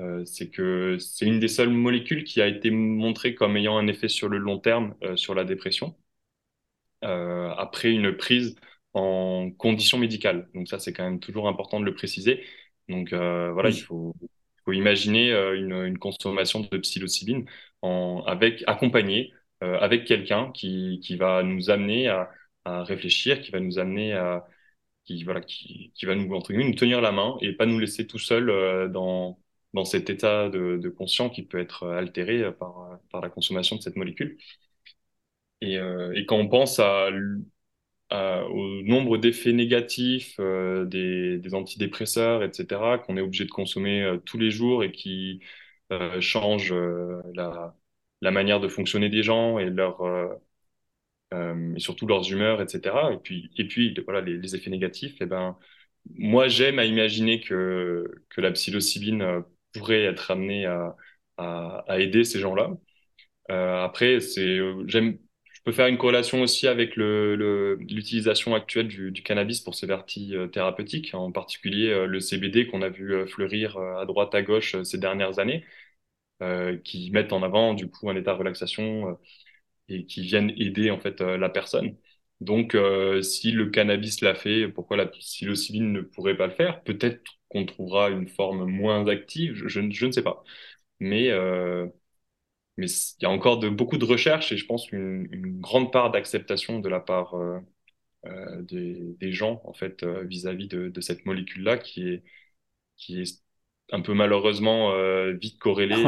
euh, 0.00 0.24
c'est 0.24 0.50
que 0.50 0.98
c'est 0.98 1.26
une 1.26 1.40
des 1.40 1.48
seules 1.48 1.70
molécules 1.70 2.24
qui 2.24 2.40
a 2.40 2.46
été 2.46 2.70
montrée 2.70 3.34
comme 3.34 3.56
ayant 3.56 3.76
un 3.76 3.86
effet 3.86 4.08
sur 4.08 4.28
le 4.28 4.38
long 4.38 4.58
terme 4.58 4.94
euh, 5.02 5.16
sur 5.16 5.34
la 5.34 5.44
dépression 5.44 5.94
euh, 7.04 7.50
après 7.56 7.90
une 7.90 8.16
prise 8.16 8.56
en 8.94 9.50
conditions 9.56 9.98
médicales. 9.98 10.48
Donc 10.54 10.68
ça, 10.68 10.78
c'est 10.78 10.92
quand 10.92 11.04
même 11.04 11.20
toujours 11.20 11.48
important 11.48 11.80
de 11.80 11.84
le 11.84 11.94
préciser. 11.94 12.44
Donc 12.88 13.12
voilà, 13.12 13.70
il 13.70 13.80
faut, 13.80 14.14
faut 14.64 14.72
imaginer 14.72 15.32
une, 15.54 15.72
une, 15.72 15.98
consommation 15.98 16.60
de 16.60 16.78
psilocybine 16.78 17.46
accompagnée 18.66 19.32
avec 19.60 20.04
quelqu'un 20.06 20.50
qui, 20.52 21.16
va 21.18 21.42
nous 21.42 21.70
amener 21.70 22.08
à, 22.08 22.30
réfléchir, 22.84 23.40
qui 23.40 23.50
va 23.50 23.60
nous 23.60 23.78
amener 23.78 24.12
à 24.14 24.46
qui 25.04 25.24
voilà 25.24 25.40
qui, 25.40 25.92
va 26.04 26.14
entre 26.14 26.52
nous 26.52 26.74
tenir 26.74 27.00
la 27.00 27.12
main 27.12 27.36
et 27.40 27.52
pas 27.54 27.66
nous 27.66 27.78
laisser 27.78 28.06
tout 28.06 28.18
seul 28.18 28.90
dans 28.92 29.38
dans 29.72 29.84
cet 29.84 30.10
état 30.10 30.48
de, 30.48 30.78
de, 30.78 30.88
conscience 30.88 31.32
qui 31.34 31.42
peut 31.44 31.58
être 31.58 31.86
altéré 31.88 32.52
par, 32.52 32.98
la 33.22 33.30
consommation 33.30 33.76
de 33.76 33.82
cette 33.82 33.96
molécule. 33.96 34.36
Euh, 35.62 36.12
et 36.14 36.26
quand 36.26 36.36
on 36.36 36.48
pense 36.48 36.78
à, 36.78 37.10
à 38.10 38.44
au 38.46 38.82
nombre 38.82 39.18
d'effets 39.18 39.52
négatifs 39.52 40.36
euh, 40.40 40.84
des, 40.84 41.38
des, 41.38 41.54
antidépresseurs, 41.54 42.42
etc., 42.42 42.98
qu'on 42.98 43.16
est 43.16 43.20
obligé 43.20 43.44
de 43.44 43.50
consommer 43.50 44.02
euh, 44.02 44.18
tous 44.18 44.38
les 44.38 44.50
jours 44.50 44.84
et 44.84 44.92
qui 44.92 45.40
euh, 45.92 46.20
changent 46.20 46.72
euh, 46.72 47.20
la, 47.34 47.76
la 48.20 48.30
manière 48.30 48.60
de 48.60 48.68
fonctionner 48.68 49.08
des 49.08 49.22
gens 49.22 49.58
et 49.58 49.70
leur 49.70 50.02
euh, 51.34 51.74
et 51.76 51.80
surtout 51.80 52.06
leurs 52.06 52.30
humeurs, 52.32 52.60
etc. 52.60 53.12
Et 53.12 53.18
puis, 53.18 53.50
et 53.56 53.66
puis 53.66 53.94
voilà, 54.04 54.20
les, 54.20 54.54
effets 54.56 54.70
négatifs, 54.70 55.20
et 55.20 55.24
eh 55.24 55.26
ben, 55.26 55.56
moi, 56.14 56.48
j'aime 56.48 56.78
à 56.78 56.84
imaginer 56.84 57.40
que, 57.40 58.04
que 58.30 58.40
la 58.40 58.50
psilocybine 58.52 59.22
euh, 59.22 59.40
pourrait 59.72 60.02
être 60.04 60.30
amenée 60.30 60.66
à, 60.66 60.96
à, 61.36 61.84
à 61.88 61.98
aider 62.00 62.24
ces 62.24 62.40
gens-là. 62.40 62.70
Euh, 63.50 63.84
après, 63.84 64.20
c'est, 64.20 64.58
j'aime, 64.86 65.18
je 65.60 65.64
peux 65.64 65.72
faire 65.72 65.86
une 65.86 65.98
corrélation 65.98 66.42
aussi 66.42 66.66
avec 66.68 66.96
l'utilisation 66.96 68.54
actuelle 68.54 68.88
du, 68.88 69.12
cannabis 69.22 69.60
pour 69.60 69.74
ses 69.74 69.86
vertus 69.86 70.32
euh, 70.32 70.46
thérapeutiques, 70.48 71.14
en 71.14 71.32
particulier 71.32 71.90
euh, 71.90 72.06
le 72.06 72.20
CBD 72.20 72.66
qu'on 72.66 72.82
a 72.82 72.88
vu 72.88 73.26
fleurir 73.28 73.76
à 73.78 74.06
droite 74.06 74.34
à 74.34 74.42
gauche 74.42 74.80
ces 74.82 74.98
dernières 74.98 75.38
années, 75.38 75.64
qui 76.84 77.10
mettent 77.10 77.32
en 77.34 77.42
avant 77.42 77.74
du 77.74 77.88
coup 77.90 78.08
un 78.08 78.16
état 78.16 78.32
de 78.32 78.38
relaxation 78.38 79.18
et 79.90 80.06
qui 80.06 80.22
viennent 80.22 80.52
aider 80.56 80.90
en 80.90 81.00
fait 81.00 81.20
euh, 81.20 81.36
la 81.38 81.50
personne. 81.50 81.96
Donc, 82.40 82.74
euh, 82.74 83.22
si 83.22 83.52
le 83.52 83.70
cannabis 83.70 84.22
l'a 84.22 84.34
fait, 84.34 84.68
pourquoi 84.68 84.96
la 84.96 85.06
psilocybine 85.06 85.92
ne 85.92 86.00
pourrait 86.00 86.36
pas 86.36 86.46
le 86.46 86.54
faire 86.54 86.82
Peut-être 86.84 87.22
qu'on 87.48 87.66
trouvera 87.66 88.10
une 88.10 88.28
forme 88.28 88.64
moins 88.64 89.06
active, 89.08 89.54
je, 89.66 89.80
ne 89.80 90.12
sais 90.12 90.22
pas. 90.22 90.42
Mais 91.00 91.30
euh, 91.30 91.86
mais 92.80 92.86
il 92.88 93.22
y 93.22 93.26
a 93.26 93.30
encore 93.30 93.58
de, 93.58 93.68
beaucoup 93.68 93.98
de 93.98 94.04
recherches 94.04 94.52
et 94.52 94.56
je 94.56 94.66
pense 94.66 94.90
une, 94.90 95.28
une 95.32 95.60
grande 95.60 95.92
part 95.92 96.10
d'acceptation 96.10 96.80
de 96.80 96.88
la 96.88 97.00
part 97.00 97.34
euh, 97.34 97.60
euh 98.26 98.62
des, 98.62 99.16
des, 99.20 99.32
gens 99.32 99.60
en 99.64 99.74
fait 99.74 100.04
vis-à-vis 100.04 100.68
de, 100.68 100.88
de, 100.88 101.00
cette 101.00 101.26
molécule 101.26 101.62
là 101.64 101.78
qui 101.78 102.08
est 102.08 102.22
qui 102.96 103.20
est 103.20 103.42
un 103.92 104.00
peu 104.00 104.14
malheureusement 104.14 104.92
euh, 104.92 105.32
vite 105.32 105.58
corrélée 105.58 106.04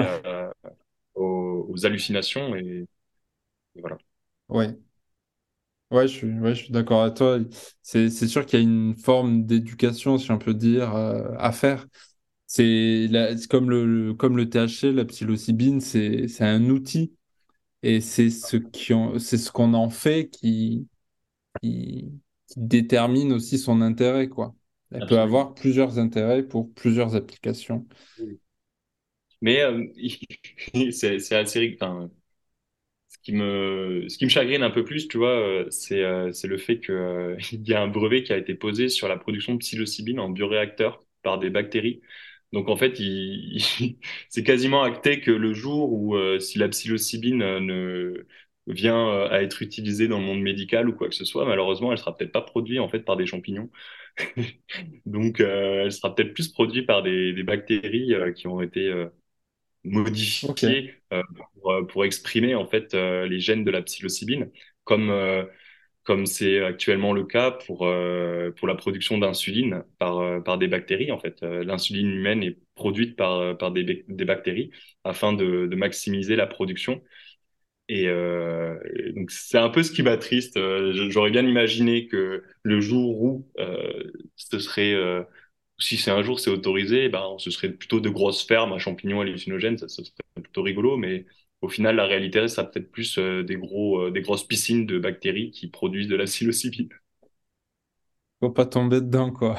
aux, 1.15 1.67
aux, 1.69 1.87
hallucinations 1.87 2.57
et 2.57 2.87
voilà. 3.77 3.99
Ouais. 4.49 4.77
Ouais, 5.91 6.09
je 6.09 6.13
suis, 6.15 6.39
ouais, 6.39 6.55
je 6.55 6.65
suis 6.65 6.73
d'accord 6.73 7.03
avec 7.03 7.17
toi. 7.17 7.39
C'est, 7.83 8.09
sûr 8.09 8.47
qu'il 8.47 8.59
y 8.59 8.63
a 8.63 8.65
une 8.65 8.95
forme 8.97 9.45
d'éducation, 9.45 10.17
si 10.17 10.31
on 10.31 10.39
peut 10.39 10.55
dire, 10.55 10.95
euh, 10.97 11.35
à 11.39 11.53
faire. 11.53 11.87
C'est, 12.55 13.09
comme 13.49 13.71
le, 13.71 14.13
comme 14.13 14.37
le 14.37 14.49
THC, 14.49 14.93
la 14.93 15.05
psilocybine, 15.07 15.81
c'est, 15.81 16.29
un 16.41 16.69
outil 16.69 17.15
et 17.83 18.01
c'est 18.01 18.31
ce 18.31 18.59
c'est 19.19 19.39
ce 19.39 19.51
qu'on 19.51 19.75
en 19.75 19.89
fait 19.89 20.29
qui, 20.29 20.87
qui, 21.63 22.13
qui 22.47 22.55
détermine 22.61 23.33
aussi 23.33 23.59
son 23.59 23.81
intérêt, 23.81 24.29
quoi. 24.29 24.55
Elle 24.91 25.07
peut 25.07 25.19
avoir 25.19 25.55
plusieurs 25.55 25.99
intérêts 25.99 26.43
pour 26.43 26.71
plusieurs 26.75 27.17
applications. 27.17 27.87
Mais 29.41 29.63
euh, 29.63 29.87
c'est, 30.93 31.33
assez, 31.33 31.75
enfin, 31.81 32.11
qui 33.23 33.33
me, 33.33 34.07
ce 34.09 34.19
qui 34.19 34.25
me 34.25 34.31
chagrine 34.31 34.63
un 34.63 34.71
peu 34.71 34.85
plus, 34.85 35.09
tu 35.09 35.19
vois, 35.19 35.31
euh, 35.31 35.67
c'est 35.71 36.03
euh, 36.03 36.33
c'est 36.33 36.49
le 36.49 36.59
fait 36.59 36.81
qu'il 36.81 36.95
euh, 36.95 37.37
y 37.53 37.75
a 37.75 37.81
un 37.83 37.89
brevet 37.89 38.23
qui 38.23 38.33
a 38.33 38.37
été 38.39 38.55
posé 38.55 38.89
sur 38.89 39.09
la 39.09 39.17
production 39.17 39.55
de 39.55 39.59
psilocybine 39.59 40.21
en 40.21 40.29
bioréacteur 40.31 41.05
par 41.23 41.39
des 41.39 41.51
bactéries. 41.51 42.01
Donc 42.53 42.69
en 42.69 42.77
fait, 42.77 42.99
il, 43.01 43.63
c'est 44.29 44.45
quasiment 44.45 44.83
acté 44.83 45.21
que 45.21 45.31
le 45.31 45.55
jour 45.55 45.93
où 45.93 46.17
si 46.41 46.59
la 46.59 46.69
psilocybine 46.69 47.39
ne 47.59 48.27
vient 48.67 49.27
à 49.29 49.43
être 49.43 49.63
utilisée 49.63 50.09
dans 50.09 50.19
le 50.19 50.25
monde 50.27 50.43
médical 50.43 50.89
ou 50.89 50.95
quoi 50.95 51.09
que 51.09 51.15
ce 51.15 51.25
soit, 51.25 51.47
malheureusement, 51.47 51.93
elle 51.93 51.99
sera 51.99 52.17
peut-être 52.17 52.33
pas 52.33 52.43
produite 52.43 52.81
en 52.81 52.89
fait 52.89 53.01
par 53.01 53.17
des 53.17 53.27
champignons. 53.27 53.71
Donc 55.07 55.41
elle 55.41 55.93
sera 55.93 56.15
peut-être 56.15 56.35
plus 56.35 56.49
produite 56.49 56.87
par 56.87 57.03
des, 57.03 57.33
des 57.33 57.43
bactéries 57.43 58.15
qui 58.35 58.47
ont 58.47 58.61
été 58.61 59.09
modifié 59.85 60.95
euh, 61.13 61.23
pour, 61.55 61.73
euh, 61.73 61.83
pour, 61.87 62.05
exprimer 62.05 62.55
en 62.55 62.67
fait 62.67 62.95
euh, 62.95 63.27
les 63.27 63.41
gènes 63.41 63.65
de 63.65 63.71
la 63.71 63.83
psilocybine, 63.83 64.51
comme 64.85 65.11
comme 66.05 66.27
c'est 66.27 66.63
actuellement 66.65 67.13
le 67.13 67.25
cas 67.25 67.53
pour 67.53 67.79
pour 68.57 68.69
la 68.69 68.75
production 68.75 69.19
d'insuline 69.19 69.85
par 69.99 70.43
par 70.45 70.59
des 70.59 70.69
bactéries 70.69 71.13
en 71.13 71.19
fait. 71.19 71.43
L'insuline 71.43 72.09
humaine 72.11 72.43
est 72.43 72.59
produite 72.75 73.17
par 73.17 73.57
par 73.59 73.73
des, 73.73 74.05
des 74.09 74.25
bactéries 74.25 74.71
afin 75.05 75.33
de, 75.33 75.67
de 75.67 75.77
maximiser 75.77 76.37
la 76.37 76.47
production. 76.47 77.03
Et, 77.89 78.07
euh, 78.09 78.79
donc 79.17 79.31
c'est 79.31 79.59
un 79.59 79.69
peu 79.69 79.83
ce 79.83 79.93
qui 79.93 80.03
m'attriste. 80.03 80.59
J'aurais 81.11 81.31
bien 81.31 81.47
imaginé 81.47 82.07
que 82.07 82.43
le 82.63 82.81
jour 82.81 83.23
où 83.23 83.49
euh, 83.59 84.05
ce 84.37 84.59
serait 84.59 84.95
si 85.79 85.97
c'est 85.97 86.11
un 86.11 86.23
jour 86.23 86.39
c'est 86.41 86.51
autorisé, 86.51 87.09
ben, 87.09 87.37
ce 87.39 87.51
serait 87.51 87.71
plutôt 87.73 88.01
de 88.01 88.09
grosses 88.09 88.47
fermes 88.47 88.73
à 88.73 88.79
champignons 88.79 89.21
hallucinogènes, 89.21 89.79
ça, 89.79 89.89
ça 89.89 90.05
serait 90.05 90.43
plutôt 90.43 90.63
rigolo, 90.63 90.97
mais 90.97 91.27
au 91.63 91.69
final, 91.69 91.97
la 91.97 92.07
réalité, 92.07 92.49
ça 92.49 92.65
peut-être 92.65 92.91
plus 92.91 93.19
euh, 93.19 93.45
des, 93.45 93.57
gros, 93.57 94.01
euh, 94.01 94.11
des 94.11 94.21
grosses 94.21 94.47
piscines 94.47 94.85
de 94.85 94.99
bactéries 94.99 95.53
qui 95.53 95.69
produisent 95.69 96.09
de 96.09 96.17
la 96.17 96.25
psilocybine. 96.25 96.89
Faut 98.41 98.51
pas 98.51 98.67
tomber 98.67 99.01
dedans, 99.01 99.31
quoi. 99.31 99.57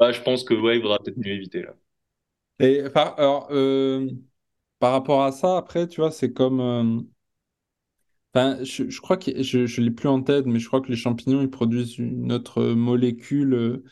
Ah, 0.00 0.10
je 0.10 0.20
pense 0.20 0.42
que 0.42 0.54
ouais, 0.54 0.76
il 0.76 0.82
faudra 0.82 0.98
peut-être 0.98 1.16
mieux 1.18 1.32
éviter 1.32 1.62
là. 1.62 1.74
Et 2.58 2.82
par, 2.92 3.18
alors, 3.18 3.48
euh, 3.52 4.08
par 4.80 4.92
rapport 4.92 5.22
à 5.22 5.30
ça, 5.30 5.56
après, 5.56 5.86
tu 5.86 6.00
vois, 6.00 6.10
c'est 6.10 6.32
comme. 6.32 7.08
Je, 8.34 8.88
je, 8.88 9.00
crois 9.00 9.16
que 9.16 9.42
je 9.42 9.58
ne 9.58 9.84
l'ai 9.84 9.90
plus 9.90 10.08
en 10.08 10.22
tête, 10.22 10.46
mais 10.46 10.58
je 10.58 10.66
crois 10.66 10.80
que 10.80 10.88
les 10.88 10.96
champignons, 10.96 11.42
ils 11.42 11.50
produisent 11.50 11.98
une 11.98 12.32
autre 12.32 12.62
molécule 12.62 13.82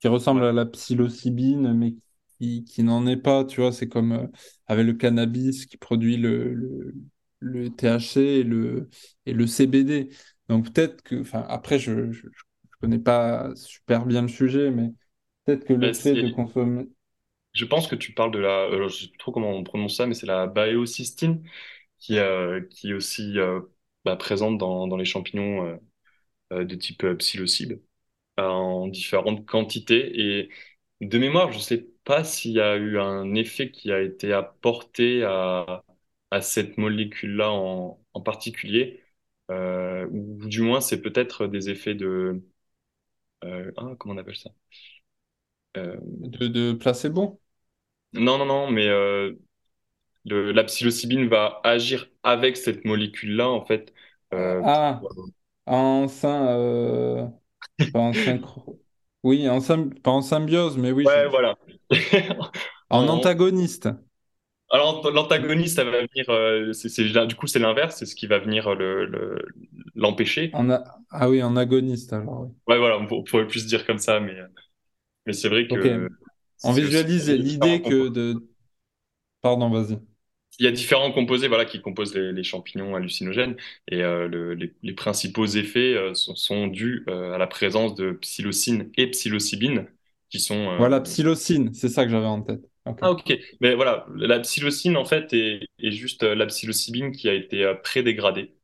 qui 0.00 0.08
ressemble 0.08 0.44
à 0.44 0.52
la 0.52 0.66
psilocybine, 0.66 1.72
mais 1.74 1.94
qui, 2.44 2.64
qui 2.64 2.82
n'en 2.82 3.06
est 3.06 3.16
pas, 3.16 3.44
tu 3.44 3.60
vois. 3.60 3.72
C'est 3.72 3.88
comme 3.88 4.12
euh, 4.12 4.26
avec 4.66 4.86
le 4.86 4.92
cannabis 4.94 5.66
qui 5.66 5.76
produit 5.76 6.16
le, 6.16 6.54
le, 6.54 6.94
le, 7.40 7.70
THC 7.70 8.16
et 8.18 8.42
le, 8.42 8.88
et 9.26 9.32
le 9.32 9.46
CBD. 9.46 10.10
Donc 10.48 10.72
peut-être 10.72 11.02
que, 11.02 11.20
enfin, 11.20 11.44
après, 11.48 11.78
je 11.78 11.92
ne 11.92 12.12
connais 12.80 12.98
pas 12.98 13.50
super 13.56 14.06
bien 14.06 14.22
le 14.22 14.28
sujet, 14.28 14.70
mais 14.70 14.92
peut-être 15.44 15.64
que 15.64 15.72
le 15.72 15.78
bah, 15.80 15.94
fait 15.94 16.14
de 16.14 16.30
consommer. 16.32 16.88
Je 17.52 17.64
pense 17.64 17.86
que 17.86 17.94
tu 17.94 18.12
parles 18.12 18.32
de 18.32 18.40
la, 18.40 18.68
je 18.88 18.88
sais 18.88 19.08
plus 19.08 19.18
trop 19.18 19.32
comment 19.32 19.52
on 19.52 19.62
prononce 19.62 19.96
ça, 19.96 20.06
mais 20.06 20.14
c'est 20.14 20.26
la 20.26 20.46
baéocystine 20.46 21.42
qui, 21.98 22.18
euh, 22.18 22.60
qui 22.70 22.90
est 22.90 22.94
aussi 22.94 23.38
euh, 23.38 23.60
bah, 24.04 24.16
présente 24.16 24.58
dans, 24.58 24.88
dans 24.88 24.96
les 24.96 25.04
champignons 25.04 25.78
euh, 26.52 26.64
de 26.64 26.74
type 26.74 27.06
psilocybe 27.18 27.80
en 28.36 28.88
différentes 28.88 29.46
quantités. 29.46 30.20
Et 30.20 30.50
de 31.00 31.18
mémoire, 31.18 31.52
je 31.52 31.58
ne 31.58 31.62
sais 31.62 31.88
pas 32.04 32.24
s'il 32.24 32.52
y 32.52 32.60
a 32.60 32.76
eu 32.76 32.98
un 32.98 33.34
effet 33.34 33.70
qui 33.70 33.92
a 33.92 34.00
été 34.00 34.32
apporté 34.32 35.24
à, 35.24 35.84
à 36.30 36.40
cette 36.40 36.78
molécule-là 36.78 37.50
en, 37.50 38.00
en, 38.14 38.20
particulier, 38.20 39.02
euh, 39.50 40.06
ou 40.10 40.46
du 40.46 40.62
moins 40.62 40.80
c'est 40.80 41.02
peut-être 41.02 41.46
des 41.46 41.70
effets 41.70 41.94
de... 41.94 42.42
Euh, 43.44 43.72
ah, 43.76 43.94
comment 43.98 44.14
on 44.14 44.18
appelle 44.18 44.36
ça? 44.36 44.50
Euh, 45.76 45.96
de, 46.02 46.46
de 46.46 46.72
placebo? 46.72 47.40
Non, 48.12 48.38
non, 48.38 48.46
non, 48.46 48.70
mais 48.70 48.86
le, 48.86 50.52
la 50.52 50.64
psilocybine 50.64 51.28
va 51.28 51.60
agir 51.64 52.08
avec 52.22 52.56
cette 52.56 52.84
molécule-là, 52.84 53.48
en 53.48 53.64
fait. 53.64 53.92
Ah, 54.30 55.00
en. 55.66 56.08
Pas 57.92 57.98
en 58.00 58.12
synchro. 58.12 58.83
Oui, 59.24 59.48
en 59.48 59.60
pas 59.60 60.10
en 60.10 60.22
symbiose, 60.22 60.76
mais 60.76 60.92
oui. 60.92 61.04
Ouais, 61.06 61.26
voilà. 61.28 61.56
en 62.90 63.08
antagoniste. 63.08 63.88
Alors, 64.70 65.10
l'antagoniste, 65.10 65.76
ça 65.76 65.84
va 65.84 65.90
venir. 65.92 66.28
Euh, 66.28 67.26
du 67.26 67.34
coup, 67.34 67.46
c'est 67.46 67.58
l'inverse, 67.58 67.96
c'est 67.96 68.06
ce 68.06 68.14
qui 68.14 68.26
va 68.26 68.38
venir 68.38 68.74
le, 68.74 69.42
l'empêcher. 69.94 70.52
Ah 71.10 71.28
oui, 71.28 71.42
en 71.42 71.56
agoniste, 71.56 72.12
alors. 72.12 72.42
Oui. 72.42 72.48
Ouais, 72.68 72.78
voilà, 72.78 72.98
on, 72.98 73.22
pourrait 73.24 73.46
plus 73.46 73.66
dire 73.66 73.86
comme 73.86 73.98
ça, 73.98 74.20
mais, 74.20 74.36
mais 75.26 75.32
c'est 75.32 75.48
vrai 75.48 75.66
que. 75.66 76.08
On 76.62 76.72
visualise 76.72 77.30
l'idée 77.30 77.80
que 77.82 78.08
de. 78.08 78.36
Pardon, 79.40 79.70
vas-y 79.70 79.98
il 80.58 80.64
y 80.64 80.68
a 80.68 80.70
différents 80.70 81.12
composés 81.12 81.48
voilà, 81.48 81.64
qui 81.64 81.80
composent 81.80 82.14
les, 82.14 82.32
les 82.32 82.44
champignons 82.44 82.94
hallucinogènes 82.94 83.56
et 83.88 84.02
euh, 84.02 84.28
le, 84.28 84.54
les, 84.54 84.72
les, 84.82 84.92
principaux 84.92 85.46
effets 85.46 85.94
euh, 85.94 86.14
sont, 86.14 86.34
sont, 86.36 86.66
dus 86.66 87.04
euh, 87.08 87.32
à 87.32 87.38
la 87.38 87.46
présence 87.46 87.94
de 87.94 88.12
psilocine 88.12 88.90
et 88.96 89.08
psilocybine 89.08 89.86
qui 90.30 90.40
sont... 90.40 90.76
Voilà, 90.76 91.00
psilocine, 91.00 91.72
c'est 91.74 91.88
ça 91.88 92.04
que 92.04 92.10
j'avais 92.10 92.26
en 92.26 92.42
tête. 92.42 92.60
Okay. 92.86 92.98
Ah 93.00 93.10
ok, 93.12 93.38
mais 93.60 93.74
voilà, 93.74 94.06
la 94.14 94.40
psilocine 94.40 94.96
en 94.96 95.06
fait 95.06 95.32
est, 95.32 95.60
est 95.78 95.90
juste 95.90 96.22
la 96.22 96.46
psilocybine 96.46 97.12
qui 97.12 97.28
a 97.28 97.32
été 97.32 97.72
prédégradée 97.82 98.54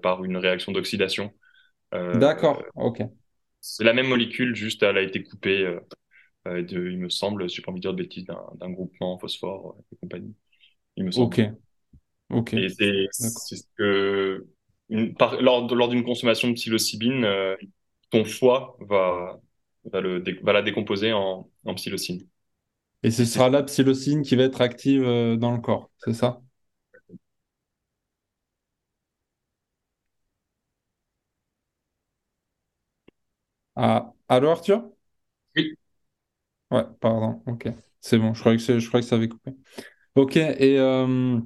par 0.00 0.24
une 0.24 0.38
réaction 0.38 0.72
d'oxydation. 0.72 1.34
D'accord, 1.92 2.62
ok. 2.76 3.02
C'est 3.60 3.84
la 3.84 3.92
même 3.92 4.06
molécule, 4.06 4.54
juste 4.54 4.82
elle 4.82 4.96
a 4.96 5.02
été 5.02 5.22
coupée 5.22 5.76
de, 6.46 6.90
il 6.90 6.98
me 6.98 7.10
semble, 7.10 7.50
je 7.50 7.60
n'ai 7.60 7.62
pas 7.62 7.72
envie 7.72 7.80
de 7.80 7.82
dire 7.82 7.92
de 7.92 8.02
bêtises, 8.02 8.24
d'un 8.24 8.70
groupement 8.70 9.18
phosphore 9.18 9.76
et 9.92 9.96
compagnie 9.96 10.34
il 10.96 11.04
me 11.04 11.10
semble. 11.10 11.34
Ok. 12.30 12.50
Que, 13.76 14.46
lors, 14.90 15.74
lors 15.74 15.88
d'une 15.88 16.04
consommation 16.04 16.48
de 16.48 16.54
psilocybine, 16.54 17.24
euh, 17.24 17.56
ton 18.10 18.24
foie 18.24 18.76
va, 18.80 19.40
la 19.92 20.62
décomposer 20.62 21.12
en, 21.12 21.48
en 21.64 21.74
psilocine. 21.74 22.26
Et 23.04 23.10
ce 23.12 23.24
sera 23.24 23.48
la 23.50 23.62
psilocine 23.62 24.22
qui 24.22 24.36
va 24.36 24.44
être 24.44 24.60
active 24.60 25.02
euh, 25.04 25.36
dans 25.36 25.52
le 25.52 25.60
corps, 25.60 25.90
c'est 25.98 26.14
ça? 26.14 26.40
Ah, 33.76 34.12
Allô 34.28 34.50
Arthur? 34.50 34.90
Oui. 35.56 35.74
Ouais, 36.70 36.84
pardon, 37.00 37.42
ok. 37.46 37.68
C'est 38.00 38.18
bon, 38.18 38.34
je 38.34 38.40
croyais 38.40 38.58
que, 38.58 38.78
je 38.78 38.88
crois 38.88 39.00
que 39.00 39.06
ça 39.06 39.16
avait 39.16 39.28
coupé. 39.28 39.52
Ok, 40.14 40.36
et 40.36 40.78
euh, 40.78 41.40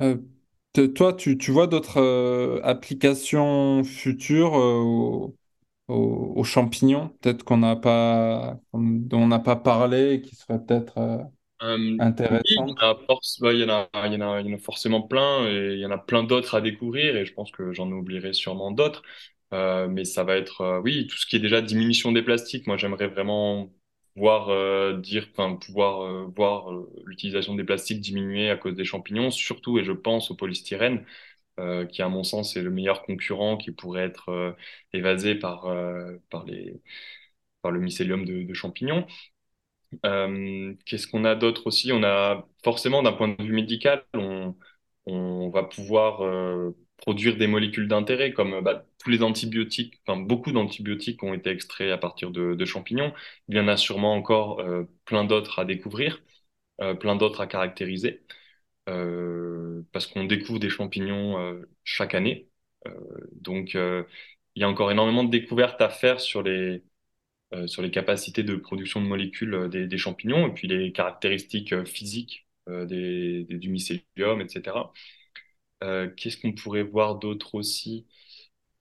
euh, 0.00 0.16
te- 0.72 0.86
toi, 0.86 1.12
tu, 1.14 1.38
tu 1.38 1.50
vois 1.50 1.66
d'autres 1.66 1.98
euh, 2.00 2.60
applications 2.64 3.84
futures 3.84 4.56
euh, 4.56 4.78
aux, 4.80 5.36
aux- 5.88 6.34
aux 6.36 6.44
champignons, 6.44 7.10
peut-être 7.20 7.44
qu'on 7.44 7.58
n'a 7.58 7.76
pas, 7.76 8.60
dont 8.74 9.18
on 9.22 9.28
n'a 9.28 9.38
pas 9.40 9.56
parlé, 9.56 10.14
et 10.14 10.22
qui 10.22 10.36
seraient 10.36 10.64
peut-être 10.64 10.98
euh, 10.98 11.18
Euh, 11.62 11.76
oui, 12.30 12.38
il 12.44 12.56
y 12.56 12.58
intéressantes? 12.58 12.72
en 12.84 12.90
a, 12.90 12.94
force- 13.06 13.38
il 13.42 13.58
y 13.60 13.64
en 13.64 13.68
a, 13.68 13.88
il 14.06 14.12
y 14.12 14.16
en 14.16 14.20
a, 14.32 14.40
il 14.40 14.46
y 14.48 14.52
en 14.54 14.56
a 14.56 14.60
forcément 14.60 15.02
plein 15.02 15.46
et 15.48 15.74
il 15.74 15.80
y 15.80 15.86
en 15.86 15.90
a 15.90 15.98
plein 15.98 16.22
d'autres 16.22 16.54
à 16.54 16.60
découvrir 16.60 17.16
et 17.16 17.24
je 17.26 17.32
pense 17.34 17.50
que 17.50 17.72
j'en 17.72 17.90
oublierai 17.90 18.32
sûrement 18.32 18.70
d'autres. 18.70 19.02
Euh, 19.54 19.88
mais 19.88 20.04
ça 20.04 20.22
va 20.24 20.36
être, 20.36 20.60
euh, 20.60 20.80
oui, 20.80 21.06
tout 21.08 21.16
ce 21.16 21.26
qui 21.26 21.36
est 21.36 21.38
déjà 21.40 21.60
diminution 21.62 22.12
des 22.12 22.22
plastiques. 22.22 22.66
Moi, 22.66 22.76
j'aimerais 22.76 23.08
vraiment 23.08 23.72
voir, 24.18 24.48
euh, 24.50 24.98
dire, 24.98 25.28
enfin, 25.32 25.54
pouvoir 25.56 26.02
euh, 26.02 26.26
voir 26.36 26.72
euh, 26.72 26.90
l'utilisation 27.06 27.54
des 27.54 27.64
plastiques 27.64 28.00
diminuer 28.00 28.50
à 28.50 28.56
cause 28.56 28.74
des 28.76 28.84
champignons, 28.84 29.30
surtout, 29.30 29.78
et 29.78 29.84
je 29.84 29.92
pense 29.92 30.30
au 30.30 30.36
polystyrène, 30.36 31.04
qui, 31.90 32.02
à 32.02 32.08
mon 32.08 32.24
sens, 32.24 32.56
est 32.56 32.62
le 32.62 32.70
meilleur 32.70 33.02
concurrent 33.02 33.56
qui 33.56 33.72
pourrait 33.72 34.04
être 34.04 34.56
évasé 34.92 35.34
par, 35.34 35.66
par 36.30 36.44
les, 36.46 36.80
par 37.62 37.72
le 37.72 37.80
mycélium 37.80 38.24
de, 38.26 38.44
de 38.44 38.54
champignons. 38.54 39.06
Qu'est-ce 40.86 41.06
qu'on 41.06 41.24
a 41.24 41.34
d'autre 41.34 41.66
aussi? 41.66 41.92
On 41.92 42.02
a 42.04 42.46
forcément, 42.64 43.02
d'un 43.02 43.12
point 43.12 43.28
de 43.28 43.42
vue 43.42 43.52
médical, 43.52 44.04
on, 44.14 44.56
on 45.06 45.50
va 45.50 45.64
pouvoir 45.64 46.22
produire 46.98 47.36
des 47.36 47.46
molécules 47.46 47.88
d'intérêt, 47.88 48.32
comme 48.32 48.60
bah, 48.60 48.84
tous 48.98 49.10
les 49.10 49.22
antibiotiques, 49.22 50.00
enfin 50.06 50.20
beaucoup 50.20 50.52
d'antibiotiques 50.52 51.22
ont 51.22 51.32
été 51.34 51.50
extraits 51.50 51.90
à 51.92 51.98
partir 51.98 52.30
de, 52.30 52.64
champignons. 52.64 53.14
Il 53.48 53.56
y 53.56 53.60
en 53.60 53.68
a 53.68 53.76
sûrement 53.76 54.14
encore 54.14 54.60
euh, 54.60 54.84
plein 55.04 55.24
d'autres 55.24 55.58
à 55.60 55.64
découvrir, 55.64 56.22
euh, 56.82 56.94
plein 56.94 57.16
d'autres 57.16 57.40
à 57.40 57.46
caractériser, 57.46 58.22
euh, 58.88 59.82
parce 59.92 60.06
qu'on 60.06 60.24
découvre 60.24 60.60
des 60.60 60.70
champignons 60.70 61.36
chaque 61.84 62.14
année. 62.14 62.50
Donc, 63.32 63.74
il 63.74 64.06
y 64.60 64.64
a 64.64 64.68
encore 64.68 64.90
énormément 64.90 65.24
de 65.24 65.30
découvertes 65.30 65.80
à 65.80 65.88
faire 65.90 66.20
sur 66.20 66.42
les 66.42 66.82
sur 67.66 67.82
les 67.82 67.90
capacités 67.90 68.42
de 68.42 68.56
production 68.56 69.00
de 69.00 69.06
molécules 69.06 69.68
des, 69.70 69.98
champignons 69.98 70.48
et 70.48 70.52
puis 70.52 70.68
les 70.68 70.92
caractéristiques 70.92 71.84
physiques 71.86 72.46
des, 72.68 73.44
des- 73.44 73.58
du 73.58 73.70
mycélium, 73.70 74.40
etc. 74.42 74.92
Euh, 75.84 76.08
qu'est-ce 76.16 76.36
qu'on 76.36 76.52
pourrait 76.52 76.82
voir 76.82 77.16
d'autre 77.18 77.54
aussi? 77.54 78.06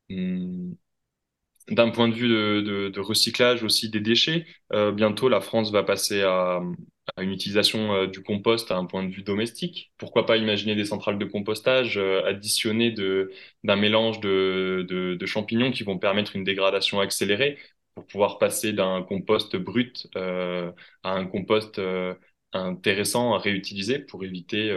Hmm, 0.09 0.73
d'un 1.69 1.89
point 1.91 2.07
de 2.07 2.13
vue 2.15 2.29
de, 2.29 2.99
recyclage 2.99 3.63
aussi 3.63 3.89
des 3.89 3.99
déchets, 3.99 4.45
euh, 4.73 4.91
bientôt 4.91 5.29
la 5.29 5.41
France 5.41 5.71
va 5.71 5.83
passer 5.83 6.21
à, 6.23 6.61
une 7.19 7.31
utilisation 7.31 7.93
euh, 7.93 8.07
du 8.07 8.23
compost 8.23 8.71
à 8.71 8.77
un 8.77 8.85
point 8.85 9.03
de 9.03 9.09
vue 9.13 9.23
domestique. 9.23 9.91
Pourquoi 9.97 10.25
pas 10.25 10.37
imaginer 10.37 10.75
des 10.75 10.85
centrales 10.85 11.17
de 11.19 11.25
compostage 11.25 11.97
additionnées 11.97 12.91
d'un 13.63 13.75
mélange 13.75 14.19
de, 14.21 14.85
de, 14.89 15.25
champignons 15.25 15.71
qui 15.71 15.83
vont 15.83 15.97
permettre 15.99 16.35
une 16.35 16.43
dégradation 16.43 16.99
accélérée 16.99 17.57
pour 17.95 18.05
pouvoir 18.05 18.39
passer 18.39 18.73
d'un 18.73 19.03
compost 19.03 19.55
brut 19.57 20.07
à 20.15 20.71
un 21.03 21.25
compost 21.25 21.81
intéressant 22.53 23.33
à 23.33 23.39
réutiliser 23.39 23.99
pour 23.99 24.23
éviter 24.23 24.71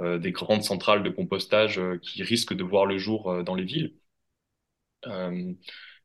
des 0.00 0.32
grandes 0.32 0.62
centrales 0.64 1.02
de 1.02 1.10
compostage 1.10 1.78
euh, 1.78 1.98
qui 1.98 2.22
risquent 2.22 2.54
de 2.54 2.64
voir 2.64 2.86
le 2.86 2.98
jour 2.98 3.30
euh, 3.30 3.42
dans 3.42 3.54
les 3.54 3.64
villes. 3.64 3.94
Euh, 5.06 5.52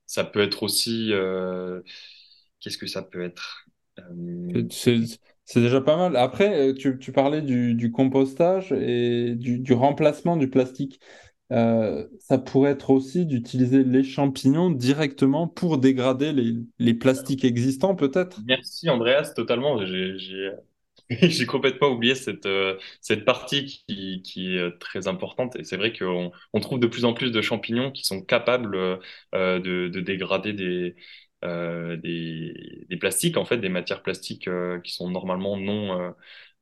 ça 0.06 0.24
peut 0.24 0.42
être 0.42 0.64
aussi, 0.64 1.14
euh, 1.14 1.82
qu'est-ce 2.60 2.78
que 2.78 2.88
ça 2.88 3.02
peut 3.04 3.24
être? 3.24 3.68
Euh, 4.00 4.64
C'est 4.70 5.62
déjà 5.62 5.82
pas 5.82 5.98
mal. 5.98 6.16
Après, 6.16 6.70
euh, 6.70 6.74
tu, 6.74 6.98
tu 7.00 7.12
parlais 7.12 7.42
du, 7.42 7.74
du 7.76 7.92
compostage 7.92 8.72
et 8.72 9.36
du, 9.36 9.60
du 9.60 9.74
remplacement 9.74 10.38
du 10.38 10.50
plastique. 10.50 11.00
Euh, 11.52 12.08
ça 12.20 12.38
pourrait 12.38 12.72
être 12.72 12.92
aussi 12.92 13.26
d'utiliser 13.26 13.84
les 13.84 14.04
champignons 14.04 14.70
directement 14.70 15.48
pour 15.48 15.80
dégrader 15.80 16.32
les, 16.34 16.54
les 16.78 16.94
plastiques 16.94 17.44
existants, 17.44 17.96
peut-être? 17.96 18.46
merci 18.46 18.90
Andreas, 18.90 19.34
totalement. 19.36 19.86
J'ai, 19.86 20.18
j'ai, 21.22 21.45
complètement 21.47 21.89
oublié 21.89 22.14
cette, 22.16 22.45
euh, 22.45 22.78
cette 23.01 23.26
partie 23.26 23.66
qui, 23.88 24.22
qui 24.22 24.55
est 24.57 24.78
très 24.80 25.07
importante. 25.07 25.55
Et 25.55 25.64
c'est 25.64 25.78
vrai 25.78 25.91
qu'on 25.93 26.32
on 26.53 26.60
trouve 26.60 26.80
de 26.80 26.88
plus 26.88 27.03
en 27.05 27.14
plus 27.14 27.32
de 27.32 27.41
champignons 27.41 27.91
qui 27.91 28.03
sont 28.05 28.22
capables 28.22 28.76
euh, 29.36 29.60
de, 29.60 29.88
de 29.88 29.99
dégrader 30.01 30.53
des, 30.53 30.95
euh, 31.43 31.97
des, 31.97 32.86
des 32.89 32.97
plastiques, 32.97 33.38
en 33.38 33.45
fait, 33.45 33.57
des 33.57 33.70
matières 33.70 34.03
plastiques 34.03 34.47
qui 34.84 34.91
sont 34.93 35.10
normalement 35.10 35.57
non, 35.57 36.14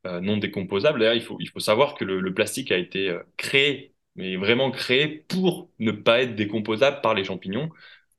non 0.06 0.38
décomposables. 0.38 1.00
D'ailleurs, 1.00 1.16
il 1.16 1.22
faut, 1.24 1.38
il 1.42 1.50
faut 1.50 1.60
savoir 1.60 1.96
que 1.96 2.06
le, 2.06 2.20
le 2.22 2.34
plastique 2.34 2.72
a 2.72 2.78
été 2.78 3.18
créé, 3.38 3.94
mais 4.16 4.38
vraiment 4.38 4.72
créé 4.72 5.08
pour 5.28 5.70
ne 5.80 5.92
pas 5.92 6.22
être 6.22 6.36
décomposable 6.36 7.02
par 7.02 7.14
les 7.16 7.24
champignons. 7.26 7.70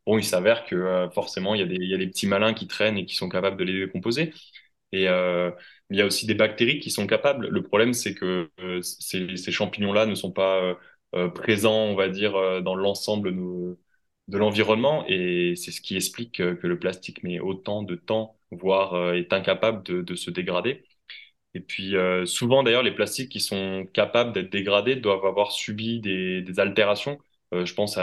Bon, 0.07 0.18
il 0.18 0.24
s'avère 0.24 0.64
que 0.66 1.09
forcément, 1.14 1.55
il 1.55 1.61
y 1.62 1.76
il 1.76 1.89
y 1.91 1.95
a 1.95 1.99
des 1.99 2.07
petits 2.09 2.26
malins 2.26 2.55
qui 2.55 2.66
traînent 2.66 2.99
et 2.99 3.07
qui 3.07 3.14
sont 3.14 3.29
capables 3.31 3.57
de 3.59 3.64
les 3.64 3.87
décomposer. 3.87 4.33
Et 4.93 5.09
euh, 5.09 5.51
il 5.91 5.99
y 5.99 6.03
a 6.03 6.07
aussi 6.07 6.26
des 6.26 6.34
bactéries 6.34 6.80
qui 6.80 6.91
sont 6.91 7.07
capables. 7.07 7.49
Le 7.49 7.62
problème, 7.62 7.93
c'est 7.93 8.14
que 8.14 8.51
euh, 8.61 8.80
ces, 8.82 9.36
champignons-là 9.53 10.07
ne 10.07 10.14
sont 10.14 10.32
pas 10.32 10.76
euh, 11.14 11.28
présents, 11.28 11.84
on 11.84 11.95
va 11.95 12.09
dire, 12.09 12.62
dans 12.62 12.74
l'ensemble 12.74 13.34
de, 13.34 14.39
l'environnement. 14.39 15.05
Et 15.09 15.55
c'est 15.57 15.70
ce 15.72 15.80
qui 15.80 15.97
explique 15.97 16.36
que 16.36 16.66
le 16.66 16.78
plastique 16.78 17.22
met 17.22 17.41
autant 17.41 17.82
de 17.82 17.95
temps, 17.97 18.39
voire 18.51 19.14
est 19.14 19.32
incapable 19.32 19.82
de, 19.82 20.14
se 20.14 20.30
dégrader. 20.30 20.84
Et 21.55 21.61
puis 21.61 21.95
souvent 22.26 22.62
d'ailleurs, 22.62 22.82
les 22.82 22.95
plastiques 22.95 23.30
qui 23.30 23.41
sont 23.41 23.86
capables 23.93 24.32
d'être 24.32 24.51
dégradés 24.51 24.97
doivent 24.97 25.24
avoir 25.26 25.53
subi 25.53 26.01
des, 26.01 26.61
altérations. 26.61 27.18
Je 27.53 27.72
pense 27.74 27.99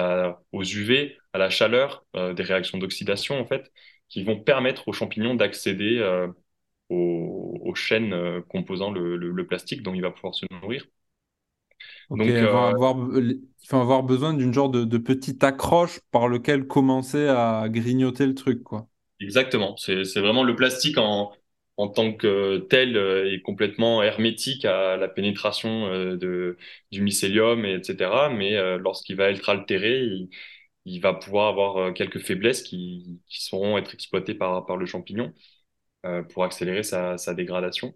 aux 0.52 0.64
UV, 0.64 1.18
à 1.34 1.38
la 1.38 1.50
chaleur, 1.50 2.06
des 2.16 2.44
réactions 2.44 2.78
d'oxydation 2.80 3.40
en 3.40 3.46
fait, 3.46 3.72
qui 4.10 4.24
vont 4.24 4.40
permettre 4.40 4.88
aux 4.88 4.94
champignons 4.94 5.36
d'accéder 5.36 6.00
aux, 6.90 7.60
aux 7.64 7.76
chaînes 7.76 8.14
euh, 8.14 8.42
composant 8.42 8.92
le, 8.92 9.18
le, 9.18 9.32
le 9.32 9.48
plastique 9.48 9.84
dont 9.84 9.94
il 9.94 10.02
va 10.02 10.12
pouvoir 10.12 10.36
se 10.36 10.46
nourrir. 10.52 10.86
Donc 12.10 12.42
euh, 12.42 12.70
avoir, 12.70 12.96
ils 13.18 13.40
vont 13.70 13.82
avoir 13.82 14.04
besoin 14.04 14.34
d'une 14.34 14.54
genre 14.54 14.70
de, 14.70 14.84
de 14.86 14.98
petite 14.98 15.44
accroche 15.44 16.00
par 16.12 16.28
lequel 16.28 16.68
commencer 16.68 17.28
à 17.28 17.66
grignoter 17.70 18.26
le 18.28 18.36
truc, 18.36 18.64
quoi. 18.64 18.88
exactement, 19.20 19.76
c'est 19.78 20.04
vraiment 20.20 20.44
le 20.44 20.56
plastique 20.56 20.98
en 20.98 21.32
en 21.78 21.90
tant 21.90 22.14
que 22.14 22.60
tel 22.70 22.96
euh, 22.96 23.30
est 23.34 23.42
complètement 23.42 24.02
hermétique 24.02 24.64
à 24.64 24.96
la 24.96 25.10
pénétration 25.10 25.88
euh, 25.88 26.16
de 26.16 26.58
du 26.92 27.02
mycélium 27.02 27.66
et 27.66 27.74
etc. 27.76 28.30
Mais 28.30 28.56
euh, 28.56 28.78
lorsqu'il 28.78 29.18
va 29.18 29.30
être 29.30 29.50
altéré, 29.50 30.00
il, 30.04 30.30
il 30.86 31.02
va 31.02 31.14
pouvoir 31.16 31.48
avoir 31.50 31.78
euh, 31.78 31.92
quelques 31.94 32.20
faiblesses 32.20 32.64
qui, 32.64 33.22
qui 33.30 33.44
sauront 33.44 33.78
être 33.80 33.94
exploitées 33.96 34.36
par, 34.36 34.66
par 34.68 34.78
le 34.78 34.86
champignon 34.86 35.28
euh, 35.28 35.32
pour 36.30 36.44
accélérer 36.44 36.84
sa, 36.84 37.34
dégradation. 37.34 37.94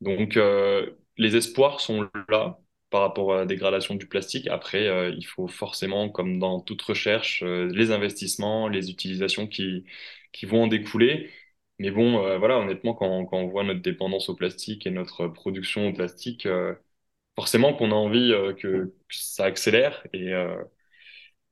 Donc, 0.00 0.36
euh, 0.36 0.90
les 1.16 1.36
espoirs 1.36 1.80
sont 1.80 2.08
là 2.28 2.58
par 2.90 3.02
rapport 3.02 3.34
à 3.34 3.38
la 3.38 3.46
dégradation 3.46 3.94
du 3.94 4.06
plastique. 4.06 4.48
Après, 4.48 4.88
euh, 4.88 5.10
il 5.10 5.24
faut 5.24 5.48
forcément, 5.48 6.08
comme 6.10 6.38
dans 6.38 6.60
toute 6.60 6.82
recherche, 6.82 7.42
euh, 7.42 7.70
les 7.72 7.92
investissements, 7.92 8.68
les 8.68 8.90
utilisations 8.90 9.46
qui, 9.46 9.84
vont 10.44 10.64
en 10.64 10.66
découler. 10.68 11.30
Mais 11.78 11.90
bon, 11.90 12.24
euh, 12.24 12.38
voilà, 12.38 12.58
honnêtement, 12.58 12.94
quand, 12.94 13.26
on 13.32 13.46
voit 13.48 13.64
notre 13.64 13.80
dépendance 13.80 14.28
au 14.28 14.34
plastique 14.36 14.86
et 14.86 14.90
notre 14.90 15.28
production 15.28 15.88
au 15.88 15.92
plastique, 15.92 16.46
euh, 16.46 16.74
forcément 17.36 17.74
qu'on 17.74 17.92
a 17.92 17.94
envie 17.94 18.32
euh, 18.32 18.52
que, 18.54 18.94
ça 19.10 19.44
accélère. 19.44 20.06
Et, 20.12 20.32
euh, 20.34 20.62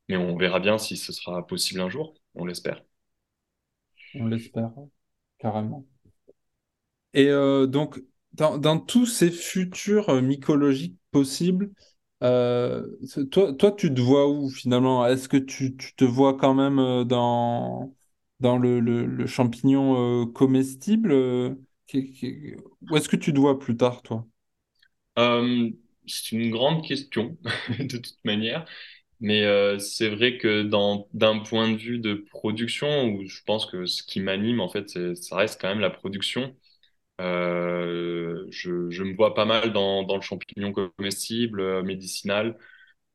mais 0.08 0.16
on 0.16 0.36
verra 0.36 0.60
bien 0.60 0.78
si 0.78 0.96
ce 0.96 1.12
sera 1.12 1.46
possible 1.46 1.80
un 1.80 1.90
jour, 1.90 2.14
on 2.34 2.44
l'espère. 2.44 2.82
On 4.14 4.26
l'espère, 4.26 4.72
carrément. 5.38 5.86
Et 7.14 7.28
euh, 7.28 7.66
donc, 7.66 8.02
dans, 8.34 8.58
tous 8.78 9.06
ces 9.06 9.30
futurs 9.30 10.08
euh, 10.10 10.20
mycologiques 10.20 10.98
possibles, 11.10 11.70
euh, 12.22 12.86
toi, 13.30 13.52
toi, 13.54 13.72
tu 13.72 13.92
te 13.94 14.00
vois 14.00 14.28
où 14.28 14.50
finalement? 14.50 15.06
Est-ce 15.06 15.28
que 15.28 15.36
tu, 15.36 15.76
tu 15.76 15.94
te 15.94 16.04
vois 16.04 16.36
quand 16.36 16.54
même 16.54 17.04
dans, 17.04 17.94
dans 18.40 18.58
le, 18.58 18.80
le- 18.80 19.26
champignon 19.26 20.26
comestible? 20.26 21.12
Ou 22.90 22.96
est-ce 22.96 23.08
que 23.08 23.16
tu 23.16 23.32
te 23.32 23.38
vois 23.38 23.58
plus 23.58 23.76
tard, 23.76 24.02
toi? 24.02 24.26
C'est 26.06 26.32
une 26.36 26.50
grande 26.50 26.84
question, 26.86 27.36
de 27.78 27.98
toute 27.98 28.18
manière. 28.24 28.66
Mais 29.20 29.44
euh, 29.44 29.78
c'est 29.80 30.08
vrai 30.10 30.38
que 30.38 30.62
d'un 31.12 31.38
point 31.40 31.70
de 31.72 31.76
vue 31.76 31.98
de 31.98 32.14
production, 32.14 33.06
où 33.06 33.26
je 33.26 33.42
pense 33.44 33.66
que 33.66 33.84
ce 33.86 34.02
qui 34.04 34.20
m'anime 34.20 34.60
en 34.60 34.68
fait, 34.68 34.88
ça 35.16 35.36
reste 35.36 35.60
quand 35.60 35.68
même 35.68 35.80
la 35.80 35.90
production. 35.90 36.54
Euh, 37.20 38.46
je, 38.50 38.90
je 38.90 39.02
me 39.04 39.14
vois 39.16 39.34
pas 39.34 39.44
mal 39.46 39.72
dans, 39.72 40.04
dans 40.04 40.16
le 40.16 40.22
champignon 40.22 40.72
comestible, 40.72 41.60
euh, 41.60 41.82
médicinal, 41.82 42.58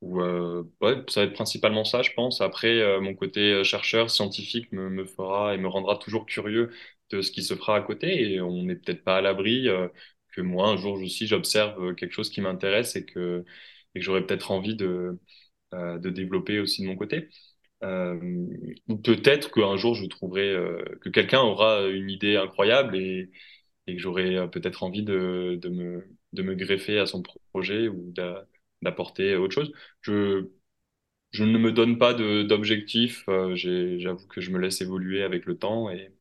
ouais, 0.01 1.04
ça 1.10 1.22
va 1.22 1.28
être 1.28 1.34
principalement 1.34 1.86
ça, 1.86 2.01
je 2.01 2.12
pense. 2.14 2.41
Après, 2.41 2.99
mon 3.01 3.16
côté 3.16 3.64
chercheur, 3.64 4.10
scientifique 4.12 4.72
me, 4.72 4.89
me 4.89 5.06
fera 5.06 5.54
et 5.56 5.58
me 5.58 5.68
rendra 5.68 5.97
toujours 5.97 6.26
curieux 6.26 6.72
de 7.12 7.22
ce 7.22 7.32
qui 7.32 7.43
se 7.43 7.56
fera 7.56 7.78
à 7.78 7.82
côté. 7.82 8.34
Et 8.34 8.41
on 8.41 8.64
n'est 8.64 8.76
peut-être 8.76 9.04
pas 9.04 9.18
à 9.18 9.22
l'abri 9.22 9.68
que 10.32 10.41
moi, 10.41 10.68
un 10.70 10.78
jour 10.78 10.95
aussi, 11.01 11.28
j'observe 11.28 11.95
quelque 11.95 12.12
chose 12.14 12.30
qui 12.30 12.41
m'intéresse 12.41 12.95
et 12.95 13.06
que, 13.06 13.45
et 13.95 13.99
que 13.99 14.06
j'aurais 14.06 14.26
peut-être 14.26 14.51
envie 14.51 14.76
de, 14.76 15.20
de 15.99 16.09
développer 16.09 16.59
aussi 16.59 16.82
de 16.84 16.88
mon 16.88 16.95
côté. 16.95 17.30
Euh, 17.84 18.19
peut-être 19.03 19.51
qu'un 19.51 19.78
jour, 19.78 19.95
je 19.95 20.05
trouverai 20.05 20.49
euh, 20.51 20.84
que 21.01 21.09
quelqu'un 21.09 21.41
aura 21.41 21.88
une 21.88 22.09
idée 22.09 22.38
incroyable 22.38 22.95
et, 22.97 23.30
que 23.88 23.99
j'aurai 23.99 24.38
euh, 24.38 24.47
peut-être 24.47 24.84
envie 24.84 25.03
de, 25.03 25.59
de 25.61 25.69
me, 25.69 26.55
greffer 26.55 26.99
à 26.99 27.05
son 27.07 27.24
projet 27.53 27.88
ou 27.89 28.11
d'a- 28.13 28.47
d'apporter 28.84 29.36
autre 29.38 29.53
chose. 29.55 29.74
Je, 30.01 30.49
je 31.32 31.43
ne 31.43 31.57
me 31.57 31.71
donne 31.71 31.97
pas 31.97 32.13
de, 32.13 32.43
d'objectif. 32.43 33.26
euh, 33.30 33.55
j'ai- 33.55 33.99
j'avoue 33.99 34.28
que 34.28 34.41
je 34.41 34.51
me 34.51 34.59
laisse 34.59 34.82
évoluer 34.82 35.24
avec 35.24 35.45
le 35.45 35.57
temps 35.57 35.89
et, 35.89 36.13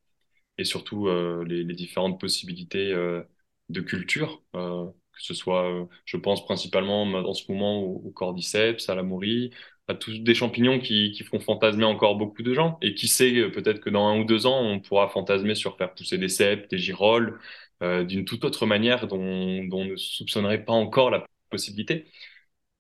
et 0.59 0.65
surtout 0.65 1.09
euh, 1.09 1.45
les, 1.47 1.65
différentes 1.75 2.21
possibilités 2.21 2.93
euh, 2.93 3.23
de 3.71 3.81
culture, 3.83 4.43
euh, 4.57 4.87
que 5.13 5.23
ce 5.23 5.35
soit, 5.35 5.69
euh, 5.71 5.85
je 6.05 6.17
pense 6.17 6.45
principalement 6.45 7.03
en 7.05 7.35
ce 7.35 7.51
moment 7.51 7.81
au, 7.83 8.03
au 8.07 8.11
cordyceps, 8.11 8.89
à 8.89 8.95
la 8.95 9.03
maurie, 9.03 9.51
à 9.89 9.95
tous 9.95 10.19
des 10.21 10.35
champignons 10.35 10.79
qui, 10.81 11.13
qui 11.13 11.25
font 11.25 11.41
fantasmer 11.41 11.85
encore 11.85 12.17
beaucoup 12.17 12.43
de 12.43 12.55
gens. 12.55 12.79
Et 12.83 12.95
qui 12.95 13.09
sait, 13.09 13.35
euh, 13.39 13.51
peut-être 13.51 13.81
que 13.81 13.91
dans 13.91 14.07
un 14.09 14.19
ou 14.21 14.25
deux 14.25 14.47
ans, 14.47 14.61
on 14.63 14.81
pourra 14.81 15.09
fantasmer 15.09 15.55
sur 15.55 15.77
faire 15.77 15.95
pousser 15.95 16.19
des 16.19 16.29
cèpes, 16.29 16.69
des 16.71 16.79
girolles, 16.79 17.39
euh, 17.83 18.05
d'une 18.05 18.25
toute 18.25 18.45
autre 18.45 18.67
manière 18.67 19.07
dont, 19.09 19.65
dont 19.65 19.81
on 19.81 19.85
ne 19.87 19.97
soupçonnerait 19.97 20.65
pas 20.65 20.73
encore 20.73 21.11
la 21.11 21.27
possibilité. 21.51 22.07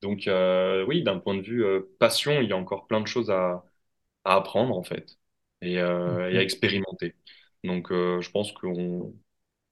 Donc 0.03 0.27
euh, 0.27 0.85
oui, 0.87 1.03
d'un 1.03 1.19
point 1.19 1.35
de 1.37 1.43
vue 1.43 1.65
euh, 1.65 1.81
passion, 1.99 2.41
il 2.41 2.49
y 2.49 2.53
a 2.53 2.57
encore 2.57 2.87
plein 2.87 3.01
de 3.01 3.07
choses 3.07 3.31
à, 3.31 3.65
à 4.25 4.37
apprendre 4.37 4.77
en 4.79 4.83
fait 4.85 5.19
et, 5.63 5.75
et 5.75 5.81
à 5.81 6.43
expérimenter. 6.43 7.15
Donc 7.65 7.89
je 7.93 8.31
pense 8.31 8.53
qu'on 8.53 9.15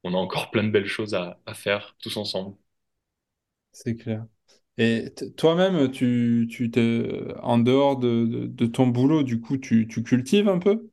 on 0.05 0.14
a 0.14 0.16
encore 0.18 0.51
plein 0.51 0.64
de 0.64 0.70
belles 0.70 0.86
choses 0.86 1.14
à, 1.14 1.38
à 1.46 1.55
faire 1.55 1.96
tous 2.01 2.16
ensemble. 2.16 2.57
c'est 3.72 3.96
clair. 3.96 4.26
Et 4.78 5.12
toi-même, 5.36 5.90
tu, 5.90 6.48
tu 6.51 6.70
te, 6.70 7.34
en 7.40 7.59
dehors 7.59 7.98
de, 7.98 8.26
de, 8.26 8.46
de 8.46 8.66
ton 8.66 8.86
boulot, 8.88 9.22
du 9.22 9.40
coup, 9.40 9.59
tu, 9.59 9.86
tu 9.88 10.03
cultives 10.03 10.48
un 10.48 10.59
peu? 10.59 10.90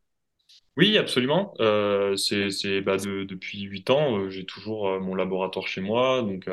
Oui, 0.77 0.97
absolument. 0.97 1.53
Euh, 1.59 2.15
c'est, 2.15 2.51
c'est, 2.51 2.81
bah, 2.81 2.97
de- 2.97 3.23
depuis 3.23 3.61
huit 3.63 3.89
ans, 3.89 4.17
euh, 4.19 4.29
j'ai 4.29 4.45
toujours 4.45 4.87
euh, 4.87 4.99
mon 4.99 5.15
laboratoire 5.15 5.67
chez 5.67 5.81
moi, 5.81 6.21
donc 6.21 6.47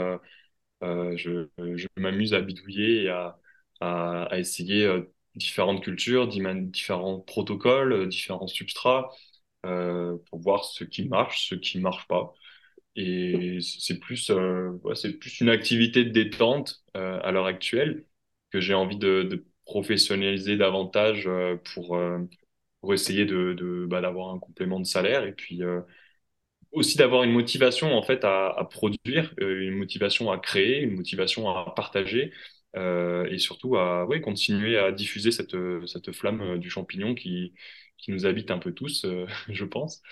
je, 1.16 1.48
je 1.59 1.86
m'amuse 1.96 2.34
à 2.34 2.40
bidouiller 2.40 3.05
et 3.05 3.09
à, 3.09 3.38
à, 3.80 4.24
à 4.24 4.38
essayer 4.38 4.88
différentes 5.34 5.82
cultures, 5.82 6.28
différents 6.28 7.20
protocoles, 7.20 8.09
différents 8.09 8.46
substrats, 8.46 9.11
pour 9.62 10.40
voir 10.40 10.64
ce 10.64 10.84
qui 10.84 11.09
marche, 11.09 11.48
ce 11.50 11.55
qui 11.55 11.78
marche 11.80 12.07
pas. 12.09 12.34
Et 12.97 13.59
c'est 13.61 13.99
plus, 13.99 14.30
euh, 14.30 14.72
c'est 14.95 15.18
plus 15.18 15.40
une 15.40 15.49
activité 15.49 16.05
de 16.05 16.11
détente 16.11 16.84
euh, 16.97 17.18
à 17.22 17.32
l'heure 17.32 17.47
actuelle 17.47 18.05
que 18.51 18.61
j'ai 18.61 18.74
envie 18.74 18.97
de, 18.97 19.45
professionnaliser 19.66 20.59
davantage 20.59 21.26
euh, 21.26 21.57
pour, 21.74 21.99
pour 22.80 22.95
essayer 22.95 23.24
de, 23.24 23.86
bah, 23.88 24.03
d'avoir 24.03 24.34
un 24.34 24.38
complément 24.38 24.78
de 24.78 24.84
salaire 24.84 25.24
et 25.24 25.32
puis 25.32 25.62
aussi 26.72 26.99
d'avoir 26.99 27.22
une 27.22 27.32
motivation 27.32 27.97
en 27.97 28.03
fait 28.03 28.24
à, 28.24 28.68
produire, 28.70 29.32
une 29.38 29.76
motivation 29.76 30.30
à 30.30 30.38
créer, 30.38 30.80
une 30.82 30.97
motivation 30.97 31.49
à 31.49 31.72
partager 31.74 32.32
et 32.76 33.38
surtout 33.38 33.76
à 33.76 34.05
ouais, 34.07 34.20
continuer 34.20 34.76
à 34.76 34.92
diffuser 34.92 35.30
cette, 35.30 35.57
cette 35.86 36.12
flamme 36.12 36.59
du 36.59 36.68
champignon 36.68 37.14
qui, 37.14 37.55
qui 37.97 38.11
nous 38.12 38.26
habite 38.26 38.51
un 38.51 38.59
peu 38.59 38.72
tous, 38.72 39.07
je 39.49 39.64
pense. 39.64 40.03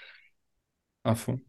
À 1.05 1.15
fond. 1.15 1.41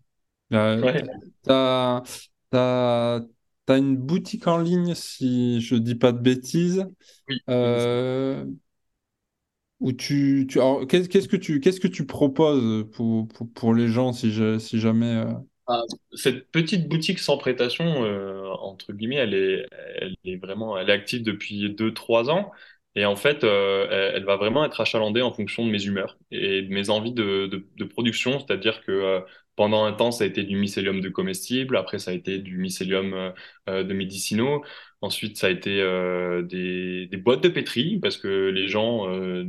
Euh, 0.53 0.83
Ouais, 0.83 1.03
t'as, 1.43 2.03
t'as, 2.51 3.21
t'as 3.65 3.77
une 3.77 3.97
boutique 3.97 4.47
en 4.47 4.57
ligne, 4.59 4.93
si 4.95 5.61
je 5.61 5.75
dis 5.75 5.95
pas 5.95 6.11
de 6.11 6.19
bêtises, 6.19 6.85
oui, 7.27 7.39
euh, 7.49 8.45
où 9.79 9.91
tu, 9.91 10.47
tu 10.49 10.59
qu'est-ce 10.87 11.09
qu'est-ce 11.09 11.27
que 11.27 11.35
tu, 11.37 11.59
qu'est-ce 11.59 11.79
que 11.79 11.87
tu 11.87 12.05
proposes 12.05 12.89
pour, 12.91 13.27
pour, 13.27 13.51
pour 13.53 13.73
les 13.73 13.87
gens 13.87 14.13
si, 14.13 14.31
je- 14.31 14.57
si 14.59 14.79
jamais... 14.79 15.05
euh, 15.25 15.33
Ah, 15.67 15.81
Cette 16.13 16.51
petite 16.51 16.89
boutique 16.89 17.19
sans 17.19 17.37
prétention, 17.37 18.03
euh, 18.03 18.49
entre 18.59 18.91
guillemets, 18.91 19.15
elle 19.15 19.33
est, 19.33 19.65
elle 20.01 20.15
est 20.25 20.35
vraiment, 20.35 20.77
elle 20.77 20.89
est 20.89 20.93
active 20.93 21.23
depuis 21.23 21.73
deux, 21.73 21.93
trois 21.93 22.29
ans. 22.29 22.51
Et 22.95 23.05
en 23.05 23.15
fait, 23.15 23.43
euh, 23.45 23.87
elle, 23.89 24.15
elle 24.17 24.25
va 24.25 24.35
vraiment 24.35 24.65
être 24.65 24.81
achalandée 24.81 25.21
en 25.21 25.31
fonction 25.33 25.65
de 25.65 25.71
mes 25.71 25.83
humeurs 25.85 26.17
et 26.31 26.61
de 26.63 26.67
mes 26.73 26.89
envies 26.89 27.13
de, 27.13 27.47
de, 27.47 27.65
de 27.77 27.83
production. 27.85 28.39
C'est-à-dire 28.39 28.81
que 28.83 28.91
euh, 28.91 29.21
pendant 29.55 29.85
un 29.85 29.93
temps, 29.93 30.11
ça 30.11 30.23
a 30.23 30.27
été 30.27 30.43
du 30.43 30.55
mycélium 30.57 31.01
de 31.01 31.09
comestible. 31.09 31.77
Après, 31.77 31.99
ça 31.99 32.11
a 32.11 32.13
été 32.13 32.39
du 32.39 32.57
mycélium 32.57 33.13
euh, 33.13 33.31
euh, 33.69 33.83
de 33.83 33.93
médicinaux. 33.93 34.63
Ensuite, 35.01 35.37
ça 35.37 35.47
a 35.47 35.49
été 35.49 35.81
euh, 35.81 36.41
des, 36.43 37.07
boîtes 37.17 37.43
de 37.43 37.49
pétri 37.49 37.99
parce 38.01 38.17
que 38.17 38.49
les 38.49 38.67
gens 38.67 39.07
euh, 39.09 39.43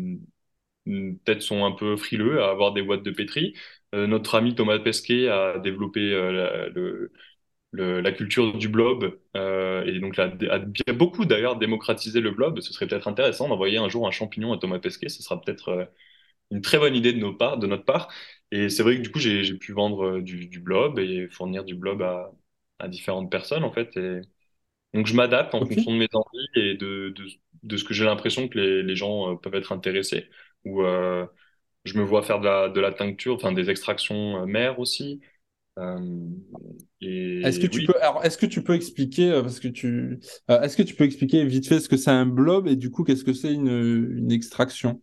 peut-être 0.86 1.42
sont 1.42 1.64
un 1.64 1.72
peu 1.72 1.96
frileux 1.96 2.42
à 2.42 2.50
avoir 2.50 2.72
des 2.72 2.82
boîtes 2.82 3.02
de 3.02 3.10
pétri. 3.10 3.54
Notre 3.92 4.34
ami 4.34 4.56
Thomas 4.56 4.80
Pesquet 4.80 5.28
a 5.28 5.58
développé 5.60 6.00
la, 7.72 8.12
culture 8.12 8.56
du 8.56 8.68
blob 8.68 9.18
et 9.34 9.98
donc 10.00 10.18
a, 10.18 10.32
a 10.50 10.92
beaucoup 10.92 11.24
d'ailleurs 11.24 11.56
démocratisé 11.56 12.20
le 12.20 12.32
blob. 12.32 12.60
Ce 12.60 12.72
serait 12.72 12.88
peut-être 12.88 13.06
intéressant 13.08 13.48
d'envoyer 13.48 13.78
un 13.78 13.88
jour 13.88 14.06
un 14.08 14.10
champignon 14.10 14.52
à 14.52 14.58
Thomas 14.58 14.80
Pesquet. 14.80 15.08
Ce 15.08 15.22
sera 15.22 15.40
peut-être 15.40 15.88
une 16.50 16.60
très 16.62 16.78
bonne 16.78 16.94
idée 16.94 17.12
de, 17.12 17.18
nos 17.18 17.34
parts, 17.34 17.58
de 17.58 17.66
notre 17.66 17.84
part. 17.84 18.08
Et 18.54 18.68
c'est 18.70 18.82
vrai 18.84 18.96
que 18.98 19.02
du 19.02 19.10
coup, 19.10 19.18
j'ai 19.20 19.54
pu 19.58 19.72
vendre 19.72 20.04
euh, 20.18 20.22
du, 20.22 20.46
du 20.46 20.60
blob 20.60 20.98
et 21.00 21.28
fournir 21.30 21.64
du 21.64 21.74
blob 21.74 22.02
à, 22.02 22.32
à 22.78 22.88
différentes 22.88 23.30
personnes 23.30 23.64
en 23.64 23.72
fait. 23.72 23.96
Et 23.96 24.20
donc 24.94 25.06
je 25.06 25.14
m'adapte 25.14 25.54
en 25.54 25.64
fonction 25.66 25.92
de 25.92 25.98
mes 25.98 26.08
envies 26.14 26.48
et 26.56 26.74
de, 26.76 27.10
de, 27.16 27.26
de 27.64 27.76
ce 27.78 27.84
que 27.84 27.94
j'ai 27.94 28.04
l'impression 28.06 28.48
que 28.48 28.58
les, 28.58 28.82
les 28.84 28.96
gens 28.96 29.32
euh, 29.32 29.36
peuvent 29.36 29.54
être 29.56 29.72
intéressés. 29.72 30.28
Ou 30.64 30.82
euh, 30.82 31.26
je 31.84 31.98
me 31.98 32.04
vois 32.04 32.22
faire 32.22 32.40
de 32.40 32.46
la, 32.46 32.68
de 32.70 32.80
la 32.80 32.92
tincture, 32.92 33.36
enfin 33.36 33.52
des 33.52 33.70
extractions 33.70 34.46
mères 34.46 34.78
aussi. 34.80 35.20
Euh, 35.78 36.00
Est-ce 37.42 37.58
que 37.58 37.66
tu 37.66 37.82
peux, 37.82 37.94
alors, 38.00 38.24
est-ce 38.24 38.38
que 38.38 38.46
tu 38.46 38.62
peux 38.62 38.74
expliquer, 38.74 39.30
parce 39.42 39.60
que 39.60 39.68
tu, 39.68 40.18
euh, 40.50 40.60
est-ce 40.62 40.76
que 40.76 40.82
tu 40.82 40.94
peux 40.94 41.04
expliquer 41.04 41.44
vite 41.44 41.68
fait 41.68 41.80
ce 41.80 41.88
que 41.90 41.96
c'est 41.98 42.10
un 42.10 42.24
blob 42.26 42.66
et 42.68 42.76
du 42.76 42.90
coup, 42.90 43.04
qu'est-ce 43.04 43.24
que 43.24 43.34
c'est 43.34 43.52
une, 43.52 43.68
une 43.68 44.32
extraction? 44.32 45.02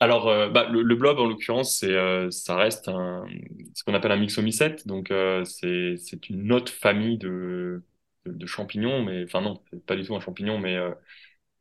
Alors 0.00 0.28
euh, 0.28 0.48
bah, 0.48 0.66
le, 0.70 0.82
blob 0.94 1.18
en 1.18 1.26
l'occurrence, 1.26 1.82
euh, 1.84 2.30
ça 2.30 2.56
reste 2.56 2.86
ce 2.86 3.84
qu'on 3.84 3.94
appelle 3.94 4.12
un 4.12 4.16
myxomycète. 4.16 4.86
Donc 4.86 5.10
euh, 5.10 5.44
c'est, 5.44 5.96
une 6.30 6.52
autre 6.52 6.72
famille 6.72 7.18
de, 7.18 7.82
champignons, 8.46 9.02
mais 9.04 9.24
enfin 9.24 9.42
non, 9.42 9.62
pas 9.86 9.96
du 9.96 10.04
tout 10.04 10.14
un 10.16 10.20
champignon, 10.20 10.58
mais 10.58 10.78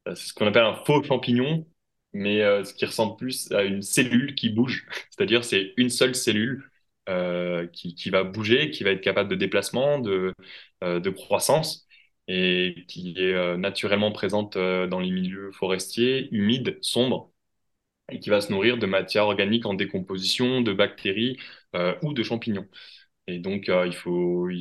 c'est 0.08 0.30
ce 0.30 0.34
qu'on 0.34 0.48
appelle 0.48 0.64
un 0.64 0.76
faux 0.86 1.04
champignon, 1.04 1.68
mais 2.14 2.40
ce 2.64 2.74
qui 2.74 2.86
ressemble 2.86 3.18
plus 3.18 3.52
à 3.52 3.64
une 3.64 3.82
cellule 3.82 4.36
qui 4.36 4.50
bouge. 4.50 4.88
C'est-à-dire 5.10 5.44
c'est 5.44 5.74
une 5.78 5.90
seule 5.90 6.16
cellule 6.16 6.70
qui, 7.74 8.10
va 8.12 8.24
bouger, 8.24 8.70
qui 8.72 8.84
va 8.84 8.92
être 8.92 9.02
capable 9.02 9.30
de 9.30 9.36
déplacement, 9.36 10.00
de, 10.00 10.34
de 10.82 11.10
croissance, 11.10 11.88
et 12.28 12.86
qui 12.88 13.16
est 13.18 13.58
naturellement 13.58 14.12
présente 14.12 14.58
dans 14.58 15.00
les 15.00 15.12
milieux 15.12 15.52
forestiers, 15.52 16.30
humides, 16.32 16.78
sombres, 16.82 17.32
et 18.12 18.20
qui 18.20 18.30
va 18.30 18.42
se 18.42 18.52
nourrir 18.52 18.78
de 18.78 18.86
matière 18.86 19.26
organique 19.26 19.66
en 19.66 19.74
décomposition, 19.74 20.62
de 20.62 20.74
bactéries 20.74 21.38
euh, 21.76 21.96
ou 22.04 22.14
de 22.14 22.24
champignons. 22.24 22.68
Et 23.30 23.40
donc, 23.40 23.70
euh, 23.70 23.88
il 23.88 23.94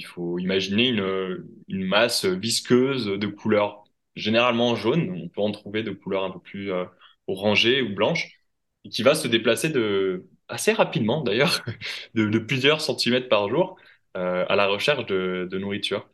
faut, 0.05 0.39
imaginer 0.39 0.89
une, 0.89 1.85
masse 1.87 2.25
visqueuse 2.27 3.07
de 3.07 3.27
couleur 3.27 3.85
généralement 4.15 4.77
jaune. 4.77 5.11
On 5.11 5.29
peut 5.29 5.41
en 5.41 5.53
trouver 5.53 5.83
de 5.83 5.91
couleurs 5.93 6.25
un 6.25 6.31
peu 6.31 6.41
plus 6.41 6.73
euh, 6.73 6.85
orangées 7.27 7.83
ou 7.83 7.95
blanches, 7.95 8.39
et 8.85 8.91
qui 8.91 9.03
va 9.03 9.15
se 9.15 9.29
déplacer 9.29 9.71
de, 9.71 10.29
assez 10.49 10.73
rapidement 10.73 11.23
d'ailleurs, 11.23 11.65
de, 12.15 12.39
plusieurs 12.39 12.81
centimètres 12.83 13.29
par 13.29 13.49
jour, 13.49 13.77
euh, 14.17 14.45
à 14.49 14.57
la 14.57 14.67
recherche 14.69 15.07
de, 15.07 15.49
de 15.51 15.59
nourriture. 15.59 16.09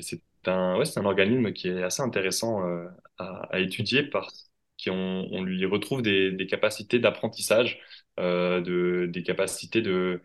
C'est 0.00 0.22
un, 0.46 1.04
organisme 1.04 1.52
qui 1.52 1.68
est 1.68 1.82
assez 1.82 2.02
intéressant 2.02 2.62
à, 3.18 3.48
à 3.50 3.58
étudier 3.60 4.02
parce 4.04 4.49
on 4.88 5.42
lui 5.42 5.64
retrouve 5.66 6.02
des, 6.02 6.46
capacités 6.48 6.98
d'apprentissage, 6.98 7.80
euh, 8.18 8.60
de, 8.60 9.06
des 9.06 9.22
capacités 9.22 9.82
de, 9.82 10.20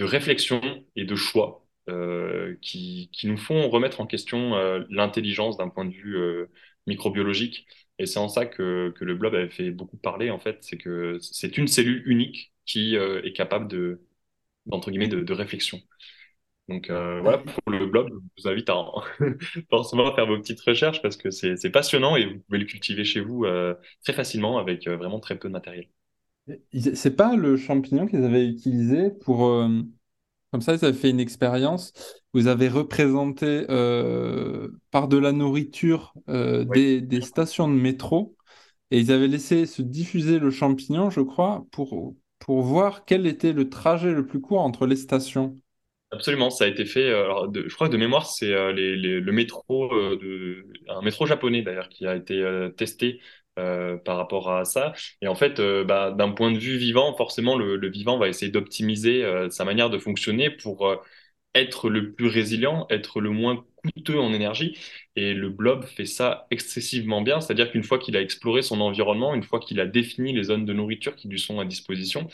réflexion 0.00 0.60
et 0.96 1.04
de 1.04 1.14
choix 1.14 1.66
euh, 1.88 2.56
qui, 2.62 3.10
nous 3.24 3.36
font 3.36 3.68
remettre 3.68 4.00
en 4.00 4.06
question 4.06 4.54
euh, 4.56 4.84
l'intelligence 4.90 5.56
d'un 5.58 5.68
point 5.68 5.84
de 5.84 5.92
vue 5.92 6.16
microbiologique. 6.86 7.66
Et 7.98 8.06
c'est 8.06 8.18
en 8.18 8.28
ça 8.28 8.46
que, 8.46 8.94
le 8.98 9.14
blob 9.14 9.34
avait 9.34 9.50
fait 9.50 9.70
beaucoup 9.70 9.96
parler, 9.96 10.30
en 10.30 10.38
fait, 10.40 10.58
c'est 10.62 10.78
que 10.78 11.18
c'est 11.20 11.58
une 11.58 11.68
cellule 11.68 12.02
unique 12.06 12.52
qui 12.66 12.96
est 12.96 13.32
capable 13.36 13.68
de, 13.68 14.00
de, 14.66 15.20
de 15.22 15.32
réflexion. 15.32 15.80
Donc 16.68 16.90
euh, 16.90 17.20
voilà, 17.20 17.38
pour 17.38 17.72
le 17.72 17.86
blob, 17.86 18.08
je 18.36 18.42
vous 18.42 18.48
invite 18.48 18.70
à 18.70 18.76
en- 18.76 19.02
forcément 19.70 20.14
faire 20.14 20.26
vos 20.26 20.38
petites 20.38 20.60
recherches 20.60 21.02
parce 21.02 21.16
que 21.16 21.30
c'est 21.30 21.70
passionnant 21.70 22.16
et 22.16 22.26
vous 22.26 22.40
pouvez 22.40 22.58
le 22.58 22.64
cultiver 22.66 23.04
chez 23.04 23.20
vous 23.20 23.44
euh, 23.44 23.74
très 24.04 24.12
facilement 24.12 24.58
avec 24.58 24.86
euh, 24.86 24.96
vraiment 24.96 25.20
très 25.20 25.38
peu 25.38 25.48
de 25.48 25.52
matériel. 25.52 25.88
C'est 26.94 27.16
pas 27.16 27.36
le 27.36 27.56
champignon 27.56 28.06
qu'ils 28.06 28.24
avaient 28.24 28.46
utilisé 28.46 29.10
pour... 29.10 29.48
Comme 30.52 30.60
ça, 30.62 30.74
ils 30.74 30.84
avaient 30.84 30.98
fait 30.98 31.10
une 31.10 31.20
expérience. 31.20 31.92
Vous 32.34 32.46
avez 32.48 32.68
représenté 32.68 33.66
par 34.90 35.08
de 35.08 35.16
la 35.18 35.32
nourriture 35.32 36.14
Oui. 36.68 36.76
des, 36.76 37.00
des 37.00 37.20
stations 37.22 37.68
de 37.68 37.74
métro 37.74 38.36
et 38.92 39.00
ils 39.00 39.12
avaient 39.12 39.28
laissé 39.28 39.66
se 39.66 39.82
diffuser 39.82 40.40
le 40.40 40.50
champignon, 40.52 41.10
je 41.10 41.22
crois, 41.22 41.66
pour, 41.72 42.16
pour 42.40 42.62
voir 42.62 43.06
quel 43.06 43.26
était 43.28 43.54
le 43.54 43.70
trajet 43.70 44.12
le 44.14 44.26
plus 44.26 44.40
court 44.42 44.62
entre 44.62 44.86
les 44.86 44.96
stations. 44.96 45.60
Absolument, 46.12 46.50
ça 46.50 46.64
a 46.64 46.66
été 46.68 46.84
fait. 46.84 47.08
euh, 47.10 47.48
je 47.66 47.74
crois 47.74 47.88
que 47.88 47.92
de 47.92 47.96
mémoire, 47.98 48.26
c'est 48.26 48.52
euh, 48.52 48.72
le 48.72 49.32
métro, 49.32 49.90
euh, 49.94 50.62
un 50.88 51.00
métro 51.00 51.24
japonais 51.26 51.62
d'ailleurs, 51.62 51.88
qui 51.88 52.06
a 52.06 52.14
été 52.16 52.34
euh, 52.42 52.68
testé 52.68 53.20
par 53.54 54.16
rapport 54.16 54.50
à 54.50 54.64
ça. 54.64 54.94
Et 55.20 55.28
en 55.28 55.34
fait, 55.34 55.60
bah, 55.86 56.10
d'un 56.10 56.30
point 56.30 56.50
de 56.52 56.58
vue 56.58 56.78
vivant, 56.78 57.14
forcément, 57.14 57.56
le, 57.56 57.76
le 57.76 57.90
vivant 57.90 58.16
va 58.18 58.28
essayer 58.28 58.50
d'optimiser 58.50 59.22
sa 59.50 59.64
manière 59.66 59.90
de 59.90 59.98
fonctionner 59.98 60.48
pour 60.50 61.02
être 61.54 61.90
le 61.90 62.12
plus 62.14 62.28
résilient, 62.28 62.86
être 62.90 63.20
le 63.20 63.30
moins 63.30 63.64
coûteux 63.94 64.18
en 64.18 64.32
énergie. 64.32 64.78
Et 65.16 65.34
le 65.34 65.50
blob 65.50 65.84
fait 65.84 66.06
ça 66.06 66.46
excessivement 66.50 67.20
bien, 67.22 67.40
c'est-à-dire 67.42 67.70
qu'une 67.72 67.84
fois 67.84 67.98
qu'il 67.98 68.16
a 68.16 68.22
exploré 68.22 68.62
son 68.62 68.80
environnement, 68.80 69.34
une 69.34 69.42
fois 69.42 69.60
qu'il 69.60 69.80
a 69.80 69.86
défini 69.86 70.32
les 70.32 70.44
zones 70.44 70.64
de 70.64 70.72
nourriture 70.72 71.14
qui 71.16 71.28
lui 71.28 71.38
sont 71.38 71.60
à 71.60 71.66
disposition, 71.66 72.28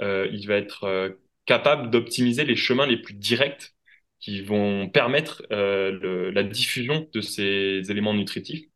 il 0.00 0.46
va 0.46 0.56
être 0.56 1.16
capable 1.48 1.90
d'optimiser 1.90 2.44
les 2.44 2.56
chemins 2.56 2.86
les 2.86 2.98
plus 2.98 3.14
directs 3.14 3.74
qui 4.20 4.42
vont 4.42 4.88
permettre 4.90 5.42
euh, 5.50 6.30
la 6.32 6.42
diffusion 6.42 7.08
de 7.12 7.20
ces 7.22 7.90
éléments 7.90 8.12
nutritifs. 8.14 8.66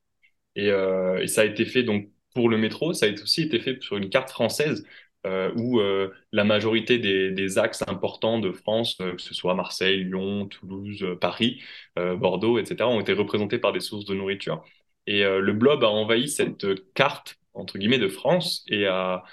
Et, 0.57 0.71
euh, 0.71 1.21
et 1.23 1.29
ça 1.29 1.43
a 1.43 1.45
été 1.45 1.67
fait 1.67 1.83
donc 1.83 2.09
pour 2.35 2.49
le 2.49 2.57
métro, 2.57 2.95
ça 2.95 3.07
a 3.07 3.11
aussi 3.11 3.43
été 3.43 3.61
fait 3.61 3.83
sur 3.83 3.99
une 3.99 4.09
carte 4.09 4.31
française 4.31 4.87
euh, 5.27 5.53
où 5.55 5.81
la 6.33 6.45
majorité 6.45 6.99
des, 6.99 7.31
des 7.31 7.59
axes 7.59 7.85
importants 7.87 8.39
de 8.39 8.53
France, 8.53 8.97
que 8.97 9.21
ce 9.21 9.35
soit 9.35 9.55
Marseille, 9.55 10.05
Lyon, 10.05 10.47
Toulouse, 10.47 11.07
Paris, 11.21 11.63
Bordeaux, 11.97 12.59
etc., 12.59 12.89
ont 12.89 13.01
été 13.01 13.13
représentés 13.13 13.59
par 13.59 13.73
des 13.73 13.81
sources 13.81 14.07
de 14.07 14.15
nourriture. 14.15 14.65
Et 15.07 15.23
le 15.23 15.53
blob 15.53 15.85
a 15.85 15.89
envahi 15.89 16.29
cette 16.29 16.67
carte, 16.95 17.39
entre 17.53 17.79
guillemets, 17.79 17.99
de 17.99 18.09
France 18.09 18.65
et 18.69 18.87
a, 18.87 19.25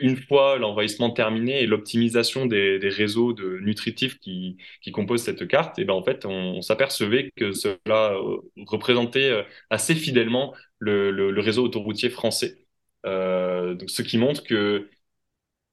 une 0.00 0.16
fois 0.16 0.58
l'envahissement 0.58 1.10
terminé 1.10 1.62
et 1.62 1.66
l'optimisation 1.66 2.46
des, 2.46 2.78
des 2.78 2.88
réseaux 2.88 3.32
de 3.32 3.58
nutritifs 3.60 4.18
qui, 4.18 4.56
qui 4.82 4.92
composent 4.92 5.22
cette 5.22 5.46
carte, 5.48 5.78
et 5.78 5.84
ben 5.84 5.94
en 5.94 6.02
fait, 6.02 6.24
on, 6.26 6.30
on 6.58 6.62
s'apercevait 6.62 7.30
que 7.36 7.52
cela 7.52 8.12
euh, 8.14 8.36
représentait 8.66 9.30
euh, 9.30 9.42
assez 9.70 9.94
fidèlement 9.94 10.54
le, 10.78 11.10
le, 11.10 11.30
le 11.30 11.40
réseau 11.40 11.64
autoroutier 11.64 12.10
français. 12.10 12.66
Euh, 13.06 13.74
donc, 13.74 13.90
ce 13.90 14.02
qui 14.02 14.18
montre 14.18 14.42
que 14.44 14.88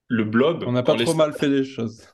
le 0.10 0.24
On 0.66 0.72
blob, 0.72 0.72
n'a 0.72 0.84
en 0.84 0.84
pas 0.84 0.96
trop 0.96 1.16
mal 1.16 1.34
fait 1.34 1.48
les 1.48 1.64
choses. 1.64 2.14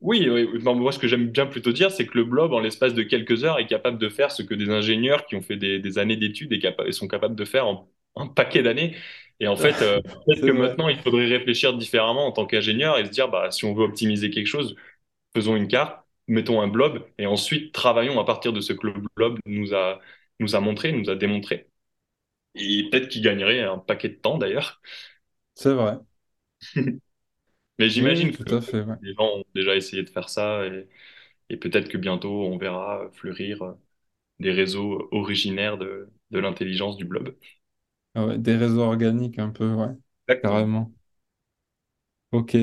oui, 0.00 0.28
oui, 0.30 0.48
moi, 0.62 0.92
ce 0.92 0.98
que 0.98 1.08
j'aime 1.08 1.28
bien 1.28 1.46
plutôt 1.46 1.72
dire, 1.72 1.90
c'est 1.90 2.06
que 2.06 2.16
le 2.16 2.24
blob, 2.24 2.52
en 2.54 2.60
l'espace 2.60 2.94
de 2.94 3.02
quelques 3.02 3.44
heures, 3.44 3.58
est 3.58 3.66
capable 3.66 3.98
de 3.98 4.08
faire 4.08 4.32
ce 4.32 4.42
que 4.42 4.54
des 4.54 4.70
ingénieurs 4.70 5.26
qui 5.26 5.36
ont 5.36 5.42
fait 5.42 5.56
des, 5.56 5.78
des 5.78 5.98
années 5.98 6.16
d'études 6.16 6.52
et 6.54 6.92
sont 6.92 7.06
capables 7.08 7.36
de 7.36 7.44
faire 7.44 7.66
en 7.66 7.90
un 8.16 8.26
paquet 8.26 8.62
d'années. 8.62 8.96
Et 9.40 9.48
en 9.48 9.56
fait, 9.56 9.82
euh, 9.82 10.00
peut-être 10.26 10.44
que 10.44 10.50
vrai. 10.52 10.52
maintenant, 10.52 10.88
il 10.88 10.98
faudrait 10.98 11.26
réfléchir 11.26 11.76
différemment 11.76 12.26
en 12.26 12.32
tant 12.32 12.46
qu'ingénieur 12.46 12.98
et 12.98 13.04
se 13.06 13.10
dire, 13.10 13.28
bah, 13.30 13.50
si 13.50 13.64
on 13.64 13.74
veut 13.74 13.84
optimiser 13.84 14.30
quelque 14.30 14.46
chose, 14.46 14.76
faisons 15.34 15.56
une 15.56 15.68
carte, 15.68 16.04
mettons 16.28 16.60
un 16.62 16.68
blob, 16.68 17.06
et 17.18 17.26
ensuite 17.26 17.72
travaillons 17.74 18.20
à 18.20 18.24
partir 18.24 18.52
de 18.52 18.60
ce 18.60 18.72
que 18.74 18.86
le 18.88 18.94
blob 19.16 19.38
nous 19.46 19.74
a, 19.74 20.00
nous 20.40 20.56
a 20.56 20.60
montré, 20.60 20.92
nous 20.92 21.10
a 21.10 21.16
démontré. 21.16 21.68
Et 22.56 22.88
peut-être 22.90 23.08
qu'il 23.08 23.22
gagnerait 23.22 23.62
un 23.62 23.78
paquet 23.78 24.08
de 24.10 24.14
temps 24.16 24.38
d'ailleurs. 24.38 24.80
C'est 25.54 25.72
vrai. 25.74 25.98
Mais 27.78 27.88
oui, 27.98 28.14
j'imagine 28.14 28.32
que 28.32 28.42
à 28.54 28.60
fait. 28.60 28.82
ouais. 28.82 28.96
les 29.02 29.14
gens 29.14 29.24
ont 29.38 29.44
déjà 29.54 29.76
essayé 29.76 30.02
de 30.02 30.10
faire 30.10 30.28
ça 30.28 30.66
et, 30.66 30.88
et 31.50 31.56
peut-être 31.58 31.88
que 31.88 31.98
bientôt 31.98 32.30
on 32.46 32.58
verra 32.58 33.10
fleurir 33.14 33.76
des 34.40 34.52
réseaux 34.52 35.08
originaires 35.12 35.78
de, 35.78 36.10
de 36.30 36.38
l'intelligence 36.40 36.96
du 36.98 37.04
blob. 37.06 37.36
Ah 38.14 38.24
ouais, 38.26 38.38
des 38.38 38.56
réseaux 38.56 38.82
organiques 38.82 39.38
un 39.40 39.50
peu, 39.50 39.72
ouais, 39.74 39.88
Exactement. 40.26 40.70
carrément. 40.70 40.92
Ok. 42.32 42.56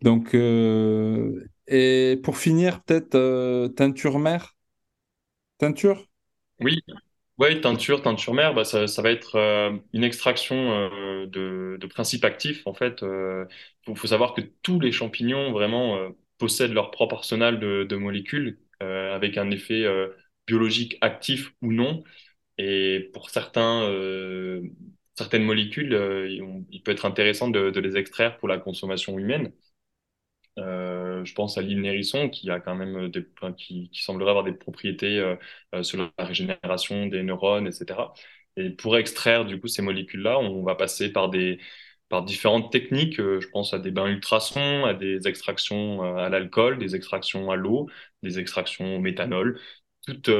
Donc, 0.00 0.34
euh, 0.34 1.44
et 1.66 2.18
pour 2.24 2.38
finir, 2.38 2.82
peut-être 2.82 3.14
euh, 3.16 3.68
teinture 3.68 4.18
mère? 4.18 4.56
Teinture? 5.58 6.08
Oui, 6.60 6.80
ouais, 7.38 7.60
teinture, 7.60 8.02
teinture 8.02 8.34
mère, 8.34 8.54
bah, 8.54 8.64
ça, 8.64 8.86
ça 8.86 9.02
va 9.02 9.10
être 9.10 9.36
euh, 9.36 9.76
une 9.92 10.04
extraction 10.04 10.72
euh, 10.72 11.26
de, 11.26 11.78
de 11.80 11.86
principes 11.86 12.24
actifs. 12.24 12.66
En 12.66 12.74
fait, 12.74 13.02
il 13.02 13.46
faut, 13.86 13.94
faut 13.94 14.06
savoir 14.08 14.34
que 14.34 14.42
tous 14.62 14.80
les 14.80 14.92
champignons 14.92 15.52
vraiment 15.52 15.96
euh, 15.96 16.10
possèdent 16.38 16.72
leur 16.72 16.90
propre 16.90 17.16
arsenal 17.16 17.60
de, 17.60 17.84
de 17.84 17.96
molécules 17.96 18.60
euh, 18.82 19.14
avec 19.14 19.38
un 19.38 19.50
effet 19.50 19.84
euh, 19.84 20.08
biologique 20.46 20.98
actif 21.00 21.52
ou 21.62 21.72
non. 21.72 22.04
Et 22.62 23.10
pour 23.14 23.30
euh, 23.56 24.62
certaines 25.14 25.44
molécules, 25.44 25.94
euh, 25.94 26.28
il, 26.70 26.82
peut 26.82 26.92
être 26.92 27.06
intéressant 27.06 27.48
de, 27.48 27.78
les 27.80 27.96
extraire 27.96 28.36
pour 28.38 28.48
la 28.48 28.58
consommation 28.58 29.18
humaine. 29.18 29.52
Euh, 30.58 31.24
je 31.24 31.32
pense 31.34 31.56
à 31.56 31.62
l'île 31.62 31.80
Nérisson 31.80 32.28
qui 32.28 32.50
a 32.50 32.60
quand 32.60 32.74
même 32.74 33.10
qui, 33.56 33.90
semblerait 33.94 34.30
avoir 34.30 34.44
des 34.44 34.52
propriétés 34.52 35.22
sur 35.82 35.98
la 35.98 36.24
régénération 36.24 37.06
des 37.06 37.22
neurones, 37.22 37.66
etc. 37.66 38.12
Et 38.56 38.70
pour 38.70 38.96
extraire 38.98 39.44
du 39.46 39.60
coup 39.60 39.68
ces 39.68 39.82
molécules-là, 39.82 40.38
on 40.38 40.62
va 40.62 40.74
passer 40.74 41.12
par 41.12 41.30
des 41.30 41.60
par 42.08 42.24
différentes 42.24 42.72
techniques. 42.72 43.16
Je 43.18 43.48
pense 43.48 43.72
à 43.74 43.78
des 43.78 43.90
bains 43.92 44.08
ultrasons, 44.08 44.84
à 44.84 44.94
des 44.94 45.28
extractions 45.28 46.02
à 46.18 46.28
l'alcool, 46.28 46.78
des 46.78 46.96
extractions 46.96 47.50
à 47.50 47.56
l'eau, 47.56 47.88
des 48.22 48.38
extractions 48.38 48.96
au 48.96 49.00
méthanol. 49.00 49.60
Toutes, 50.06 50.30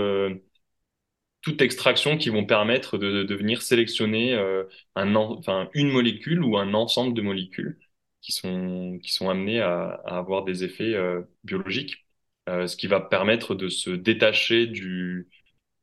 toute 1.43 1.63
extraction 1.63 2.19
qui 2.19 2.29
vont 2.31 2.45
permettre 2.45 2.99
de, 2.99 3.23
de 3.23 3.35
venir 3.35 3.63
sélectionner 3.63 4.35
euh, 4.35 4.65
un, 4.97 5.15
enfin, 5.17 5.71
une 5.75 5.91
molécule 5.91 6.43
ou 6.45 6.57
un 6.59 6.75
ensemble 6.75 7.15
de 7.15 7.23
molécules 7.23 7.79
qui 8.21 8.33
sont, 8.33 8.99
qui 9.03 9.11
sont 9.13 9.31
amenées 9.31 9.61
à, 9.61 10.01
à 10.07 10.19
avoir 10.19 10.45
des 10.45 10.65
effets 10.65 10.95
euh, 10.95 11.23
biologiques, 11.45 12.07
euh, 12.49 12.67
ce 12.67 12.77
qui 12.77 12.87
va 12.87 13.01
permettre 13.01 13.55
de 13.55 13.69
se 13.69 13.91
détacher 13.91 14.67
du, 14.67 15.29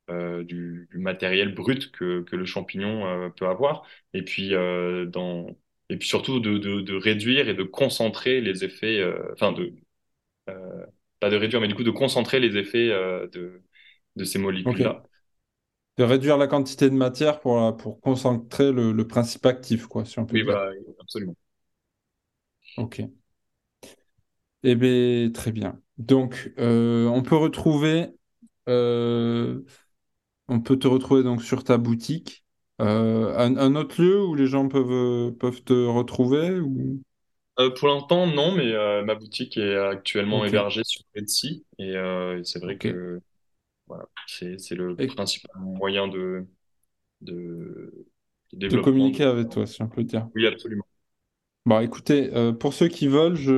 du, 0.10 0.88
du 0.92 0.98
matériel 1.00 1.54
brut 1.54 1.92
que, 1.92 2.22
que 2.24 2.36
le 2.36 2.46
champignon 2.46 3.32
peut 3.36 3.48
avoir, 3.48 3.84
et 4.14 4.24
puis, 4.24 4.52
dans, 4.52 5.48
et 5.90 5.98
puis 5.98 6.08
surtout 6.08 6.40
de, 6.40 6.58
de, 6.58 6.82
de 6.82 6.96
réduire 6.96 7.50
et 7.50 7.54
de 7.54 7.64
concentrer 7.64 8.42
les 8.42 8.64
effets, 8.64 9.04
enfin 9.34 9.52
de, 9.52 9.74
pas 11.20 11.30
de 11.30 11.36
réduire, 11.36 11.62
mais 11.62 11.68
du 11.68 11.76
coup 11.76 11.84
de 11.84 11.92
concentrer 11.92 12.40
les 12.40 12.58
effets 12.58 12.90
de, 12.90 13.62
de 14.16 14.24
ces 14.24 14.40
molécules-là. 14.40 15.04
De 15.98 16.04
réduire 16.04 16.38
la 16.38 16.48
quantité 16.48 16.90
de 16.90 16.96
matière 16.96 17.40
pour, 17.40 17.76
pour 17.78 18.00
concentrer 18.02 18.72
le, 18.72 18.92
le 18.94 19.08
principe 19.08 19.46
actif, 19.46 19.88
quoi, 19.88 20.06
si 20.06 20.18
on 20.20 20.26
peut 20.26 20.38
Oui, 20.38 20.42
dire. 20.42 20.56
voilà, 20.56 20.72
absolument. 21.00 21.36
Ok. 22.76 23.00
Eh 24.64 24.76
bien, 24.76 25.32
très 25.32 25.52
bien. 25.52 25.82
Donc, 25.98 26.52
euh, 26.60 27.08
on 27.08 27.22
peut 27.24 27.36
retrouver, 27.36 28.08
euh, 28.70 29.64
on 30.50 30.62
peut 30.62 30.80
te 30.80 30.88
retrouver 30.88 31.24
donc 31.24 31.44
sur 31.44 31.64
ta 31.64 31.78
boutique. 31.78 32.46
Euh, 32.82 33.36
un, 33.38 33.58
un 33.58 33.76
autre 33.76 34.02
lieu 34.02 34.24
où 34.26 34.36
les 34.36 34.48
gens 34.48 34.68
peuvent, 34.70 35.34
peuvent 35.38 35.64
te 35.64 35.74
retrouver 35.74 36.60
ou... 36.62 37.02
Pour 37.80 37.88
l'instant, 37.88 38.28
non, 38.28 38.52
mais 38.52 38.72
ma 39.04 39.16
boutique 39.16 39.58
est 39.58 39.76
actuellement 39.78 40.46
hébergée 40.46 40.84
sur 40.84 41.02
Etsy 41.16 41.66
et 41.80 41.94
c'est 42.44 42.60
vrai 42.60 42.78
que 42.78 43.20
voilà, 43.88 44.06
c'est 44.28 44.58
le 44.76 45.00
Et 45.00 45.08
principal 45.08 45.52
moyen 45.62 46.08
de, 46.08 46.48
de, 47.22 48.08
de 48.54 48.58
de 48.70 48.78
développement. 48.78 49.10
De... 49.12 49.18
communiquer 49.18 49.24
avec 49.26 49.50
toi, 49.50 49.68
si 49.68 49.82
on 49.82 49.90
peut 49.90 50.04
dire. 50.06 50.30
Oui, 50.36 50.46
absolument. 50.48 50.86
Bon, 51.66 51.82
écoutez, 51.82 52.34
euh, 52.34 52.54
pour 52.54 52.74
ceux 52.74 52.88
qui 52.88 53.08
veulent, 53.10 53.36
je, 53.36 53.52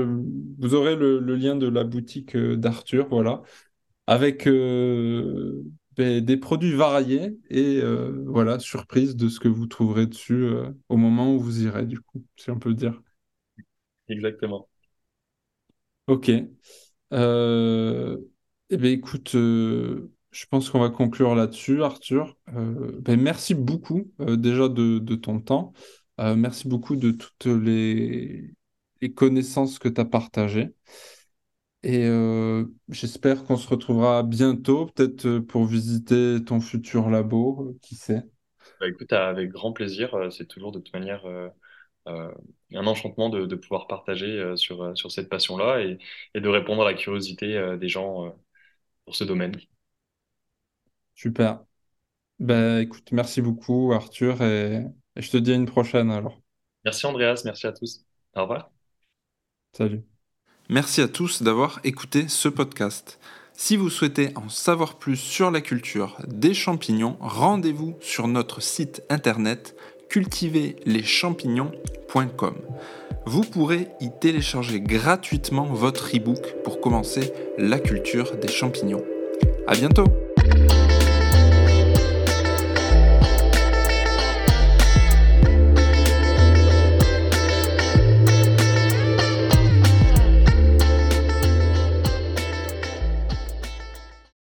vous 0.58 0.74
aurez 0.74 0.96
le, 0.96 1.20
le 1.20 1.36
lien 1.36 1.56
de 1.56 1.68
la 1.68 1.84
boutique 1.84 2.36
euh, 2.36 2.56
d'Arthur, 2.58 3.08
voilà, 3.10 3.44
avec 4.08 4.48
euh, 4.48 5.64
des, 5.98 6.22
des 6.22 6.38
produits 6.38 6.74
variés 6.74 7.38
et 7.50 7.82
voilà, 8.26 8.60
surprise 8.60 9.16
de 9.16 9.30
ce 9.30 9.40
que 9.40 9.48
vous 9.50 9.68
trouverez 9.68 10.08
dessus 10.08 10.48
au 10.90 10.98
moment 10.98 11.34
où 11.36 11.40
vous 11.40 11.64
irez, 11.66 11.86
du 11.86 12.00
coup, 12.02 12.24
si 12.38 12.52
on 12.52 12.60
peut 12.60 12.70
le 12.70 12.76
dire. 12.76 13.02
Exactement. 14.10 14.68
Ok. 16.08 16.30
Eh 18.72 18.78
bien, 18.78 18.92
écoute, 18.92 19.36
je 20.32 20.46
pense 20.46 20.70
qu'on 20.70 20.80
va 20.80 20.90
conclure 20.90 21.36
là-dessus, 21.36 21.84
Arthur. 21.84 22.38
Euh, 22.56 22.92
ben, 23.02 23.20
merci 23.20 23.56
beaucoup 23.56 24.12
euh, 24.22 24.36
déjà 24.36 24.70
de, 24.70 25.16
ton 25.16 25.40
temps. 25.40 25.74
Euh, 26.20 26.36
merci 26.36 26.68
beaucoup 26.68 26.96
de 26.96 27.12
toutes 27.12 27.46
les, 27.46 28.52
connaissances 29.16 29.80
que 29.80 29.90
tu 29.90 30.00
as 30.00 30.06
partagées. 30.06 30.70
Et 31.82 32.10
j'espère 32.90 33.46
qu'on 33.46 33.56
se 33.56 33.70
retrouvera 33.70 34.22
bientôt, 34.24 34.88
peut-être 34.88 35.40
pour 35.40 35.64
visiter 35.66 36.44
ton 36.46 36.60
futur 36.60 37.10
labo, 37.10 37.78
qui 37.82 37.96
sait. 37.96 38.24
Bah, 38.82 38.90
écoute, 38.90 39.14
avec 39.14 39.50
grand 39.50 39.72
plaisir. 39.72 40.28
C'est 40.30 40.46
toujours 40.46 40.74
de 40.74 40.80
toute 40.80 40.94
manière 40.94 41.24
un 42.06 42.86
enchantement 42.86 43.30
de, 43.30 43.56
pouvoir 43.56 43.88
partager 43.88 44.58
sur, 44.58 44.94
cette 45.10 45.30
passion-là 45.30 45.80
et, 45.80 45.98
de 46.38 46.50
répondre 46.50 46.82
à 46.82 46.92
la 46.92 46.98
curiosité 46.98 47.78
des 47.80 47.88
gens 47.88 48.36
pour 49.06 49.16
ce 49.16 49.24
domaine. 49.24 49.56
Super. 51.20 51.60
Ben, 52.40 52.80
écoute, 52.80 53.12
merci 53.12 53.42
beaucoup, 53.42 53.92
Arthur, 53.92 54.42
et, 54.42 54.86
et 55.18 55.22
je 55.22 55.30
te 55.30 55.36
dis 55.36 55.52
à 55.52 55.56
une 55.56 55.66
prochaine 55.66 56.12
alors. 56.12 56.40
Merci 56.86 57.06
Andreas, 57.08 57.42
merci 57.44 57.68
à 57.68 57.74
tous. 57.74 58.06
Au 58.38 58.44
revoir. 58.44 58.72
Salut. 59.74 60.02
Merci 60.70 61.02
à 61.02 61.10
tous 61.10 61.44
d'avoir 61.44 61.82
écouté 61.84 62.30
ce 62.30 62.48
podcast. 62.48 63.20
Si 63.52 63.76
vous 63.76 63.90
souhaitez 63.90 64.30
en 64.38 64.48
savoir 64.48 64.98
plus 64.98 65.18
sur 65.18 65.52
la 65.52 65.60
culture 65.60 66.16
des 66.26 66.54
champignons, 66.54 67.18
rendez-vous 67.20 67.98
sur 68.00 68.30
notre 68.30 68.62
site 68.62 69.04
internet 69.10 69.76
cultiverleschampignons.com. 70.10 72.56
Vous 73.26 73.42
pourrez 73.42 73.90
y 74.00 74.10
télécharger 74.22 74.80
gratuitement 74.80 75.66
votre 75.66 76.16
e-book 76.16 76.56
pour 76.64 76.80
commencer 76.80 77.34
la 77.58 77.80
culture 77.80 78.38
des 78.38 78.48
champignons. 78.48 79.04
À 79.68 79.76
bientôt! 79.76 80.06